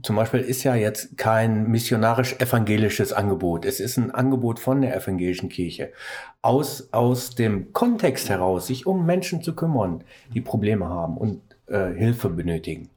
zum 0.03 0.15
Beispiel 0.15 0.41
ist 0.41 0.63
ja 0.63 0.75
jetzt 0.75 1.17
kein 1.17 1.67
missionarisch-evangelisches 1.67 3.13
Angebot. 3.13 3.65
Es 3.65 3.79
ist 3.79 3.97
ein 3.97 4.11
Angebot 4.11 4.59
von 4.59 4.81
der 4.81 4.95
evangelischen 4.95 5.49
Kirche. 5.49 5.91
Aus, 6.41 6.89
aus 6.91 7.35
dem 7.35 7.73
Kontext 7.73 8.29
heraus, 8.29 8.67
sich 8.67 8.85
um 8.85 9.05
Menschen 9.05 9.41
zu 9.41 9.55
kümmern, 9.55 10.03
die 10.33 10.41
Probleme 10.41 10.87
haben 10.89 11.17
und 11.17 11.41
äh, 11.67 11.91
Hilfe 11.93 12.29
benötigen. 12.29 12.89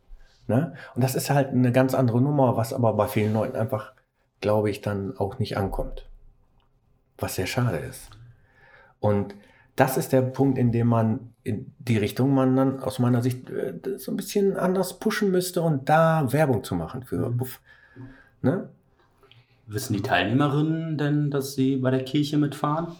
Ne? 0.46 0.74
Und 0.94 1.02
das 1.02 1.14
ist 1.14 1.30
halt 1.30 1.48
eine 1.48 1.72
ganz 1.72 1.94
andere 1.94 2.20
Nummer, 2.20 2.56
was 2.56 2.72
aber 2.72 2.92
bei 2.94 3.08
vielen 3.08 3.32
Leuten 3.32 3.56
einfach, 3.56 3.92
glaube 4.40 4.70
ich, 4.70 4.80
dann 4.80 5.16
auch 5.16 5.38
nicht 5.38 5.56
ankommt. 5.56 6.08
Was 7.18 7.36
sehr 7.36 7.46
schade 7.46 7.78
ist. 7.78 8.10
Und 9.00 9.34
das 9.76 9.96
ist 9.96 10.12
der 10.12 10.22
Punkt, 10.22 10.58
in 10.58 10.72
dem 10.72 10.86
man 10.86 11.32
in 11.44 11.72
die 11.78 11.96
Richtung 11.98 12.34
man 12.34 12.54
dann 12.54 12.80
aus 12.80 12.98
meiner 12.98 13.22
Sicht 13.22 13.50
äh, 13.50 13.74
so 13.98 14.12
ein 14.12 14.16
bisschen 14.16 14.56
anders 14.56 14.98
pushen 14.98 15.30
müsste 15.30 15.62
und 15.62 15.88
da 15.88 16.32
Werbung 16.32 16.62
zu 16.62 16.74
machen 16.74 17.02
für. 17.02 17.30
Buff. 17.30 17.60
Ne? 18.42 18.68
Wissen 19.66 19.94
die 19.94 20.02
Teilnehmerinnen 20.02 20.98
denn, 20.98 21.30
dass 21.30 21.54
sie 21.54 21.76
bei 21.76 21.90
der 21.90 22.04
Kirche 22.04 22.36
mitfahren? 22.36 22.96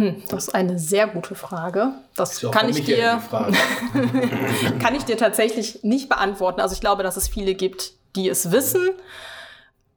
hm, 0.00 0.22
das 0.28 0.48
ist 0.48 0.54
eine 0.54 0.78
sehr 0.78 1.06
gute 1.08 1.34
Frage. 1.34 1.92
Das 2.16 2.40
kann 2.52 2.68
ich 2.68 2.84
dir. 2.84 3.20
kann 4.80 4.94
ich 4.94 5.04
dir 5.04 5.16
tatsächlich 5.16 5.82
nicht 5.82 6.08
beantworten. 6.08 6.60
Also 6.60 6.74
ich 6.74 6.80
glaube, 6.80 7.02
dass 7.02 7.16
es 7.16 7.28
viele 7.28 7.54
gibt, 7.54 7.92
die 8.16 8.28
es 8.28 8.50
wissen. 8.50 8.90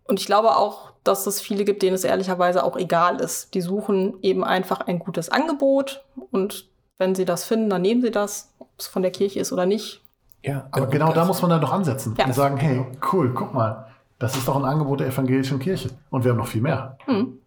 Und 0.05 0.19
ich 0.19 0.25
glaube 0.25 0.55
auch, 0.57 0.91
dass 1.03 1.27
es 1.27 1.41
viele 1.41 1.65
gibt, 1.65 1.81
denen 1.81 1.95
es 1.95 2.03
ehrlicherweise 2.03 2.63
auch 2.63 2.77
egal 2.77 3.19
ist. 3.19 3.53
Die 3.53 3.61
suchen 3.61 4.15
eben 4.21 4.43
einfach 4.43 4.81
ein 4.81 4.99
gutes 4.99 5.29
Angebot 5.29 6.03
und 6.31 6.69
wenn 6.97 7.15
sie 7.15 7.25
das 7.25 7.43
finden, 7.45 7.69
dann 7.69 7.81
nehmen 7.81 8.01
sie 8.01 8.11
das, 8.11 8.53
ob 8.59 8.69
es 8.77 8.87
von 8.87 9.01
der 9.01 9.11
Kirche 9.11 9.39
ist 9.39 9.51
oder 9.51 9.65
nicht. 9.65 10.01
Ja, 10.43 10.67
Aber 10.71 10.87
genau 10.87 11.13
da 11.13 11.25
muss 11.25 11.41
man 11.41 11.51
dann 11.51 11.61
doch 11.61 11.71
ansetzen 11.71 12.15
Ja. 12.17 12.25
und 12.25 12.33
sagen, 12.33 12.57
hey, 12.57 12.85
cool, 13.11 13.33
guck 13.33 13.53
mal, 13.53 13.87
das 14.19 14.35
ist 14.35 14.47
doch 14.47 14.55
ein 14.55 14.65
Angebot 14.65 14.99
der 14.99 15.07
evangelischen 15.07 15.59
Kirche. 15.59 15.89
Und 16.09 16.23
wir 16.23 16.31
haben 16.31 16.37
noch 16.37 16.47
viel 16.47 16.61
mehr. 16.61 16.97
Hm. 17.05 17.39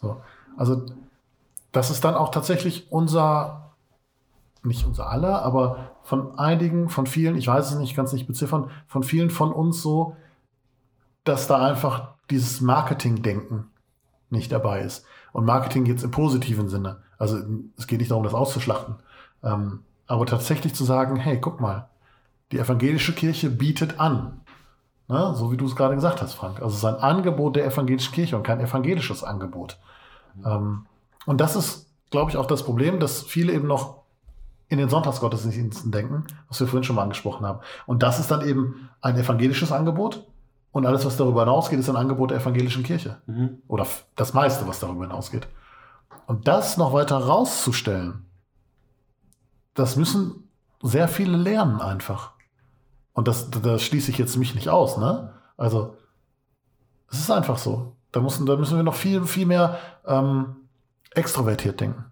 So. 0.00 0.16
Also 0.56 0.82
das 1.72 1.90
ist 1.90 2.04
dann 2.04 2.14
auch 2.14 2.30
tatsächlich 2.30 2.90
unser, 2.90 3.72
nicht 4.62 4.86
unser 4.86 5.08
aller, 5.10 5.42
aber 5.42 5.90
von 6.02 6.38
einigen, 6.38 6.88
von 6.88 7.06
vielen, 7.06 7.36
ich 7.36 7.46
weiß 7.46 7.70
es 7.70 7.78
nicht, 7.78 7.94
kann 7.94 8.06
es 8.06 8.12
nicht 8.12 8.26
beziffern, 8.26 8.70
von 8.86 9.02
vielen 9.02 9.30
von 9.30 9.52
uns 9.52 9.82
so, 9.82 10.16
dass 11.28 11.46
da 11.46 11.64
einfach 11.64 12.14
dieses 12.30 12.60
Marketing-Denken 12.60 13.70
nicht 14.30 14.52
dabei 14.52 14.80
ist. 14.80 15.04
Und 15.32 15.44
Marketing 15.44 15.86
jetzt 15.86 16.02
im 16.02 16.10
positiven 16.10 16.68
Sinne. 16.68 17.02
Also 17.18 17.38
es 17.76 17.86
geht 17.86 17.98
nicht 18.00 18.10
darum, 18.10 18.24
das 18.24 18.34
auszuschlachten. 18.34 18.96
Ähm, 19.42 19.80
aber 20.06 20.26
tatsächlich 20.26 20.74
zu 20.74 20.84
sagen, 20.84 21.16
hey, 21.16 21.40
guck 21.40 21.60
mal, 21.60 21.88
die 22.50 22.58
evangelische 22.58 23.12
Kirche 23.12 23.50
bietet 23.50 24.00
an. 24.00 24.40
Ne? 25.08 25.34
So 25.34 25.52
wie 25.52 25.56
du 25.56 25.66
es 25.66 25.76
gerade 25.76 25.94
gesagt 25.94 26.22
hast, 26.22 26.34
Frank. 26.34 26.56
Also 26.56 26.70
es 26.70 26.78
ist 26.78 26.84
ein 26.84 26.96
Angebot 26.96 27.56
der 27.56 27.66
evangelischen 27.66 28.12
Kirche 28.12 28.36
und 28.36 28.42
kein 28.42 28.60
evangelisches 28.60 29.22
Angebot. 29.22 29.78
Ähm, 30.44 30.86
und 31.26 31.40
das 31.40 31.56
ist, 31.56 31.90
glaube 32.10 32.30
ich, 32.30 32.36
auch 32.36 32.46
das 32.46 32.62
Problem, 32.62 33.00
dass 33.00 33.22
viele 33.22 33.52
eben 33.52 33.66
noch 33.66 33.98
in 34.68 34.78
den 34.78 34.88
Sonntagsgottesdiensten 34.88 35.90
denken, 35.90 36.24
was 36.48 36.60
wir 36.60 36.66
vorhin 36.66 36.84
schon 36.84 36.96
mal 36.96 37.02
angesprochen 37.02 37.46
haben. 37.46 37.60
Und 37.86 38.02
das 38.02 38.18
ist 38.18 38.30
dann 38.30 38.46
eben 38.46 38.90
ein 39.00 39.16
evangelisches 39.16 39.72
Angebot. 39.72 40.26
Und 40.78 40.86
alles, 40.86 41.04
was 41.04 41.16
darüber 41.16 41.40
hinausgeht, 41.40 41.80
ist 41.80 41.88
ein 41.88 41.96
Angebot 41.96 42.30
der 42.30 42.38
evangelischen 42.38 42.84
Kirche. 42.84 43.20
Mhm. 43.26 43.62
Oder 43.66 43.84
das 44.14 44.32
meiste, 44.32 44.68
was 44.68 44.78
darüber 44.78 45.06
hinausgeht. 45.06 45.48
Und 46.28 46.46
das 46.46 46.76
noch 46.76 46.92
weiter 46.92 47.16
rauszustellen, 47.18 48.24
das 49.74 49.96
müssen 49.96 50.48
sehr 50.80 51.08
viele 51.08 51.36
lernen 51.36 51.80
einfach. 51.80 52.30
Und 53.12 53.26
das, 53.26 53.50
da 53.50 53.76
schließe 53.76 54.12
ich 54.12 54.18
jetzt 54.18 54.36
mich 54.36 54.54
nicht 54.54 54.68
aus, 54.68 54.98
ne? 54.98 55.34
Also, 55.56 55.96
es 57.10 57.18
ist 57.18 57.30
einfach 57.32 57.58
so. 57.58 57.96
Da 58.12 58.20
müssen, 58.20 58.46
da 58.46 58.54
müssen 58.54 58.76
wir 58.76 58.84
noch 58.84 58.94
viel, 58.94 59.24
viel 59.26 59.46
mehr 59.46 59.80
ähm, 60.06 60.68
extrovertiert 61.10 61.80
denken. 61.80 62.04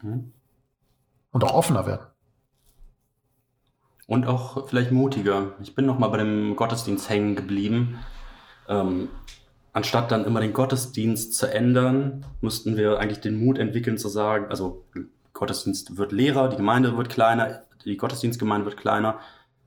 Mhm. 0.00 0.32
Und 1.30 1.44
auch 1.44 1.52
offener 1.52 1.84
werden. 1.84 2.06
Und 4.12 4.26
auch 4.26 4.68
vielleicht 4.68 4.92
mutiger. 4.92 5.54
Ich 5.62 5.74
bin 5.74 5.86
noch 5.86 5.98
mal 5.98 6.08
bei 6.08 6.18
dem 6.18 6.54
Gottesdienst 6.54 7.08
hängen 7.08 7.34
geblieben. 7.34 7.98
Ähm, 8.68 9.08
anstatt 9.72 10.10
dann 10.10 10.26
immer 10.26 10.42
den 10.42 10.52
Gottesdienst 10.52 11.34
zu 11.34 11.50
ändern, 11.50 12.26
müssten 12.42 12.76
wir 12.76 12.98
eigentlich 12.98 13.20
den 13.20 13.42
Mut 13.42 13.56
entwickeln 13.56 13.96
zu 13.96 14.10
sagen, 14.10 14.50
also 14.50 14.84
Gottesdienst 15.32 15.96
wird 15.96 16.12
leerer, 16.12 16.50
die 16.50 16.58
Gemeinde 16.58 16.94
wird 16.98 17.08
kleiner, 17.08 17.62
die 17.86 17.96
Gottesdienstgemeinde 17.96 18.66
wird 18.66 18.76
kleiner. 18.76 19.18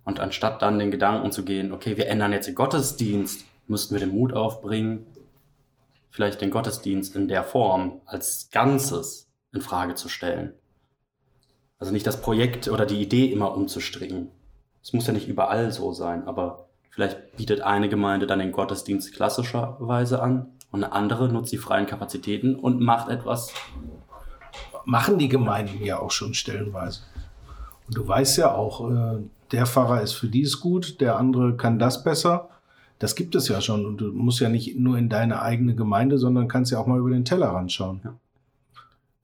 Und 0.03 0.19
anstatt 0.19 0.61
dann 0.61 0.77
den 0.77 0.91
Gedanken 0.91 1.31
zu 1.31 1.43
gehen, 1.43 1.71
okay, 1.71 1.97
wir 1.97 2.07
ändern 2.07 2.31
jetzt 2.31 2.45
den 2.45 2.53
Gottesdienst, 2.53 3.45
müssten 3.65 3.95
wir 3.95 3.99
den 3.99 4.13
Mut 4.13 4.31
aufbringen, 4.31 5.07
vielleicht 6.11 6.41
den 6.41 6.51
Gottesdienst 6.51 7.15
in 7.15 7.27
der 7.27 7.43
Form 7.43 7.99
als 8.05 8.51
Ganzes 8.51 9.27
in 9.53 9.61
Frage 9.61 9.95
zu 9.95 10.07
stellen. 10.07 10.53
Also 11.79 11.91
nicht 11.91 12.05
das 12.05 12.21
Projekt 12.21 12.67
oder 12.67 12.85
die 12.85 13.01
Idee 13.01 13.25
immer 13.25 13.55
umzustricken. 13.55 14.29
Es 14.85 14.93
muss 14.93 15.07
ja 15.07 15.13
nicht 15.13 15.27
überall 15.27 15.71
so 15.71 15.91
sein, 15.91 16.27
aber 16.27 16.65
Vielleicht 16.95 17.35
bietet 17.35 17.59
eine 17.59 17.89
Gemeinde 17.89 18.25
dann 18.25 18.39
den 18.39 18.53
Gottesdienst 18.53 19.13
klassischerweise 19.13 20.21
an 20.21 20.45
und 20.71 20.81
eine 20.81 20.93
andere 20.93 21.27
nutzt 21.27 21.51
die 21.51 21.57
freien 21.57 21.87
Kapazitäten 21.87 22.55
und 22.55 22.79
macht 22.79 23.09
etwas. 23.09 23.51
Machen 24.85 25.17
die 25.17 25.27
Gemeinden 25.27 25.83
ja 25.83 25.99
auch 25.99 26.11
schon 26.11 26.33
stellenweise. 26.33 27.01
Und 27.87 27.97
du 27.97 28.07
weißt 28.07 28.37
ja 28.37 28.53
auch, 28.53 28.89
äh, 28.89 29.17
der 29.51 29.65
Pfarrer 29.65 30.03
ist 30.03 30.13
für 30.13 30.27
dies 30.27 30.61
gut, 30.61 31.01
der 31.01 31.17
andere 31.17 31.57
kann 31.57 31.79
das 31.79 32.01
besser. 32.01 32.47
Das 32.97 33.15
gibt 33.15 33.35
es 33.35 33.49
ja 33.49 33.59
schon. 33.59 33.85
Und 33.85 33.97
du 33.97 34.13
musst 34.13 34.39
ja 34.39 34.47
nicht 34.47 34.79
nur 34.79 34.97
in 34.97 35.09
deine 35.09 35.41
eigene 35.41 35.75
Gemeinde, 35.75 36.17
sondern 36.17 36.47
kannst 36.47 36.71
ja 36.71 36.79
auch 36.79 36.87
mal 36.87 36.99
über 36.99 37.09
den 37.09 37.25
Teller 37.25 37.47
ranschauen. 37.47 37.99
Ja. 38.05 38.15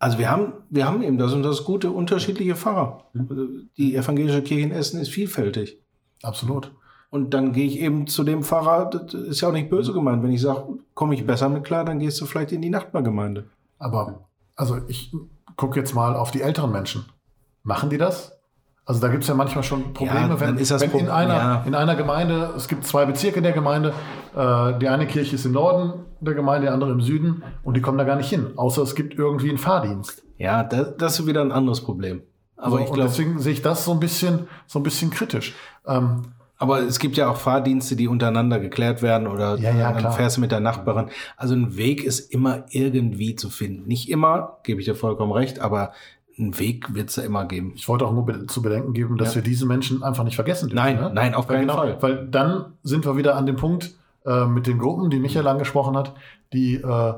Also 0.02 0.18
wir 0.18 0.32
haben, 0.32 0.54
wir 0.72 0.88
haben 0.88 1.04
eben 1.04 1.20
das 1.20 1.32
und 1.32 1.44
das 1.44 1.64
gute, 1.64 1.92
unterschiedliche 1.92 2.56
Pfarrer. 2.56 3.06
Also 3.30 3.48
Die 3.78 3.96
evangelische 3.96 4.42
Kirche 4.42 4.64
in 4.64 4.72
Essen 4.72 5.00
ist 5.00 5.10
vielfältig. 5.10 5.78
Absolut. 6.24 6.72
Und 7.12 7.36
dann 7.36 7.54
gehe 7.54 7.68
ich 7.68 7.80
eben 7.80 8.08
zu 8.08 8.24
dem 8.24 8.42
Pfarrer, 8.42 8.90
das 8.90 9.14
ist 9.14 9.42
ja 9.42 9.50
auch 9.50 9.54
nicht 9.54 9.70
böse 9.70 9.94
gemeint. 9.94 10.24
Wenn 10.24 10.32
ich 10.32 10.42
sage, 10.42 10.80
komme 10.96 11.14
ich 11.14 11.28
besser 11.28 11.50
mit 11.50 11.66
klar, 11.66 11.86
dann 11.86 12.00
gehst 12.00 12.20
du 12.20 12.26
vielleicht 12.26 12.52
in 12.52 12.64
die 12.64 12.72
Nachbargemeinde. 12.72 13.46
Aber, 13.78 14.28
also 14.56 14.80
ich 14.88 15.14
gucke 15.56 15.80
jetzt 15.80 15.94
mal 15.94 16.16
auf 16.16 16.32
die 16.32 16.42
älteren 16.42 16.72
Menschen. 16.72 17.06
Machen 17.62 17.92
die 17.92 18.00
das? 18.00 18.41
Also 18.92 19.00
da 19.00 19.08
gibt 19.08 19.24
es 19.24 19.30
ja 19.30 19.36
manchmal 19.36 19.64
schon 19.64 19.94
Probleme, 19.94 20.20
Ja, 20.34 20.40
wenn, 20.42 20.58
wenn 20.60 20.82
in, 20.82 20.90
Pro- 20.92 21.12
einer, 21.14 21.34
ja. 21.34 21.64
in 21.66 21.76
einer 21.76 21.96
Gemeinde, 21.96 22.50
es 22.58 22.68
gibt 22.68 22.84
zwei 22.86 23.06
Bezirke 23.06 23.42
der 23.42 23.54
Gemeinde, 23.54 23.94
äh, 24.36 24.78
die 24.80 24.90
eine 24.90 25.08
Kirche 25.08 25.36
ist 25.36 25.46
im 25.46 25.54
Norden 25.54 25.94
der 26.20 26.34
Gemeinde, 26.34 26.68
die 26.68 26.74
andere 26.74 26.92
im 26.92 27.00
Süden 27.00 27.42
und 27.64 27.78
die 27.78 27.82
kommen 27.82 27.98
da 27.98 28.04
gar 28.04 28.18
nicht 28.18 28.30
hin, 28.30 28.48
außer 28.58 28.82
es 28.82 28.94
gibt 28.94 29.18
irgendwie 29.18 29.48
einen 29.48 29.58
Fahrdienst. 29.58 30.24
Ja, 30.38 30.64
das, 30.66 30.98
das 30.98 31.20
ist 31.22 31.26
wieder 31.26 31.40
ein 31.40 31.54
anderes 31.54 31.80
Problem. 31.80 32.22
Aber 32.58 32.72
So, 32.72 32.80
ich 32.80 32.88
und 32.90 32.94
glaube, 32.96 33.10
deswegen 33.10 33.40
sehe 33.40 33.54
ich 33.54 33.62
das 33.62 33.86
so 33.86 33.94
ein 33.94 34.02
bisschen, 34.02 34.50
so 34.68 34.80
ein 34.80 34.84
bisschen 34.84 35.10
kritisch. 35.10 35.56
Ähm, 35.88 36.24
aber 36.58 36.80
es 36.82 37.00
gibt 37.00 37.16
ja 37.16 37.30
auch 37.30 37.38
Fahrdienste, 37.38 37.96
die 37.96 38.10
untereinander 38.10 38.60
geklärt 38.60 39.02
werden 39.02 39.26
oder 39.28 39.58
Ja, 39.58 39.72
ja, 39.74 39.90
dann 39.94 40.00
klar. 40.00 40.12
fährst 40.12 40.36
du 40.36 40.42
mit 40.42 40.52
der 40.52 40.60
Nachbarin. 40.60 41.08
Also 41.38 41.56
ein 41.56 41.78
Weg 41.78 42.04
ist 42.04 42.20
immer 42.32 42.66
irgendwie 42.72 43.36
zu 43.38 43.50
finden. 43.50 43.88
Nicht 43.88 44.10
immer, 44.10 44.58
gebe 44.64 44.82
ich 44.82 44.86
dir 44.86 44.96
vollkommen 44.96 45.32
recht, 45.32 45.60
aber 45.62 45.94
einen 46.38 46.58
Weg 46.60 46.94
wird 46.94 47.10
es 47.10 47.16
ja 47.18 47.24
immer 47.24 47.46
geben. 47.46 47.74
ich 47.76 47.88
wollte 47.88 48.06
auch 48.06 48.14
nur 48.14 48.26
be 48.26 48.48
zu 48.48 48.62
bedenken 48.62 48.94
geben, 48.94 49.18
dass 49.18 49.30
Ja. 49.30 49.36
wir 49.36 49.42
diese 49.44 49.66
Menschen 49.66 50.04
einfach 50.04 50.24
nicht 50.24 50.36
vergessen 50.36 50.70
dürfen. 50.70 50.84
Nein, 50.84 50.96
ne? 50.96 51.12
nein, 51.14 51.36
auf 51.36 51.48
keinen 51.48 51.62
genau, 51.62 51.76
Fall. 51.76 52.02
Weil 52.02 52.28
dann 52.28 52.74
sind 52.84 53.06
wir 53.06 53.18
wieder 53.18 53.36
an 53.36 53.46
dem 53.46 53.58
Punkt 53.58 53.96
äh, 54.26 54.46
mit 54.46 54.68
den 54.68 54.80
Gruppen, 54.80 55.10
die 55.10 55.20
Michael 55.20 55.48
angesprochen 55.48 55.98
hat, 55.98 56.14
die 56.54 56.76
äh, 56.76 57.14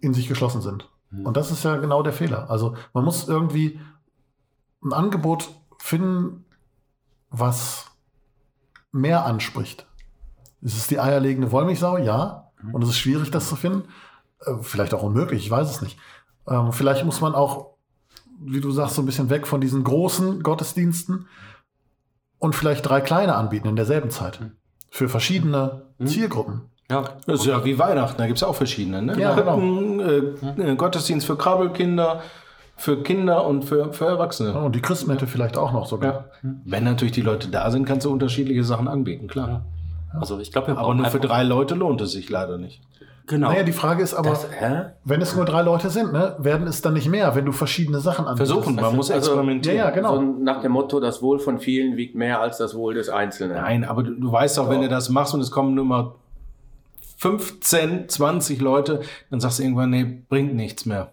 in 0.00 0.14
sich 0.14 0.28
geschlossen 0.28 0.62
sind. 0.62 0.88
Mhm. 1.10 1.26
Und 1.26 1.36
das 1.36 1.50
ist 1.50 1.64
ja 1.64 1.76
genau 1.76 2.02
der 2.02 2.12
Fehler. 2.12 2.50
Also 2.50 2.74
man 2.94 3.04
muss 3.04 3.28
irgendwie 3.28 3.78
ein 4.82 4.92
Angebot 4.92 5.50
finden, 5.78 6.44
was 7.30 7.86
mehr 8.92 9.24
anspricht. 9.26 9.86
Ist 10.62 10.76
es 10.76 10.86
die 10.86 10.98
eierlegende 11.00 11.52
Wollmilchsau? 11.52 11.98
Ja. 11.98 12.50
Und 12.72 12.82
es 12.82 12.90
ist 12.90 12.98
schwierig, 12.98 13.30
das 13.30 13.48
zu 13.48 13.56
finden. 13.56 13.84
Äh, 14.44 14.54
vielleicht 14.62 14.94
auch 14.94 15.02
unmöglich, 15.02 15.44
ich 15.44 15.50
weiß 15.50 15.70
es 15.70 15.82
nicht. 15.82 15.98
Ähm, 16.48 16.72
vielleicht 16.72 17.04
muss 17.04 17.20
man 17.20 17.34
auch, 17.34 17.74
wie 18.40 18.60
du 18.60 18.70
sagst, 18.70 18.94
so 18.96 19.02
ein 19.02 19.06
bisschen 19.06 19.30
weg 19.30 19.46
von 19.46 19.60
diesen 19.60 19.84
großen 19.84 20.42
Gottesdiensten 20.42 21.26
und 22.38 22.54
vielleicht 22.54 22.88
drei 22.88 23.00
kleine 23.00 23.34
anbieten 23.36 23.68
in 23.68 23.76
derselben 23.76 24.10
Zeit. 24.10 24.40
Für 24.90 25.08
verschiedene 25.08 25.82
Mhm. 25.98 26.06
Zielgruppen. 26.06 26.62
Ja, 26.90 27.04
Das 27.26 27.40
ist 27.40 27.46
ja 27.46 27.64
wie 27.64 27.78
Weihnachten, 27.78 28.18
da 28.18 28.26
gibt 28.26 28.38
es 28.38 28.42
auch 28.42 28.54
verschiedene. 28.56 29.00
Ne? 29.02 29.20
Ja, 29.20 29.34
genau. 29.34 29.54
Krippen, 29.58 30.00
äh, 30.58 30.72
äh, 30.72 30.76
Gottesdienst 30.76 31.24
für 31.26 31.36
Krabbelkinder, 31.36 32.22
für 32.76 33.02
Kinder 33.02 33.46
und 33.46 33.64
für, 33.64 33.92
für 33.92 34.06
Erwachsene. 34.06 34.58
Und 34.58 34.74
die 34.74 34.80
Christmette 34.80 35.26
vielleicht 35.28 35.56
auch 35.56 35.70
noch 35.72 35.86
sogar. 35.86 36.30
Ja. 36.42 36.50
Wenn 36.64 36.82
natürlich 36.84 37.12
die 37.12 37.20
Leute 37.20 37.48
da 37.48 37.70
sind, 37.70 37.84
kannst 37.84 38.06
du 38.06 38.10
unterschiedliche 38.10 38.64
Sachen 38.64 38.88
anbieten, 38.88 39.28
klar. 39.28 39.66
also 40.18 40.40
ich 40.40 40.50
glaube, 40.50 40.68
wir 40.68 40.78
Aber 40.78 40.94
nur 40.94 41.06
für 41.06 41.20
drei 41.20 41.42
Leute 41.44 41.74
lohnt 41.76 42.00
es 42.00 42.10
sich 42.12 42.28
leider 42.30 42.58
nicht. 42.58 42.80
Genau. 43.30 43.48
Naja, 43.50 43.62
die 43.62 43.70
Frage 43.72 44.02
ist 44.02 44.12
aber, 44.12 44.30
Das, 44.30 44.48
wenn 45.04 45.22
es 45.22 45.36
nur 45.36 45.44
drei 45.44 45.62
Leute 45.62 45.88
sind, 45.88 46.12
ne, 46.12 46.34
werden 46.40 46.66
es 46.66 46.82
dann 46.82 46.94
nicht 46.94 47.08
mehr, 47.08 47.32
wenn 47.36 47.44
du 47.44 47.52
verschiedene 47.52 48.00
Sachen 48.00 48.26
anbietest? 48.26 48.52
Versuchen, 48.52 48.74
man 48.74 48.84
Also- 48.86 48.96
muss 48.96 49.08
also- 49.12 49.30
experimentieren. 49.30 49.78
Ja, 49.78 49.84
ja, 49.84 49.90
genau. 49.90 50.16
So 50.16 50.20
nach 50.22 50.60
dem 50.62 50.72
Motto, 50.72 50.98
das 50.98 51.22
Wohl 51.22 51.38
von 51.38 51.60
vielen 51.60 51.96
wiegt 51.96 52.16
mehr 52.16 52.40
als 52.40 52.58
das 52.58 52.74
Wohl 52.74 52.94
des 52.94 53.08
Einzelnen. 53.08 53.56
Nein, 53.56 53.84
aber 53.84 54.02
du, 54.02 54.10
du 54.18 54.32
weißt 54.32 54.58
auch, 54.58 54.68
wenn 54.68 54.80
du 54.82 54.88
das 54.88 55.10
machst 55.10 55.32
und 55.32 55.40
es 55.40 55.52
kommen 55.52 55.76
nur 55.76 55.84
mal 55.84 56.14
15, 57.18 58.08
20 58.08 58.60
Leute, 58.60 59.00
dann 59.30 59.38
sagst 59.38 59.60
du 59.60 59.62
irgendwann, 59.62 59.90
nee, 59.90 60.22
bringt 60.28 60.56
nichts 60.56 60.84
mehr. 60.84 61.12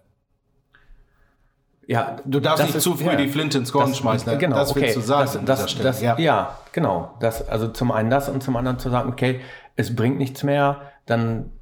Ja, 1.86 2.16
Du 2.24 2.40
darfst 2.40 2.64
nicht 2.64 2.74
ist- 2.74 2.82
zu 2.82 2.96
früh 2.96 3.06
ja. 3.06 3.14
die 3.16 3.28
Flinte 3.28 3.58
ins 3.58 3.70
Korn 3.72 3.90
Das- 3.90 3.98
schmeißen. 3.98 4.30
ne? 4.32 4.38
Genau, 4.38 4.56
das 4.56 4.72
okay. 4.72 4.80
willst 4.82 4.96
du 4.96 5.00
sagen 5.02 5.46
Das, 5.46 5.60
das, 5.66 5.78
das, 5.78 6.02
ja. 6.02 6.18
ja. 6.18 6.58
genau. 6.72 7.14
Das, 7.20 7.48
also 7.48 7.68
zum 7.68 7.92
einen 7.92 8.10
das 8.10 8.28
und 8.28 8.42
zum 8.42 8.56
anderen 8.56 8.78
zu 8.80 8.90
sagen, 8.90 9.08
okay, 9.08 9.40
es 9.76 9.94
bringt 9.94 10.18
nichts 10.18 10.42
mehr, 10.42 10.82
dann 11.06 11.52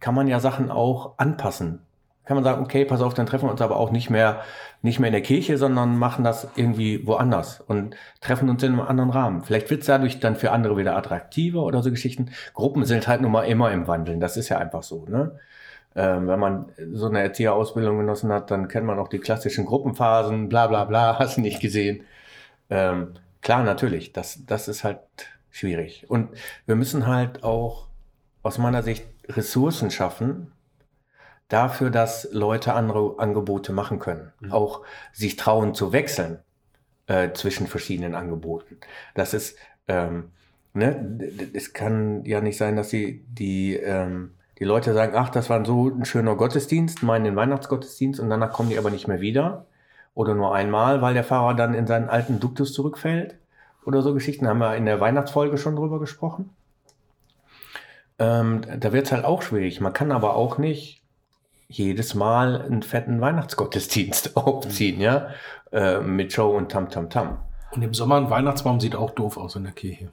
kann 0.00 0.14
man 0.14 0.28
ja 0.28 0.40
Sachen 0.40 0.70
auch 0.70 1.18
anpassen. 1.18 1.80
Kann 2.24 2.36
man 2.36 2.44
sagen, 2.44 2.62
okay, 2.62 2.86
pass 2.86 3.02
auf, 3.02 3.12
dann 3.12 3.26
treffen 3.26 3.46
wir 3.46 3.52
uns 3.52 3.60
aber 3.60 3.76
auch 3.76 3.90
nicht 3.90 4.08
mehr, 4.08 4.40
nicht 4.80 4.98
mehr 4.98 5.08
in 5.08 5.12
der 5.12 5.22
Kirche, 5.22 5.58
sondern 5.58 5.98
machen 5.98 6.24
das 6.24 6.48
irgendwie 6.56 7.06
woanders 7.06 7.60
und 7.60 7.96
treffen 8.22 8.48
uns 8.48 8.62
in 8.62 8.72
einem 8.72 8.80
anderen 8.80 9.10
Rahmen. 9.10 9.42
Vielleicht 9.42 9.68
wird 9.70 9.82
es 9.82 9.86
dadurch 9.86 10.20
dann 10.20 10.36
für 10.36 10.50
andere 10.50 10.78
wieder 10.78 10.96
attraktiver 10.96 11.62
oder 11.62 11.82
so 11.82 11.90
Geschichten. 11.90 12.30
Gruppen 12.54 12.86
sind 12.86 13.08
halt 13.08 13.20
nun 13.20 13.30
mal 13.30 13.42
immer 13.42 13.70
im 13.72 13.86
Wandeln. 13.86 14.20
Das 14.20 14.38
ist 14.38 14.48
ja 14.48 14.58
einfach 14.58 14.82
so, 14.82 15.04
ne? 15.06 15.38
Ähm, 15.96 16.26
wenn 16.26 16.40
man 16.40 16.72
so 16.92 17.06
eine 17.08 17.20
Erzieherausbildung 17.20 17.98
genossen 17.98 18.32
hat, 18.32 18.50
dann 18.50 18.68
kennt 18.68 18.86
man 18.86 18.98
auch 18.98 19.08
die 19.08 19.20
klassischen 19.20 19.64
Gruppenphasen, 19.66 20.48
bla 20.48 20.66
bla 20.66 20.84
bla, 20.84 21.18
hast 21.18 21.36
du 21.36 21.40
nicht 21.42 21.60
gesehen. 21.60 22.04
Ähm, 22.70 23.14
klar, 23.42 23.62
natürlich, 23.62 24.12
das, 24.12 24.40
das 24.46 24.66
ist 24.68 24.82
halt 24.82 24.98
schwierig. 25.50 26.06
Und 26.08 26.30
wir 26.66 26.74
müssen 26.74 27.06
halt 27.06 27.44
auch 27.44 27.86
aus 28.42 28.58
meiner 28.58 28.82
Sicht 28.82 29.04
Ressourcen 29.28 29.90
schaffen, 29.90 30.52
dafür, 31.48 31.90
dass 31.90 32.28
Leute 32.32 32.74
andere 32.74 33.14
Angebote 33.18 33.72
machen 33.72 33.98
können. 33.98 34.32
Auch 34.50 34.82
sich 35.12 35.36
trauen 35.36 35.74
zu 35.74 35.92
wechseln 35.92 36.38
äh, 37.06 37.32
zwischen 37.32 37.66
verschiedenen 37.66 38.14
Angeboten. 38.14 38.78
Das 39.14 39.34
ist, 39.34 39.56
ähm, 39.88 40.30
ne, 40.72 41.18
es 41.52 41.72
kann 41.72 42.24
ja 42.24 42.40
nicht 42.40 42.56
sein, 42.56 42.76
dass 42.76 42.88
die, 42.88 43.24
die, 43.28 43.76
ähm, 43.76 44.32
die 44.58 44.64
Leute 44.64 44.94
sagen, 44.94 45.14
ach, 45.16 45.30
das 45.30 45.50
war 45.50 45.64
so 45.64 45.88
ein 45.88 46.04
schöner 46.04 46.36
Gottesdienst, 46.36 47.02
meinen 47.02 47.24
den 47.24 47.36
Weihnachtsgottesdienst 47.36 48.20
und 48.20 48.30
danach 48.30 48.52
kommen 48.52 48.70
die 48.70 48.78
aber 48.78 48.90
nicht 48.90 49.08
mehr 49.08 49.20
wieder. 49.20 49.66
Oder 50.14 50.34
nur 50.34 50.54
einmal, 50.54 51.02
weil 51.02 51.14
der 51.14 51.24
Fahrer 51.24 51.54
dann 51.54 51.74
in 51.74 51.88
seinen 51.88 52.08
alten 52.08 52.38
Duktus 52.38 52.72
zurückfällt. 52.72 53.36
Oder 53.84 54.00
so 54.00 54.14
Geschichten 54.14 54.46
haben 54.46 54.58
wir 54.58 54.76
in 54.76 54.86
der 54.86 55.00
Weihnachtsfolge 55.00 55.58
schon 55.58 55.76
drüber 55.76 55.98
gesprochen. 55.98 56.50
Ähm, 58.18 58.60
da 58.78 58.92
wird 58.92 59.06
es 59.06 59.12
halt 59.12 59.24
auch 59.24 59.42
schwierig. 59.42 59.80
Man 59.80 59.92
kann 59.92 60.12
aber 60.12 60.36
auch 60.36 60.58
nicht 60.58 61.02
jedes 61.68 62.14
Mal 62.14 62.60
einen 62.62 62.82
fetten 62.82 63.20
Weihnachtsgottesdienst 63.20 64.36
aufziehen, 64.36 65.00
ja, 65.00 65.28
äh, 65.72 66.00
mit 66.00 66.32
Show 66.32 66.50
und 66.56 66.70
Tam 66.70 66.88
Tam 66.90 67.10
Tam. 67.10 67.38
Und 67.72 67.82
im 67.82 67.94
Sommer 67.94 68.16
ein 68.16 68.30
Weihnachtsbaum 68.30 68.78
sieht 68.80 68.94
auch 68.94 69.10
doof 69.10 69.36
aus 69.36 69.56
in 69.56 69.64
der 69.64 69.72
Kirche. 69.72 70.12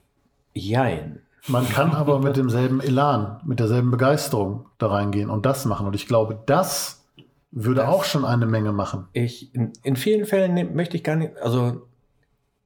Jein. 0.53 1.19
Man 1.47 1.67
kann 1.67 1.91
aber 1.93 2.19
mit 2.19 2.37
demselben 2.37 2.81
Elan, 2.81 3.39
mit 3.45 3.59
derselben 3.59 3.91
Begeisterung 3.91 4.65
da 4.77 4.87
reingehen 4.87 5.29
und 5.29 5.45
das 5.45 5.65
machen. 5.65 5.87
Und 5.87 5.95
ich 5.95 6.07
glaube, 6.07 6.39
das 6.45 7.03
würde 7.51 7.81
Das- 7.81 7.89
auch 7.89 8.03
schon 8.03 8.25
eine 8.25 8.45
Menge 8.45 8.71
machen. 8.71 9.07
Ich, 9.13 9.53
in, 9.53 9.73
in 9.83 9.95
vielen 9.95 10.25
Fällen 10.25 10.53
nehm- 10.55 10.73
möchte 10.73 10.97
ich 10.97 11.03
gar 11.03 11.15
nicht, 11.15 11.37
also 11.41 11.87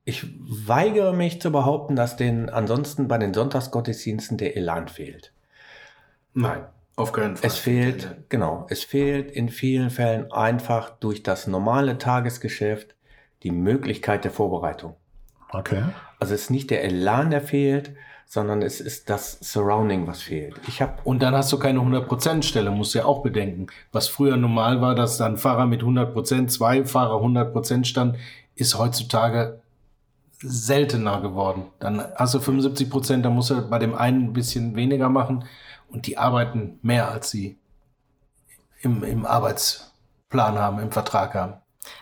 ich 0.05 0.27
weigere 0.39 1.13
mich 1.13 1.41
zu 1.41 1.51
behaupten, 1.51 1.95
dass 1.95 2.15
den 2.15 2.49
ansonsten 2.49 3.07
bei 3.07 3.17
den 3.17 3.33
Sonntagsgottesdiensten 3.33 4.37
der 4.37 4.55
Elan 4.55 4.87
fehlt. 4.87 5.33
Nein, 6.35 6.63
auf 6.95 7.11
keinen 7.11 7.35
Fall. 7.35 7.47
Es 7.47 7.57
fehlt, 7.57 8.15
genau, 8.29 8.67
es 8.69 8.83
fehlt 8.83 9.31
in 9.31 9.49
vielen 9.49 9.89
Fällen 9.89 10.31
einfach 10.31 10.91
durch 10.91 11.23
das 11.23 11.47
normale 11.47 11.97
Tagesgeschäft 11.97 12.95
die 13.41 13.51
Möglichkeit 13.51 14.23
der 14.23 14.31
Vorbereitung. 14.31 14.95
Okay. 15.49 15.83
Also 16.19 16.35
es 16.35 16.43
ist 16.43 16.49
nicht 16.51 16.69
der 16.69 16.83
Elan, 16.83 17.31
der 17.31 17.41
fehlt, 17.41 17.95
sondern 18.27 18.61
es 18.61 18.81
ist 18.81 19.09
das 19.09 19.39
Surrounding, 19.41 20.05
was 20.07 20.21
fehlt. 20.21 20.55
Ich 20.67 20.81
habe 20.81 20.93
Und 21.03 21.21
dann 21.23 21.35
hast 21.35 21.51
du 21.51 21.57
keine 21.57 21.79
100%-Stelle, 21.79 22.69
musst 22.69 22.93
du 22.93 22.99
ja 22.99 23.05
auch 23.05 23.23
bedenken. 23.23 23.67
Was 23.91 24.07
früher 24.07 24.37
normal 24.37 24.81
war, 24.81 24.93
dass 24.93 25.17
dann 25.17 25.37
Fahrer 25.37 25.65
mit 25.65 25.81
100%, 25.81 26.47
zwei 26.47 26.85
Fahrer 26.85 27.23
100% 27.23 27.85
stand, 27.85 28.17
ist 28.55 28.77
heutzutage 28.77 29.61
seltener 30.41 31.21
geworden. 31.21 31.65
Dann 31.79 32.03
hast 32.15 32.33
du 32.33 32.39
75%, 32.39 33.21
dann 33.21 33.33
musst 33.33 33.49
du 33.49 33.61
bei 33.69 33.79
dem 33.79 33.95
einen 33.95 34.25
ein 34.25 34.33
bisschen 34.33 34.75
weniger 34.75 35.09
machen 35.09 35.45
und 35.89 36.07
die 36.07 36.17
arbeiten 36.17 36.79
mehr, 36.81 37.09
als 37.09 37.29
sie 37.29 37.57
im, 38.81 39.03
im 39.03 39.25
Arbeitsplan 39.25 40.59
haben, 40.59 40.79
im 40.79 40.91
Vertrag 40.91 41.33
haben. 41.33 41.53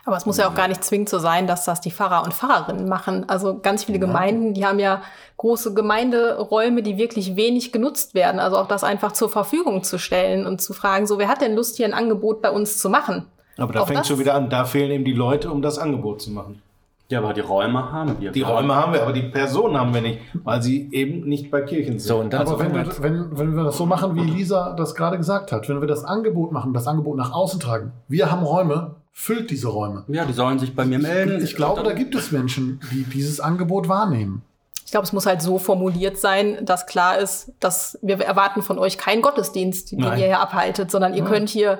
Aber 0.04 0.16
es 0.16 0.26
muss 0.26 0.38
ja 0.38 0.48
auch 0.48 0.54
gar 0.54 0.68
nicht 0.68 0.82
zwingend 0.82 1.08
so 1.08 1.18
sein, 1.18 1.46
dass 1.46 1.64
das 1.64 1.80
die 1.80 1.90
Pfarrer 1.90 2.24
und 2.24 2.32
Pfarrerinnen 2.32 2.88
machen. 2.88 3.28
Also 3.28 3.58
ganz 3.58 3.84
viele 3.84 3.98
Gemeinden, 3.98 4.54
die 4.54 4.64
haben 4.64 4.78
ja 4.78 5.02
große 5.36 5.74
Gemeinderäume, 5.74 6.82
die 6.82 6.96
wirklich 6.96 7.36
wenig 7.36 7.72
genutzt 7.72 8.14
werden. 8.14 8.40
Also 8.40 8.56
auch 8.56 8.68
das 8.68 8.84
einfach 8.84 9.12
zur 9.12 9.28
Verfügung 9.28 9.82
zu 9.82 9.98
stellen 9.98 10.46
und 10.46 10.60
zu 10.62 10.72
fragen, 10.72 11.06
so 11.06 11.18
wer 11.18 11.28
hat 11.28 11.40
denn 11.40 11.54
Lust 11.54 11.76
hier 11.76 11.86
ein 11.86 11.94
Angebot 11.94 12.42
bei 12.42 12.50
uns 12.50 12.78
zu 12.78 12.88
machen? 12.88 13.26
Aber 13.56 13.72
da 13.72 13.80
Auch 13.80 13.86
fängt 13.86 14.06
schon 14.06 14.18
wieder 14.18 14.34
an, 14.34 14.50
da 14.50 14.64
fehlen 14.64 14.90
eben 14.90 15.04
die 15.04 15.12
Leute, 15.12 15.50
um 15.50 15.62
das 15.62 15.78
Angebot 15.78 16.22
zu 16.22 16.30
machen. 16.30 16.62
Ja, 17.10 17.18
aber 17.18 17.34
die 17.34 17.40
Räume 17.40 17.92
haben 17.92 18.18
wir. 18.18 18.32
Die 18.32 18.42
Räume 18.42 18.74
haben 18.74 18.92
wir, 18.94 19.02
aber 19.02 19.12
die 19.12 19.24
Personen 19.24 19.76
haben 19.76 19.92
wir 19.92 20.00
nicht, 20.00 20.20
weil 20.42 20.62
sie 20.62 20.88
eben 20.90 21.28
nicht 21.28 21.50
bei 21.50 21.60
Kirchen 21.60 21.98
sind. 21.98 22.08
So, 22.08 22.18
und 22.18 22.34
Aber 22.34 22.58
wenn 22.58 22.74
wir, 22.74 22.86
wir, 22.86 23.02
wenn, 23.02 23.38
wenn 23.38 23.56
wir 23.56 23.64
das 23.64 23.76
so 23.76 23.84
machen, 23.84 24.16
wie 24.16 24.22
Lisa 24.22 24.74
das 24.74 24.94
gerade 24.94 25.18
gesagt 25.18 25.52
hat, 25.52 25.68
wenn 25.68 25.80
wir 25.80 25.88
das 25.88 26.04
Angebot 26.04 26.52
machen, 26.52 26.72
das 26.72 26.86
Angebot 26.86 27.16
nach 27.16 27.32
außen 27.32 27.60
tragen, 27.60 27.92
wir 28.08 28.30
haben 28.30 28.42
Räume, 28.42 28.96
füllt 29.12 29.50
diese 29.50 29.68
Räume. 29.68 30.04
Ja, 30.08 30.24
die 30.24 30.32
sollen 30.32 30.58
sich 30.58 30.74
bei 30.74 30.86
mir 30.86 30.98
melden. 30.98 31.42
Ich 31.44 31.56
glaube, 31.56 31.82
da 31.82 31.92
gibt 31.92 32.14
es 32.14 32.32
Menschen, 32.32 32.80
die 32.90 33.04
dieses 33.04 33.38
Angebot 33.38 33.88
wahrnehmen. 33.88 34.42
Ich 34.84 34.90
glaube, 34.90 35.04
es 35.04 35.12
muss 35.12 35.26
halt 35.26 35.42
so 35.42 35.58
formuliert 35.58 36.18
sein, 36.18 36.64
dass 36.64 36.86
klar 36.86 37.18
ist, 37.18 37.52
dass 37.60 37.98
wir 38.02 38.20
erwarten 38.20 38.62
von 38.62 38.78
euch 38.78 38.98
keinen 38.98 39.22
Gottesdienst, 39.22 39.92
den 39.92 40.00
Nein. 40.00 40.18
ihr 40.18 40.26
hier 40.26 40.40
abhaltet, 40.40 40.90
sondern 40.90 41.14
ihr 41.14 41.22
Nein. 41.22 41.32
könnt 41.32 41.48
hier, 41.48 41.78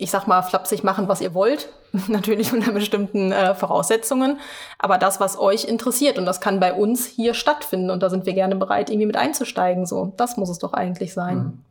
ich 0.00 0.10
sag 0.10 0.26
mal, 0.26 0.42
flapsig 0.42 0.82
machen, 0.82 1.08
was 1.08 1.20
ihr 1.20 1.34
wollt. 1.34 1.68
Natürlich 2.08 2.52
unter 2.52 2.72
bestimmten 2.72 3.32
äh, 3.32 3.54
Voraussetzungen. 3.54 4.38
Aber 4.78 4.98
das, 4.98 5.20
was 5.20 5.38
euch 5.38 5.64
interessiert, 5.64 6.18
und 6.18 6.24
das 6.24 6.40
kann 6.40 6.60
bei 6.60 6.72
uns 6.72 7.06
hier 7.06 7.34
stattfinden. 7.34 7.90
Und 7.90 8.02
da 8.02 8.10
sind 8.10 8.26
wir 8.26 8.32
gerne 8.32 8.56
bereit, 8.56 8.90
irgendwie 8.90 9.06
mit 9.06 9.16
einzusteigen. 9.16 9.86
So, 9.86 10.12
das 10.16 10.36
muss 10.36 10.48
es 10.48 10.58
doch 10.58 10.72
eigentlich 10.72 11.12
sein. 11.12 11.36
Mhm. 11.36 11.64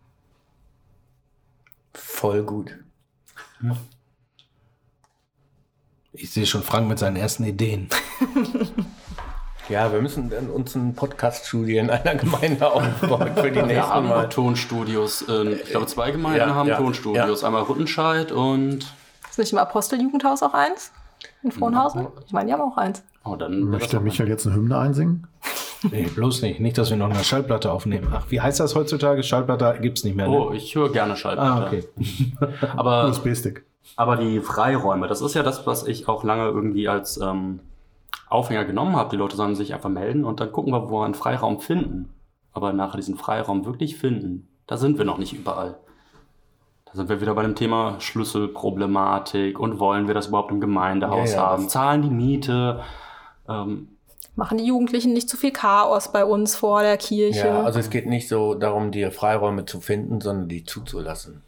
voll 1.93 2.43
gut. 2.43 2.77
Ich 6.13 6.32
sehe 6.32 6.45
schon 6.45 6.63
Frank 6.63 6.88
mit 6.88 6.99
seinen 6.99 7.15
ersten 7.15 7.43
Ideen. 7.43 7.89
Ja, 9.70 9.91
wir 9.93 10.01
müssen 10.01 10.32
uns 10.53 10.76
ein 10.76 10.95
Podcast-Studio 10.95 11.80
in 11.82 11.89
einer 11.91 12.15
Gemeinde 12.15 12.72
aufbauen 12.72 13.32
für 13.36 13.49
die 13.51 13.55
Wir 13.57 13.65
nächsten 13.67 13.88
haben 13.88 14.07
Mal. 14.09 14.28
Tonstudios. 14.30 15.22
in- 15.24 15.51
Ich 15.53 15.65
glaube, 15.65 15.86
zwei 15.86 16.09
Gemeinden 16.11 16.39
Ja, 16.39 16.55
haben 16.55 16.67
ja, 16.70 16.78
Tonstudios. 16.78 17.43
Einmal 17.43 17.63
Rüttenscheid 17.63 18.32
und. 18.32 18.80
Ist 19.30 19.38
nicht 19.38 19.51
im 19.51 19.59
Aposteljugendhaus 19.59 20.41
auch 20.41 20.53
eins? 20.55 20.91
In 21.43 21.51
Frohnhausen? 21.51 22.07
Ich 22.26 22.32
meine, 22.34 22.47
die 22.47 22.53
haben 22.53 22.61
auch 22.61 22.78
eins. 22.78 23.03
Oh, 23.24 23.36
dann 23.36 23.61
Möchte 23.65 23.99
Michael 23.99 24.28
jetzt 24.30 24.47
eine 24.47 24.55
Hymne 24.55 24.78
einsingen? 24.78 25.28
Nee, 25.91 26.07
bloß 26.13 26.41
nicht. 26.41 26.59
Nicht, 26.59 26.78
dass 26.78 26.89
wir 26.89 26.97
noch 26.97 27.09
eine 27.09 27.24
Schallplatte 27.24 27.72
aufnehmen. 27.72 28.07
Ach, 28.13 28.26
wie 28.30 28.41
heißt 28.41 28.59
das 28.59 28.76
heutzutage? 28.76 29.22
Schallplatte 29.24 29.78
gibt's 29.82 30.03
nicht 30.03 30.15
mehr. 30.17 30.28
Ne? 30.28 30.38
Oh, 30.38 30.51
ich 30.51 30.74
höre 30.76 30.91
gerne 30.91 31.15
Schallplatte. 31.15 31.51
ah, 31.51 31.67
okay. 31.67 31.84
Aber 32.76 33.07
USB-Stick. 33.07 33.63
Aber 33.95 34.15
die 34.17 34.39
Freiräume, 34.41 35.07
das 35.07 35.22
ist 35.22 35.36
ja 35.36 35.43
das, 35.43 35.65
was 35.67 35.86
ich 35.88 36.07
auch 36.09 36.24
lange 36.24 36.45
irgendwie 36.47 36.88
als 36.89 37.17
ähm, 37.22 37.59
Aufhänger 38.30 38.65
genommen 38.65 38.95
habe. 38.95 39.09
Die 39.09 39.17
Leute 39.17 39.36
sollen 39.36 39.55
sich 39.55 39.73
einfach 39.73 39.89
melden 39.89 40.23
und 40.23 40.39
dann 40.39 40.51
gucken 40.51 40.71
wir, 40.71 40.89
wo 40.89 40.99
wir 40.99 41.05
einen 41.05 41.15
Freiraum 41.15 41.59
finden. 41.59 42.13
Aber 42.53 42.73
nachher 42.73 42.97
diesen 42.97 43.17
Freiraum 43.17 43.65
wirklich 43.65 43.97
finden, 43.97 44.47
da 44.67 44.77
sind 44.77 44.97
wir 44.97 45.05
noch 45.05 45.17
nicht 45.17 45.34
überall. 45.34 45.77
Da 46.86 46.93
sind 46.93 47.09
wir 47.09 47.21
wieder 47.21 47.36
bei 47.36 47.43
dem 47.43 47.55
Thema 47.55 47.99
Schlüsselproblematik 47.99 49.59
und 49.59 49.80
wollen 49.80 50.07
wir 50.07 50.15
das 50.15 50.27
überhaupt 50.27 50.51
im 50.51 50.59
Gemeindehaus 50.59 51.32
Ja, 51.32 51.38
ja, 51.38 51.47
haben? 51.47 51.69
Zahlen 51.69 52.01
die 52.01 52.09
Miete? 52.09 52.82
Ähm, 53.47 53.89
Machen 54.36 54.57
die 54.57 54.65
Jugendlichen 54.65 55.13
nicht 55.13 55.30
zu 55.30 55.38
viel 55.38 55.51
Chaos 55.51 56.11
bei 56.11 56.25
uns 56.25 56.55
vor 56.55 56.82
der 56.82 56.97
Kirche? 56.97 57.47
Ja, 57.47 57.63
also 57.63 57.80
es 57.80 57.89
geht 57.89 58.07
nicht 58.07 58.27
so 58.27 58.55
darum, 58.55 58.91
die 58.91 59.09
Freiräume 59.11 59.65
zu 59.65 59.82
finden, 59.82 60.21
sondern 60.21 60.47
die 60.47 60.63
zuzulassen. 60.63 61.43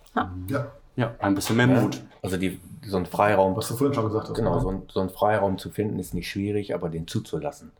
Ja, 0.48 0.68
ja, 0.96 1.16
ein 1.20 1.36
bisschen 1.36 1.56
mehr? 1.56 1.68
Mut. 1.68 2.02
Also 2.22 2.38
die, 2.38 2.60
so 2.84 2.98
ein 2.98 3.06
Freiraum, 3.06 3.56
was 3.56 3.68
du 3.68 3.76
vorhin 3.76 3.94
schon 3.94 4.06
gesagt 4.06 4.30
hast. 4.30 4.36
genau, 4.36 4.54
oder? 4.54 4.62
so 4.62 4.70
ein, 4.70 4.84
so 4.92 5.00
ein 5.02 5.10
Freiraum 5.10 5.58
zu 5.58 5.70
finden 5.70 6.00
ist 6.00 6.14
nicht 6.14 6.30
schwierig, 6.30 6.74
aber 6.74 6.90
den 6.90 7.08
zuzulassen. 7.08 7.72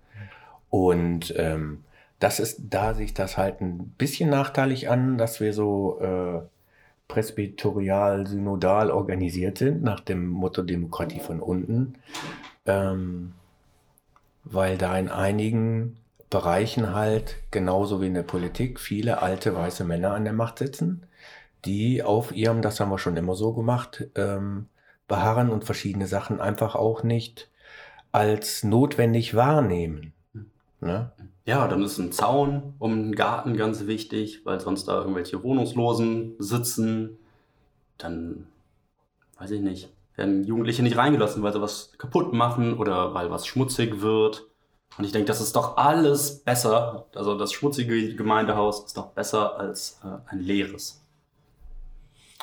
Und 0.70 1.34
ähm, 1.38 1.84
das 2.20 2.40
ist, 2.40 2.62
da 2.70 2.94
sich 2.94 3.14
das 3.14 3.38
halt 3.38 3.62
ein 3.62 3.94
bisschen 3.98 4.30
nachteilig 4.30 4.90
an, 4.90 5.18
dass 5.18 5.40
wir 5.40 5.54
so 5.54 6.00
äh, 6.00 6.42
presbyterial, 7.08 8.28
synodal 8.28 8.92
organisiert 8.92 9.58
sind, 9.58 9.84
nach 9.84 10.00
dem 10.00 10.28
Motto 10.28 10.62
Demokratie 10.62 11.20
von 11.20 11.42
unten. 11.42 11.96
Ähm, 12.66 13.34
weil 14.44 14.78
da 14.78 14.98
in 14.98 15.10
einigen 15.10 15.98
Bereichen 16.30 16.94
halt, 16.94 17.36
genauso 17.52 18.02
wie 18.02 18.08
in 18.08 18.14
der 18.14 18.24
Politik, 18.24 18.80
viele 18.80 19.22
alte 19.22 19.56
weiße 19.56 19.84
Männer 19.84 20.14
an 20.14 20.24
der 20.24 20.34
Macht 20.34 20.60
sitzen, 20.60 21.04
die 21.66 22.02
auf 22.02 22.32
ihrem, 22.32 22.62
das 22.62 22.80
haben 22.80 22.90
wir 22.90 22.98
schon 22.98 23.18
immer 23.18 23.36
so 23.36 23.54
gemacht, 23.54 24.08
ähm, 24.16 24.68
beharren 25.12 25.50
und 25.50 25.66
verschiedene 25.66 26.08
Sachen 26.08 26.40
einfach 26.40 26.74
auch 26.74 27.04
nicht 27.04 27.50
als 28.14 28.64
notwendig 28.64 29.36
wahrnehmen. 29.36 30.14
Ne? 30.80 31.12
Ja, 31.44 31.68
dann 31.68 31.84
ist 31.84 31.98
ein 31.98 32.14
Zaun 32.14 32.76
um 32.80 32.96
den 32.96 33.16
Garten 33.16 33.58
ganz 33.58 33.88
wichtig, 33.88 34.46
weil 34.46 34.62
sonst 34.62 34.88
da 34.88 35.00
irgendwelche 35.00 35.44
Wohnungslosen 35.44 36.36
sitzen. 36.40 37.18
Dann, 37.98 38.48
weiß 39.38 39.52
ich 39.52 39.60
nicht, 39.60 39.90
werden 40.16 40.46
Jugendliche 40.46 40.82
nicht 40.82 40.96
reingelassen, 40.96 41.44
weil 41.44 41.52
sie 41.52 41.62
was 41.62 41.92
kaputt 41.98 42.32
machen 42.32 42.78
oder 42.78 43.14
weil 43.14 43.30
was 43.30 43.46
schmutzig 43.46 44.00
wird. 44.00 44.46
Und 44.98 45.04
ich 45.04 45.12
denke, 45.12 45.28
das 45.28 45.42
ist 45.42 45.58
doch 45.58 45.76
alles 45.76 46.40
besser. 46.40 47.06
Also 47.16 47.38
das 47.38 47.52
schmutzige 47.52 48.16
Gemeindehaus 48.16 48.86
ist 48.86 48.96
doch 48.96 49.08
besser 49.08 49.60
als 49.60 50.00
äh, 50.06 50.32
ein 50.32 50.40
leeres. 50.40 51.04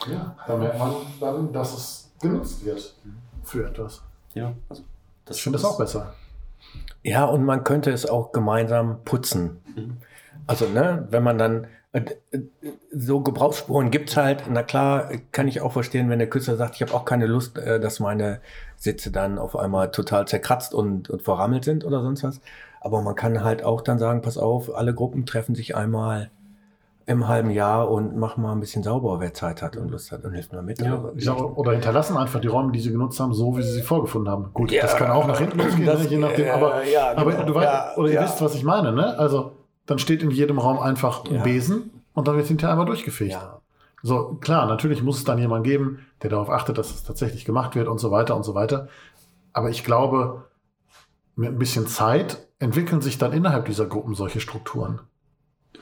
Ja, 0.07 0.37
da 0.47 0.57
merkt 0.57 0.79
man 0.79 0.95
dann, 1.19 1.53
dass 1.53 1.75
es 1.75 2.08
genutzt 2.21 2.65
wird 2.65 2.95
für 3.45 3.67
etwas. 3.67 4.03
Ja, 4.35 4.53
also 4.69 4.83
das 5.25 5.37
Ich 5.37 5.43
finde 5.43 5.59
das 5.59 5.65
auch 5.65 5.79
besser. 5.79 6.15
Ja, 7.03 7.25
und 7.25 7.45
man 7.45 7.65
könnte 7.65 7.91
es 7.91 8.07
auch 8.07 8.33
gemeinsam 8.33 9.05
putzen. 9.05 9.63
Mhm. 9.77 9.99
Also, 10.47 10.67
ne, 10.67 11.07
wenn 11.11 11.23
man 11.23 11.39
dann 11.39 11.67
äh, 11.93 12.03
äh, 12.33 12.41
so 12.93 13.21
Gebrauchsspuren 13.21 13.91
gibt's 13.91 14.17
halt, 14.17 14.45
na 14.51 14.63
klar, 14.63 15.11
kann 15.33 15.49
ich 15.49 15.61
auch 15.61 15.73
verstehen, 15.73 16.11
wenn 16.11 16.19
der 16.19 16.29
Künstler 16.29 16.57
sagt, 16.57 16.75
ich 16.75 16.83
habe 16.83 16.95
auch 16.95 17.05
keine 17.05 17.27
Lust, 17.27 17.59
äh, 17.59 17.81
dass 17.81 18.01
meine 18.01 18.41
Sitze 18.77 19.11
dann 19.11 19.39
auf 19.39 19.57
einmal 19.57 19.91
total 19.91 20.27
zerkratzt 20.27 20.75
und, 20.75 21.09
und 21.09 21.23
verrammelt 21.23 21.65
sind 21.65 21.85
oder 21.85 22.03
sonst 22.03 22.25
was. 22.25 22.41
Aber 22.81 23.03
man 23.03 23.15
kann 23.15 23.43
halt 23.43 23.65
auch 23.65 23.81
dann 23.81 23.99
sagen, 23.99 24.23
pass 24.23 24.39
auf, 24.39 24.75
alle 24.75 24.95
Gruppen 24.95 25.27
treffen 25.27 25.55
sich 25.55 25.77
einmal 25.77 26.31
im 27.09 27.27
halben 27.27 27.51
Jahr 27.51 27.91
und 27.91 28.17
machen 28.17 28.43
mal 28.43 28.53
ein 28.53 28.61
bisschen 28.61 28.83
sauber, 28.83 29.19
wer 29.19 29.33
Zeit 29.33 29.63
hat 29.63 29.77
und 29.77 29.91
Lust 29.91 30.13
hat 30.13 30.25
und 30.25 30.33
hilft 30.35 30.53
mir 30.53 30.61
mit. 30.63 30.79
Ja, 30.81 30.99
oder, 30.99 31.13
sag, 31.17 31.41
oder 31.41 31.73
hinterlassen 31.73 32.17
einfach 32.17 32.39
die 32.39 32.49
Räume, 32.49 32.71
die 32.71 32.81
sie 32.81 32.93
genutzt 32.93 33.19
haben, 33.19 33.33
so 33.33 33.57
wie 33.57 33.63
sie 33.63 33.73
sie 33.73 33.83
vorgefunden 33.83 34.31
haben. 34.31 34.51
Gut, 34.53 34.71
Ja, 34.71 34.83
das 34.83 34.95
kann 34.97 35.11
auch 35.11 35.27
nach 35.27 35.39
hinten 35.39 35.59
losgehen, 35.59 35.87
das- 35.87 36.03
ne, 36.05 36.09
je 36.11 36.19
nachdem. 36.19 36.47
äh, 36.47 36.51
Aber, 36.51 36.85
ja, 36.85 37.13
aber 37.17 37.31
genau, 37.33 37.45
du 37.47 37.55
weißt, 37.55 37.65
ja, 37.73 37.97
oder 37.97 38.09
ihr 38.09 38.15
ja. 38.17 38.25
wisst, 38.25 38.43
was 38.43 38.55
ich 38.55 38.63
meine, 38.63 38.93
ne? 38.93 39.19
Also, 39.19 39.53
dann 39.87 39.99
steht 39.99 40.23
in 40.23 40.31
jedem 40.31 40.59
Raum 40.59 40.79
einfach 40.79 41.25
ein 41.25 41.37
Ja. 41.37 41.43
Besen 41.43 42.03
und 42.13 42.29
dann 42.29 42.37
wird 42.37 42.47
hinterher 42.47 42.73
einmal 42.73 42.87
durchgefegt. 42.87 43.33
ja, 43.33 43.61
So, 44.03 44.37
klar, 44.41 44.67
natürlich 44.67 45.03
muss 45.03 45.17
es 45.19 45.25
dann 45.25 45.39
jemand 45.39 45.65
geben, 45.65 46.01
der 46.23 46.29
darauf 46.31 46.51
achtet, 46.51 46.77
dass 46.77 46.91
es 46.95 47.05
tatsächlich 47.05 47.45
gemacht 47.47 47.75
wird 47.75 47.89
und 47.89 47.99
so 47.99 48.11
weiter 48.11 48.37
und 48.37 48.43
so 48.45 48.55
weiter. 48.55 48.89
Aber 49.55 49.71
ich 49.71 49.83
glaube, 49.83 50.45
mit 51.37 51.49
ein 51.51 51.59
bisschen 51.59 51.87
Zeit 51.87 52.47
entwickeln 52.59 53.01
sich 53.01 53.17
dann 53.17 53.33
innerhalb 53.33 53.65
dieser 53.65 53.87
Gruppen 53.87 54.15
solche 54.15 54.41
Strukturen. 54.41 55.01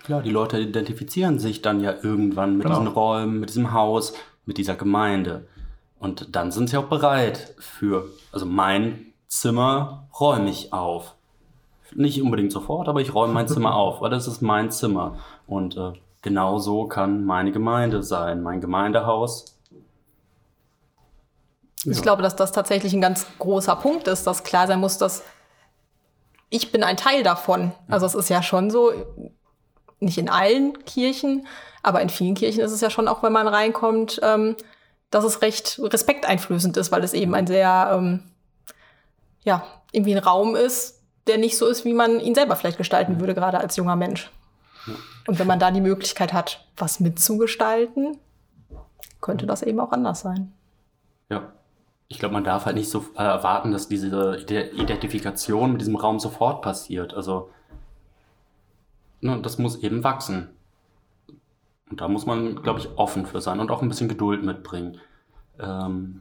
Klar, 0.04 0.22
die 0.22 0.30
Leute 0.30 0.60
identifizieren 0.60 1.38
sich 1.38 1.62
dann 1.62 1.80
ja 1.80 1.92
irgendwann 2.02 2.56
mit 2.56 2.66
Genau. 2.66 2.78
diesen 2.78 2.92
Räumen, 2.92 3.40
mit 3.40 3.48
diesem 3.50 3.72
Haus, 3.72 4.14
mit 4.44 4.58
dieser 4.58 4.76
Gemeinde. 4.76 5.46
Und 5.98 6.36
dann 6.36 6.52
sind 6.52 6.70
sie 6.70 6.76
auch 6.76 6.84
bereit 6.86 7.54
für, 7.58 8.06
also 8.32 8.46
mein 8.46 9.06
Zimmer 9.28 10.06
räume 10.20 10.48
ich 10.50 10.72
auf. 10.72 11.14
Nicht 11.94 12.20
unbedingt 12.22 12.52
sofort, 12.52 12.88
aber 12.88 13.00
ich 13.00 13.14
räume 13.14 13.32
mein 13.32 13.48
Zimmer 13.48 13.74
auf, 13.82 14.00
weil 14.00 14.10
das 14.10 14.28
ist 14.28 14.42
mein 14.42 14.70
Zimmer. 14.70 15.18
Und 15.46 15.76
äh, 15.76 15.92
genau 16.22 16.58
so 16.58 16.86
kann 16.86 17.24
meine 17.24 17.50
Gemeinde 17.52 18.02
sein, 18.02 18.42
mein 18.42 18.60
Gemeindehaus. 18.60 19.56
Ich 21.84 21.96
Ja. 21.96 22.02
glaube, 22.02 22.22
dass 22.22 22.36
das 22.36 22.52
tatsächlich 22.52 22.92
ein 22.92 23.00
ganz 23.00 23.26
großer 23.38 23.76
Punkt 23.76 24.08
ist, 24.08 24.26
dass 24.26 24.44
klar 24.44 24.66
sein 24.66 24.80
muss, 24.80 24.98
dass 24.98 25.22
ich 26.48 26.70
bin 26.72 26.82
ein 26.84 26.96
Teil 26.96 27.22
davon. 27.22 27.72
Also 27.88 28.06
es 28.06 28.14
ist 28.14 28.28
ja 28.28 28.42
schon 28.42 28.70
so, 28.70 28.92
nicht 30.00 30.18
in 30.18 30.28
allen 30.28 30.84
Kirchen, 30.84 31.46
aber 31.82 32.00
in 32.02 32.08
vielen 32.08 32.34
Kirchen 32.34 32.60
ist 32.60 32.72
es 32.72 32.80
ja 32.80 32.90
schon 32.90 33.08
auch, 33.08 33.22
wenn 33.22 33.32
man 33.32 33.48
reinkommt, 33.48 34.20
ähm, 34.22 34.56
dass 35.10 35.24
es 35.24 35.42
recht 35.42 35.80
respekteinflößend 35.82 36.76
ist, 36.76 36.92
weil 36.92 37.04
es 37.04 37.12
eben 37.12 37.34
ein 37.34 37.46
sehr, 37.46 37.90
ähm, 37.92 38.24
ja, 39.42 39.64
irgendwie 39.92 40.14
ein 40.14 40.22
Raum 40.22 40.56
ist, 40.56 41.02
der 41.26 41.38
nicht 41.38 41.56
so 41.56 41.66
ist, 41.66 41.84
wie 41.84 41.94
man 41.94 42.20
ihn 42.20 42.34
selber 42.34 42.56
vielleicht 42.56 42.78
gestalten 42.78 43.20
würde, 43.20 43.34
gerade 43.34 43.58
als 43.58 43.76
junger 43.76 43.96
Mensch. 43.96 44.30
Und 45.26 45.38
wenn 45.38 45.46
man 45.46 45.58
da 45.58 45.70
die 45.70 45.80
Möglichkeit 45.80 46.32
hat, 46.32 46.66
was 46.76 47.00
mitzugestalten, 47.00 48.18
könnte 49.20 49.46
das 49.46 49.62
eben 49.62 49.80
auch 49.80 49.92
anders 49.92 50.20
sein. 50.20 50.52
Ja. 51.28 51.52
Ich 52.08 52.20
glaube, 52.20 52.34
man 52.34 52.44
darf 52.44 52.66
halt 52.66 52.76
nicht 52.76 52.88
so 52.88 53.04
äh, 53.16 53.22
erwarten, 53.24 53.72
dass 53.72 53.88
diese 53.88 54.36
Ide- 54.38 54.70
Identifikation 54.70 55.72
mit 55.72 55.80
diesem 55.80 55.96
Raum 55.96 56.20
sofort 56.20 56.62
passiert. 56.62 57.14
Also, 57.14 57.50
ne, 59.20 59.40
das 59.42 59.58
muss 59.58 59.76
eben 59.76 60.04
wachsen. 60.04 60.48
Und 61.90 62.00
da 62.00 62.08
muss 62.08 62.26
man, 62.26 62.62
glaube 62.62 62.80
ich, 62.80 62.88
offen 62.96 63.26
für 63.26 63.40
sein 63.40 63.60
und 63.60 63.70
auch 63.70 63.82
ein 63.82 63.88
bisschen 63.88 64.08
Geduld 64.08 64.42
mitbringen. 64.42 64.98
Ähm, 65.58 66.20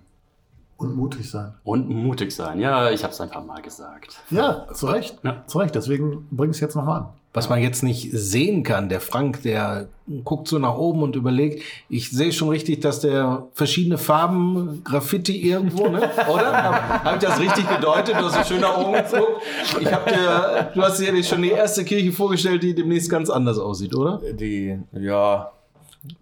Und 0.77 0.95
mutig 0.95 1.29
sein. 1.31 1.55
und 1.63 1.89
mutig 1.89 2.35
sein. 2.35 2.59
Ja, 2.59 2.91
ich 2.91 3.03
habe 3.03 3.13
es 3.13 3.19
einfach 3.21 3.43
mal 3.43 3.61
gesagt. 3.61 4.21
Ja, 4.29 4.67
zu 4.73 4.85
Recht. 4.87 5.19
Ja. 5.23 5.43
Zu 5.47 5.57
Recht. 5.59 5.73
Deswegen 5.75 6.27
bring 6.31 6.51
es 6.51 6.59
jetzt 6.59 6.75
nochmal 6.75 6.99
an. 7.01 7.07
Was 7.35 7.49
man 7.49 7.61
jetzt 7.61 7.83
nicht 7.83 8.09
sehen 8.13 8.63
kann. 8.63 8.87
Der 8.87 9.01
Frank, 9.01 9.43
der 9.43 9.89
guckt 10.23 10.47
so 10.47 10.57
nach 10.57 10.77
oben 10.77 11.03
und 11.03 11.17
überlegt, 11.17 11.63
ich 11.89 12.09
sehe 12.09 12.31
schon 12.31 12.47
richtig, 12.47 12.79
dass 12.79 13.01
der 13.01 13.47
verschiedene 13.53 13.97
Farben 13.97 14.81
Graffiti 14.85 15.41
irgendwo, 15.41 15.89
ne? 15.89 15.97
oder? 16.29 16.63
Habe 16.63 17.03
hab 17.03 17.15
ich 17.15 17.27
das 17.27 17.37
richtig 17.37 17.67
gedeutet? 17.69 18.15
Du 18.15 18.23
hast 18.23 18.35
so 18.35 18.53
schön 18.53 18.61
nach 18.61 18.77
oben 18.77 18.93
geguckt. 19.11 19.41
Ich 19.81 19.91
hab 19.91 20.07
dir, 20.07 20.71
du 20.73 20.81
hast 20.81 20.97
dir 20.99 21.23
schon 21.25 21.41
die 21.41 21.51
erste 21.51 21.83
Kirche 21.83 22.13
vorgestellt, 22.13 22.63
die 22.63 22.73
demnächst 22.73 23.09
ganz 23.09 23.29
anders 23.29 23.59
aussieht, 23.59 23.93
oder? 23.93 24.21
Die, 24.31 24.79
ja, 24.93 25.51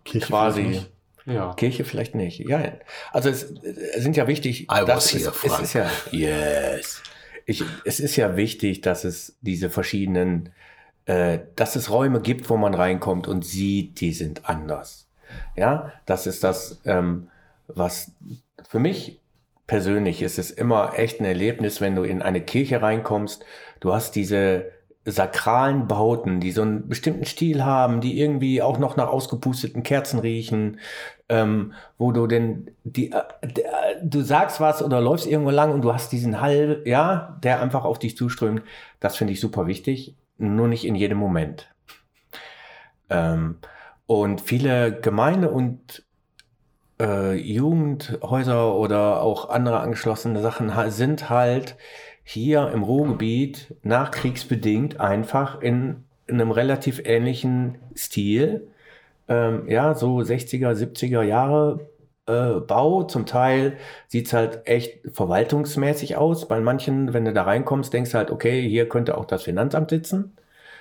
Kirche 0.03 0.27
quasi. 0.27 0.61
vielleicht 0.61 0.79
nicht. 0.79 0.89
Ja. 1.25 1.53
Kirche 1.53 1.85
vielleicht 1.85 2.15
nicht. 2.15 2.39
Ja, 2.39 2.63
also 3.11 3.29
es, 3.29 3.43
es 3.43 4.01
sind 4.01 4.17
ja 4.17 4.27
wichtig. 4.27 4.63
I 4.63 4.81
was 4.81 4.87
das 4.87 5.13
here, 5.13 5.29
ist, 5.29 5.45
es 5.45 5.59
ist 5.59 5.73
ja 5.73 5.91
yes. 6.11 7.03
Ich, 7.45 7.63
es 7.85 7.99
ist 7.99 8.15
ja 8.15 8.35
wichtig, 8.35 8.81
dass 8.81 9.03
es 9.03 9.35
diese 9.41 9.69
verschiedenen, 9.69 10.49
äh, 11.05 11.39
dass 11.55 11.75
es 11.75 11.89
Räume 11.91 12.21
gibt, 12.21 12.49
wo 12.49 12.57
man 12.57 12.73
reinkommt 12.73 13.27
und 13.27 13.45
sieht, 13.45 13.99
die 14.01 14.13
sind 14.13 14.49
anders. 14.49 15.07
Ja, 15.55 15.91
das 16.05 16.27
ist 16.27 16.43
das, 16.43 16.81
ähm, 16.85 17.27
was 17.67 18.11
für 18.67 18.79
mich 18.79 19.19
persönlich 19.67 20.21
ist 20.21 20.37
es 20.37 20.51
immer 20.51 20.93
echt 20.97 21.19
ein 21.19 21.25
Erlebnis, 21.25 21.81
wenn 21.81 21.95
du 21.95 22.03
in 22.03 22.21
eine 22.21 22.41
Kirche 22.41 22.81
reinkommst. 22.81 23.43
Du 23.79 23.93
hast 23.93 24.15
diese 24.15 24.65
sakralen 25.05 25.87
Bauten, 25.87 26.39
die 26.39 26.51
so 26.51 26.61
einen 26.61 26.87
bestimmten 26.87 27.25
Stil 27.25 27.65
haben, 27.65 27.99
die 27.99 28.19
irgendwie 28.19 28.61
auch 28.61 28.77
noch 28.79 28.95
nach 28.95 29.07
ausgepusteten 29.07 29.83
Kerzen 29.83 30.19
riechen, 30.19 30.79
ähm, 31.27 31.73
wo 31.97 32.11
du 32.11 32.27
denn 32.27 32.71
die, 32.83 33.11
äh, 33.11 33.21
d- 33.43 33.63
äh, 33.63 33.67
du 34.01 34.21
sagst 34.21 34.59
was 34.61 34.81
oder 34.81 35.01
läufst 35.01 35.27
irgendwo 35.27 35.49
lang 35.51 35.73
und 35.73 35.81
du 35.81 35.93
hast 35.93 36.11
diesen 36.11 36.39
Hall, 36.39 36.81
ja, 36.85 37.37
der 37.43 37.61
einfach 37.61 37.83
auf 37.83 37.99
dich 37.99 38.15
zuströmt. 38.15 38.61
Das 38.99 39.17
finde 39.17 39.33
ich 39.33 39.39
super 39.41 39.67
wichtig, 39.67 40.15
nur 40.37 40.67
nicht 40.67 40.85
in 40.85 40.95
jedem 40.95 41.17
Moment. 41.17 41.73
Ähm, 43.09 43.57
und 44.05 44.41
viele 44.41 44.99
Gemeinde 44.99 45.49
und 45.49 46.03
äh, 46.99 47.35
Jugendhäuser 47.35 48.75
oder 48.75 49.21
auch 49.21 49.49
andere 49.49 49.79
angeschlossene 49.79 50.41
Sachen 50.41 50.71
sind 50.91 51.29
halt 51.29 51.75
hier 52.23 52.71
im 52.71 52.83
Ruhrgebiet 52.83 53.75
nachkriegsbedingt 53.83 54.99
einfach 54.99 55.61
in, 55.61 56.03
in 56.27 56.39
einem 56.39 56.51
relativ 56.51 57.01
ähnlichen 57.05 57.77
Stil. 57.95 58.67
Ähm, 59.27 59.67
ja, 59.67 59.95
so 59.95 60.19
60er, 60.19 60.73
70er 60.73 61.21
Jahre 61.21 61.87
äh, 62.27 62.59
Bau. 62.59 63.03
Zum 63.03 63.25
Teil 63.25 63.77
sieht's 64.07 64.33
halt 64.33 64.61
echt 64.67 64.99
verwaltungsmäßig 65.13 66.17
aus. 66.17 66.47
Bei 66.47 66.59
manchen, 66.61 67.13
wenn 67.13 67.25
du 67.25 67.33
da 67.33 67.43
reinkommst, 67.43 67.93
denkst 67.93 68.11
du 68.11 68.17
halt, 68.17 68.31
okay, 68.31 68.67
hier 68.67 68.89
könnte 68.89 69.17
auch 69.17 69.25
das 69.25 69.43
Finanzamt 69.43 69.89
sitzen. 69.89 70.35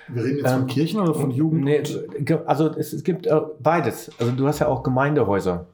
Wir 0.07 0.23
reden 0.23 0.37
jetzt 0.39 0.51
von 0.51 0.61
Ähm, 0.61 0.67
Kirchen 0.67 0.99
oder 1.01 1.13
von 1.13 1.31
Jugend? 1.31 1.63
Nee, 1.65 1.83
also 2.45 2.69
es, 2.77 2.93
es 2.93 3.03
gibt 3.03 3.27
äh, 3.27 3.41
beides. 3.59 4.11
Also 4.19 4.31
du 4.33 4.47
hast 4.47 4.59
ja 4.59 4.67
auch 4.67 4.83
Gemeindehäuser, 4.83 5.67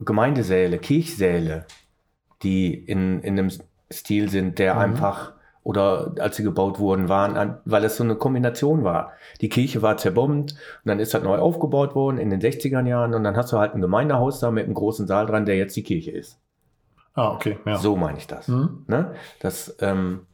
Gemeindesäle, 0.00 0.78
Kirchsäle, 0.78 1.66
die 2.42 2.74
in, 2.74 3.22
in 3.22 3.38
einem 3.38 3.50
Stil 3.92 4.30
sind, 4.30 4.58
der 4.60 4.76
Mhm. 4.76 4.80
einfach 4.80 5.33
oder 5.64 6.14
als 6.20 6.36
sie 6.36 6.44
gebaut 6.44 6.78
wurden, 6.78 7.08
waren, 7.08 7.56
weil 7.64 7.84
es 7.84 7.96
so 7.96 8.04
eine 8.04 8.16
Kombination 8.16 8.84
war. 8.84 9.14
Die 9.40 9.48
Kirche 9.48 9.82
war 9.82 9.96
zerbombt 9.96 10.52
und 10.52 10.58
dann 10.84 11.00
ist 11.00 11.14
halt 11.14 11.24
neu 11.24 11.38
aufgebaut 11.38 11.94
worden 11.94 12.18
in 12.18 12.30
den 12.30 12.40
60er 12.40 12.86
Jahren 12.86 13.14
und 13.14 13.24
dann 13.24 13.36
hast 13.36 13.50
du 13.50 13.58
halt 13.58 13.74
ein 13.74 13.80
Gemeindehaus 13.80 14.40
da 14.40 14.50
mit 14.50 14.66
einem 14.66 14.74
großen 14.74 15.06
Saal 15.06 15.26
dran, 15.26 15.46
der 15.46 15.56
jetzt 15.56 15.74
die 15.74 15.82
Kirche 15.82 16.10
ist. 16.12 16.38
Ah, 17.14 17.32
okay. 17.32 17.58
Ja. 17.64 17.76
So 17.76 17.96
meine 17.96 18.18
ich 18.18 18.26
das. 18.26 18.46
Hm? 18.46 18.84
Ne? 18.88 19.14
Das, 19.40 19.74
ähm, 19.80 20.26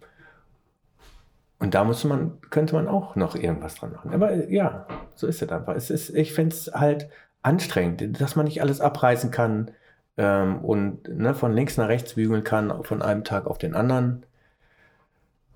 und 1.61 1.75
da 1.75 1.85
muss 1.85 2.03
man, 2.05 2.39
könnte 2.51 2.75
man 2.75 2.89
auch 2.89 3.15
noch 3.15 3.37
irgendwas 3.37 3.77
dran 3.77 3.93
machen. 3.93 4.13
Aber 4.13 4.33
äh, 4.33 4.53
ja, 4.53 4.87
so 5.15 5.27
ist 5.27 5.43
es 5.43 5.53
einfach. 5.53 5.77
Es 5.77 5.91
ist, 5.91 6.11
ich 6.11 6.33
fände 6.33 6.57
es 6.57 6.73
halt 6.75 7.09
anstrengend, 7.43 8.21
dass 8.21 8.35
man 8.35 8.47
nicht 8.47 8.63
alles 8.63 8.81
abreißen 8.81 9.31
kann 9.31 9.71
ähm, 10.17 10.65
und 10.65 11.07
ne, 11.09 11.35
von 11.35 11.53
links 11.53 11.77
nach 11.77 11.89
rechts 11.89 12.15
bügeln 12.15 12.45
kann, 12.45 12.83
von 12.83 13.03
einem 13.03 13.25
Tag 13.25 13.47
auf 13.47 13.59
den 13.59 13.75
anderen. 13.77 14.25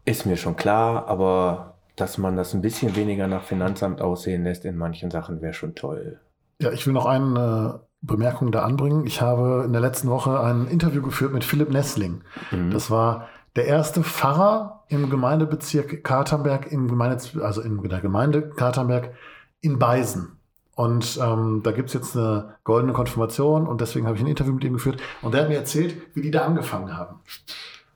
Ist 0.05 0.27
mir 0.27 0.37
schon 0.37 0.57
klar, 0.57 1.09
aber 1.09 1.75
dass 1.97 2.19
man 2.19 2.37
das 2.37 2.55
ein 2.55 2.61
bisschen 2.61 2.97
weniger 2.97 3.27
nach 3.27 3.45
Finanzamt 3.45 4.01
aussehen 4.01 4.45
lässt 4.45 4.65
in 4.65 4.77
manchen 4.77 5.11
Sachen, 5.11 5.41
wäre 5.41 5.55
schon 5.55 5.75
toll. 5.75 6.21
Ja, 6.61 6.73
ich 6.73 6.87
will 6.87 6.93
noch 6.93 7.07
eine 7.07 7.81
Bemerkung 8.01 8.53
da 8.53 8.63
anbringen. 8.63 9.07
Ich 9.07 9.21
habe 9.23 9.63
in 9.65 9.73
der 9.73 9.81
letzten 9.81 10.09
Woche 10.09 10.41
ein 10.41 10.67
Interview 10.67 11.03
geführt 11.03 11.33
mit 11.33 11.45
Philipp 11.45 11.71
Nessling. 11.71 12.23
Mhm. 12.51 12.71
Das 12.71 12.91
war 12.91 13.29
der 13.57 13.67
erste 13.67 14.03
Pfarrer 14.03 14.85
im 14.89 15.09
Gemeindebezirk 15.09 16.05
Katernberg, 16.05 16.71
im 16.71 16.89
Gemeinde, 16.89 17.19
also 17.43 17.63
in 17.63 17.81
der 17.89 18.01
Gemeinde 18.01 18.51
Katernberg 18.51 19.15
in 19.61 19.79
Beisen. 19.79 20.39
Und 20.75 21.19
ähm, 21.23 21.61
da 21.63 21.71
gibt's 21.71 21.93
jetzt 21.95 22.17
eine 22.17 22.57
goldene 22.65 22.93
Konfirmation 22.93 23.67
und 23.69 23.81
deswegen 23.81 24.07
habe 24.07 24.17
ich 24.17 24.23
ein 24.23 24.29
Interview 24.29 24.53
mit 24.53 24.65
ihm 24.65 24.73
geführt. 24.73 25.01
Und 25.23 25.33
der 25.33 25.43
hat 25.43 25.49
mir 25.49 25.57
erzählt, 25.57 25.97
wie 26.15 26.23
die 26.23 26.33
da 26.33 26.45
angefangen 26.45 26.97
haben. 26.97 27.21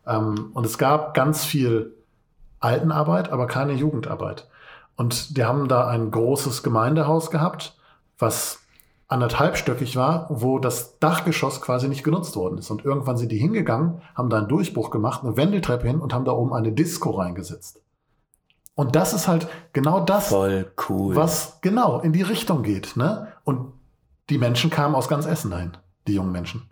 Ähm, 0.07 0.51
und 0.55 0.65
es 0.65 0.79
gab 0.79 1.13
ganz 1.13 1.45
viel 1.45 1.98
Altenarbeit, 2.61 3.31
aber 3.31 3.47
keine 3.47 3.73
Jugendarbeit. 3.73 4.49
Und 4.97 5.37
die 5.37 5.45
haben 5.45 5.69
da 5.69 5.87
ein 5.87 6.11
großes 6.11 6.63
Gemeindehaus 6.63 7.31
gehabt, 7.31 7.77
was 8.19 8.61
anderthalbstöckig 9.07 9.97
war, 9.97 10.27
wo 10.29 10.59
das 10.59 10.99
Dachgeschoss 10.99 11.61
quasi 11.61 11.89
nicht 11.89 12.05
genutzt 12.05 12.37
worden 12.37 12.59
ist. 12.59 12.71
Und 12.71 12.85
irgendwann 12.85 13.17
sind 13.17 13.33
die 13.33 13.39
hingegangen, 13.39 14.03
haben 14.15 14.29
da 14.29 14.39
einen 14.39 14.49
Durchbruch 14.49 14.91
gemacht, 14.91 15.25
eine 15.25 15.37
Wendeltreppe 15.37 15.87
hin 15.87 16.01
und 16.01 16.13
haben 16.13 16.27
da 16.27 16.33
oben 16.33 16.53
eine 16.53 16.73
Disco 16.73 17.11
reingesetzt. 17.11 17.81
Und 18.75 18.95
das 18.95 19.13
ist 19.13 19.27
halt 19.27 19.49
genau 19.73 20.01
das, 20.01 20.31
cool. 20.33 21.17
was 21.17 21.59
genau 21.63 22.01
in 22.01 22.13
die 22.13 22.23
Richtung 22.23 22.63
geht. 22.63 22.97
Ne? 22.97 23.29
Und 23.45 23.73
die 24.31 24.39
Menschen 24.39 24.71
kamen 24.71 24.95
aus 24.95 25.09
ganz 25.09 25.27
Essen 25.27 25.51
dahin, 25.51 25.77
die 26.07 26.15
jungen 26.15 26.31
Menschen. 26.31 26.71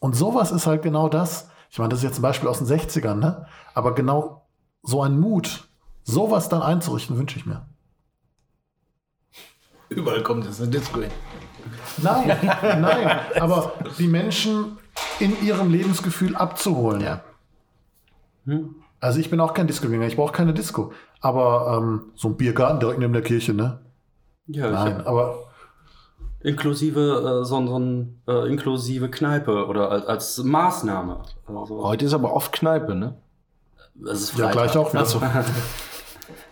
Und 0.00 0.14
sowas 0.14 0.52
ist 0.52 0.66
halt 0.66 0.82
genau 0.82 1.08
das. 1.08 1.48
Ich 1.70 1.78
meine, 1.78 1.88
das 1.88 2.00
ist 2.00 2.04
jetzt 2.04 2.18
ein 2.18 2.22
Beispiel 2.22 2.48
aus 2.48 2.58
den 2.58 2.66
60ern, 2.66 3.14
ne? 3.14 3.46
aber 3.74 3.94
genau 3.94 4.39
so 4.82 5.02
ein 5.02 5.18
Mut, 5.18 5.68
sowas 6.04 6.48
dann 6.48 6.62
einzurichten, 6.62 7.16
wünsche 7.16 7.38
ich 7.38 7.46
mir. 7.46 7.66
Überall 9.88 10.22
kommt 10.22 10.44
jetzt 10.44 10.60
eine 10.60 10.70
Disco 10.70 11.00
hin. 11.00 11.10
Nein, 11.98 12.38
nein, 12.62 13.20
aber 13.40 13.72
die 13.98 14.06
Menschen 14.06 14.78
in 15.18 15.42
ihrem 15.42 15.70
Lebensgefühl 15.70 16.36
abzuholen. 16.36 17.00
Ja. 17.00 17.20
Also 19.00 19.20
ich 19.20 19.30
bin 19.30 19.40
auch 19.40 19.54
kein 19.54 19.66
Disco-Gänger, 19.66 20.06
ich 20.06 20.16
brauche 20.16 20.32
keine 20.32 20.54
Disco. 20.54 20.92
Aber 21.20 21.78
ähm, 21.78 22.12
so 22.14 22.28
ein 22.28 22.36
Biergarten 22.36 22.80
direkt 22.80 22.98
neben 22.98 23.12
der 23.12 23.22
Kirche, 23.22 23.52
ne? 23.52 23.80
Ja, 24.46 24.70
Nein, 24.70 25.06
aber 25.06 25.50
inklusive 26.40 27.00
äh, 27.00 27.44
so, 27.44 27.66
so 27.66 27.78
ein 27.78 28.22
äh, 28.26 28.50
inklusive 28.50 29.10
Kneipe 29.10 29.66
oder 29.66 29.90
als, 29.90 30.06
als 30.06 30.38
Maßnahme. 30.42 31.22
Also, 31.46 31.82
Heute 31.84 32.06
ist 32.06 32.14
aber 32.14 32.32
oft 32.32 32.52
Kneipe, 32.52 32.94
ne? 32.94 33.16
Es 34.06 34.22
ist 34.22 34.38
ja, 34.38 34.46
Freitag. 34.48 34.52
gleich 34.52 34.76
auch 34.76 34.92
wieder. 34.92 35.02
Achso. 35.02 35.22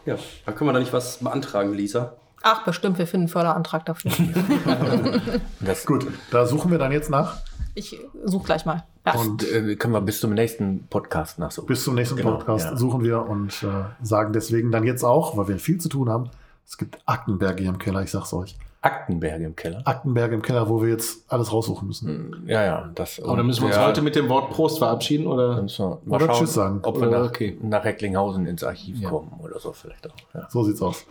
Ja, 0.07 0.16
da 0.46 0.53
können 0.53 0.70
wir 0.70 0.72
da 0.72 0.78
nicht 0.78 0.94
was 0.94 1.18
beantragen, 1.18 1.74
Lisa. 1.74 2.14
Ach, 2.42 2.64
bestimmt, 2.64 2.96
wir 2.96 3.07
finden 3.07 3.24
einen 3.24 3.28
Förderantrag 3.28 3.84
dafür. 3.84 4.11
das, 5.61 5.84
Gut, 5.84 6.07
da 6.30 6.46
suchen 6.46 6.70
wir 6.70 6.78
dann 6.78 6.92
jetzt 6.92 7.11
nach. 7.11 7.36
Ich 7.74 8.01
suche 8.24 8.46
gleich 8.46 8.64
mal. 8.64 8.84
Ja. 9.05 9.14
Und 9.16 9.46
äh, 9.53 9.76
können 9.76 9.92
wir 9.92 10.01
bis 10.01 10.20
zum 10.20 10.32
nächsten 10.32 10.86
Podcast 10.88 11.38
nachsuchen. 11.38 11.66
Bis 11.66 11.84
zum 11.84 11.94
nächsten 11.94 12.16
Genau, 12.16 12.36
Podcast 12.38 12.70
ja. 12.70 12.76
suchen 12.76 13.05
wir 13.05 13.20
und 13.28 13.62
äh, 13.62 13.84
sagen 14.03 14.32
deswegen 14.32 14.72
dann 14.72 14.84
jetzt 14.84 15.05
auch, 15.05 15.36
weil 15.36 15.49
wir 15.49 15.59
viel 15.59 15.78
zu 15.78 15.90
tun 15.90 16.09
haben, 16.09 16.30
es 16.66 16.78
gibt 16.78 16.99
Aktenberge 17.05 17.62
hier 17.62 17.70
im 17.70 17.78
Keller, 17.78 18.03
ich 18.03 18.11
sag's 18.11 18.32
euch. 18.32 18.57
Aktenberge 18.81 19.45
im 19.45 19.57
Keller. 19.57 19.83
Aktenberge 19.85 20.35
im 20.37 20.43
Keller, 20.43 20.68
wo 20.68 20.81
wir 20.81 20.89
jetzt 20.89 21.24
alles 21.31 21.53
raussuchen 21.53 21.89
müssen. 21.89 22.09
Hm, 22.09 22.49
Ja, 22.49 22.62
ja. 22.64 22.91
Das, 22.95 23.20
Aber 23.20 23.37
dann 23.37 23.47
müssen 23.47 23.62
wir 23.62 23.66
uns 23.68 23.76
ja, 23.76 23.87
heute 23.87 24.03
mit 24.03 24.14
dem 24.14 24.29
Wort 24.29 24.51
Prost 24.51 24.79
verabschieden, 24.79 25.26
oder? 25.26 25.57
mal 25.57 25.62
Oder 25.62 26.26
schauen, 26.26 26.39
Tschüss 26.39 26.55
sagen. 26.55 26.81
Ob 26.83 27.01
wir 27.01 27.09
nach, 27.09 27.26
okay. 27.29 27.59
nach 27.61 27.85
Recklinghausen 27.85 28.47
ins 28.47 28.62
Archiv 28.62 28.99
Ja. 29.01 29.11
kommen 29.11 29.33
oder 29.43 29.59
so 29.59 29.72
vielleicht 29.72 30.09
auch. 30.09 30.14
Ja. 30.35 30.47
So 30.51 30.62
sieht's 30.62 30.81
aus. 30.81 31.05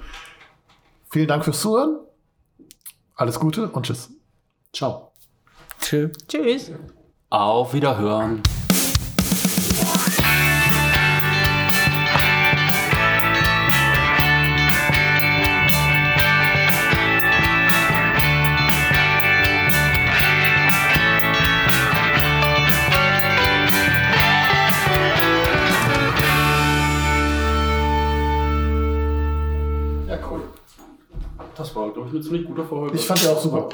Vielen 1.09 1.27
Dank 1.27 1.43
fürs 1.43 1.61
Zuhören. 1.61 1.99
Alles 3.15 3.39
Gute 3.39 3.69
und 3.69 3.85
tschüss. 3.85 4.09
Ciao. 4.71 5.11
Tschüss. 5.81 6.11
Tschüss. 6.27 6.71
Auf 7.29 7.73
Wiederhören. 7.73 8.41
Ziemlich 32.21 32.45
gute 32.45 32.63
Folge. 32.63 32.95
Ich 32.95 33.05
fand 33.05 33.21
die 33.21 33.27
auch 33.27 33.39
super. 33.39 33.69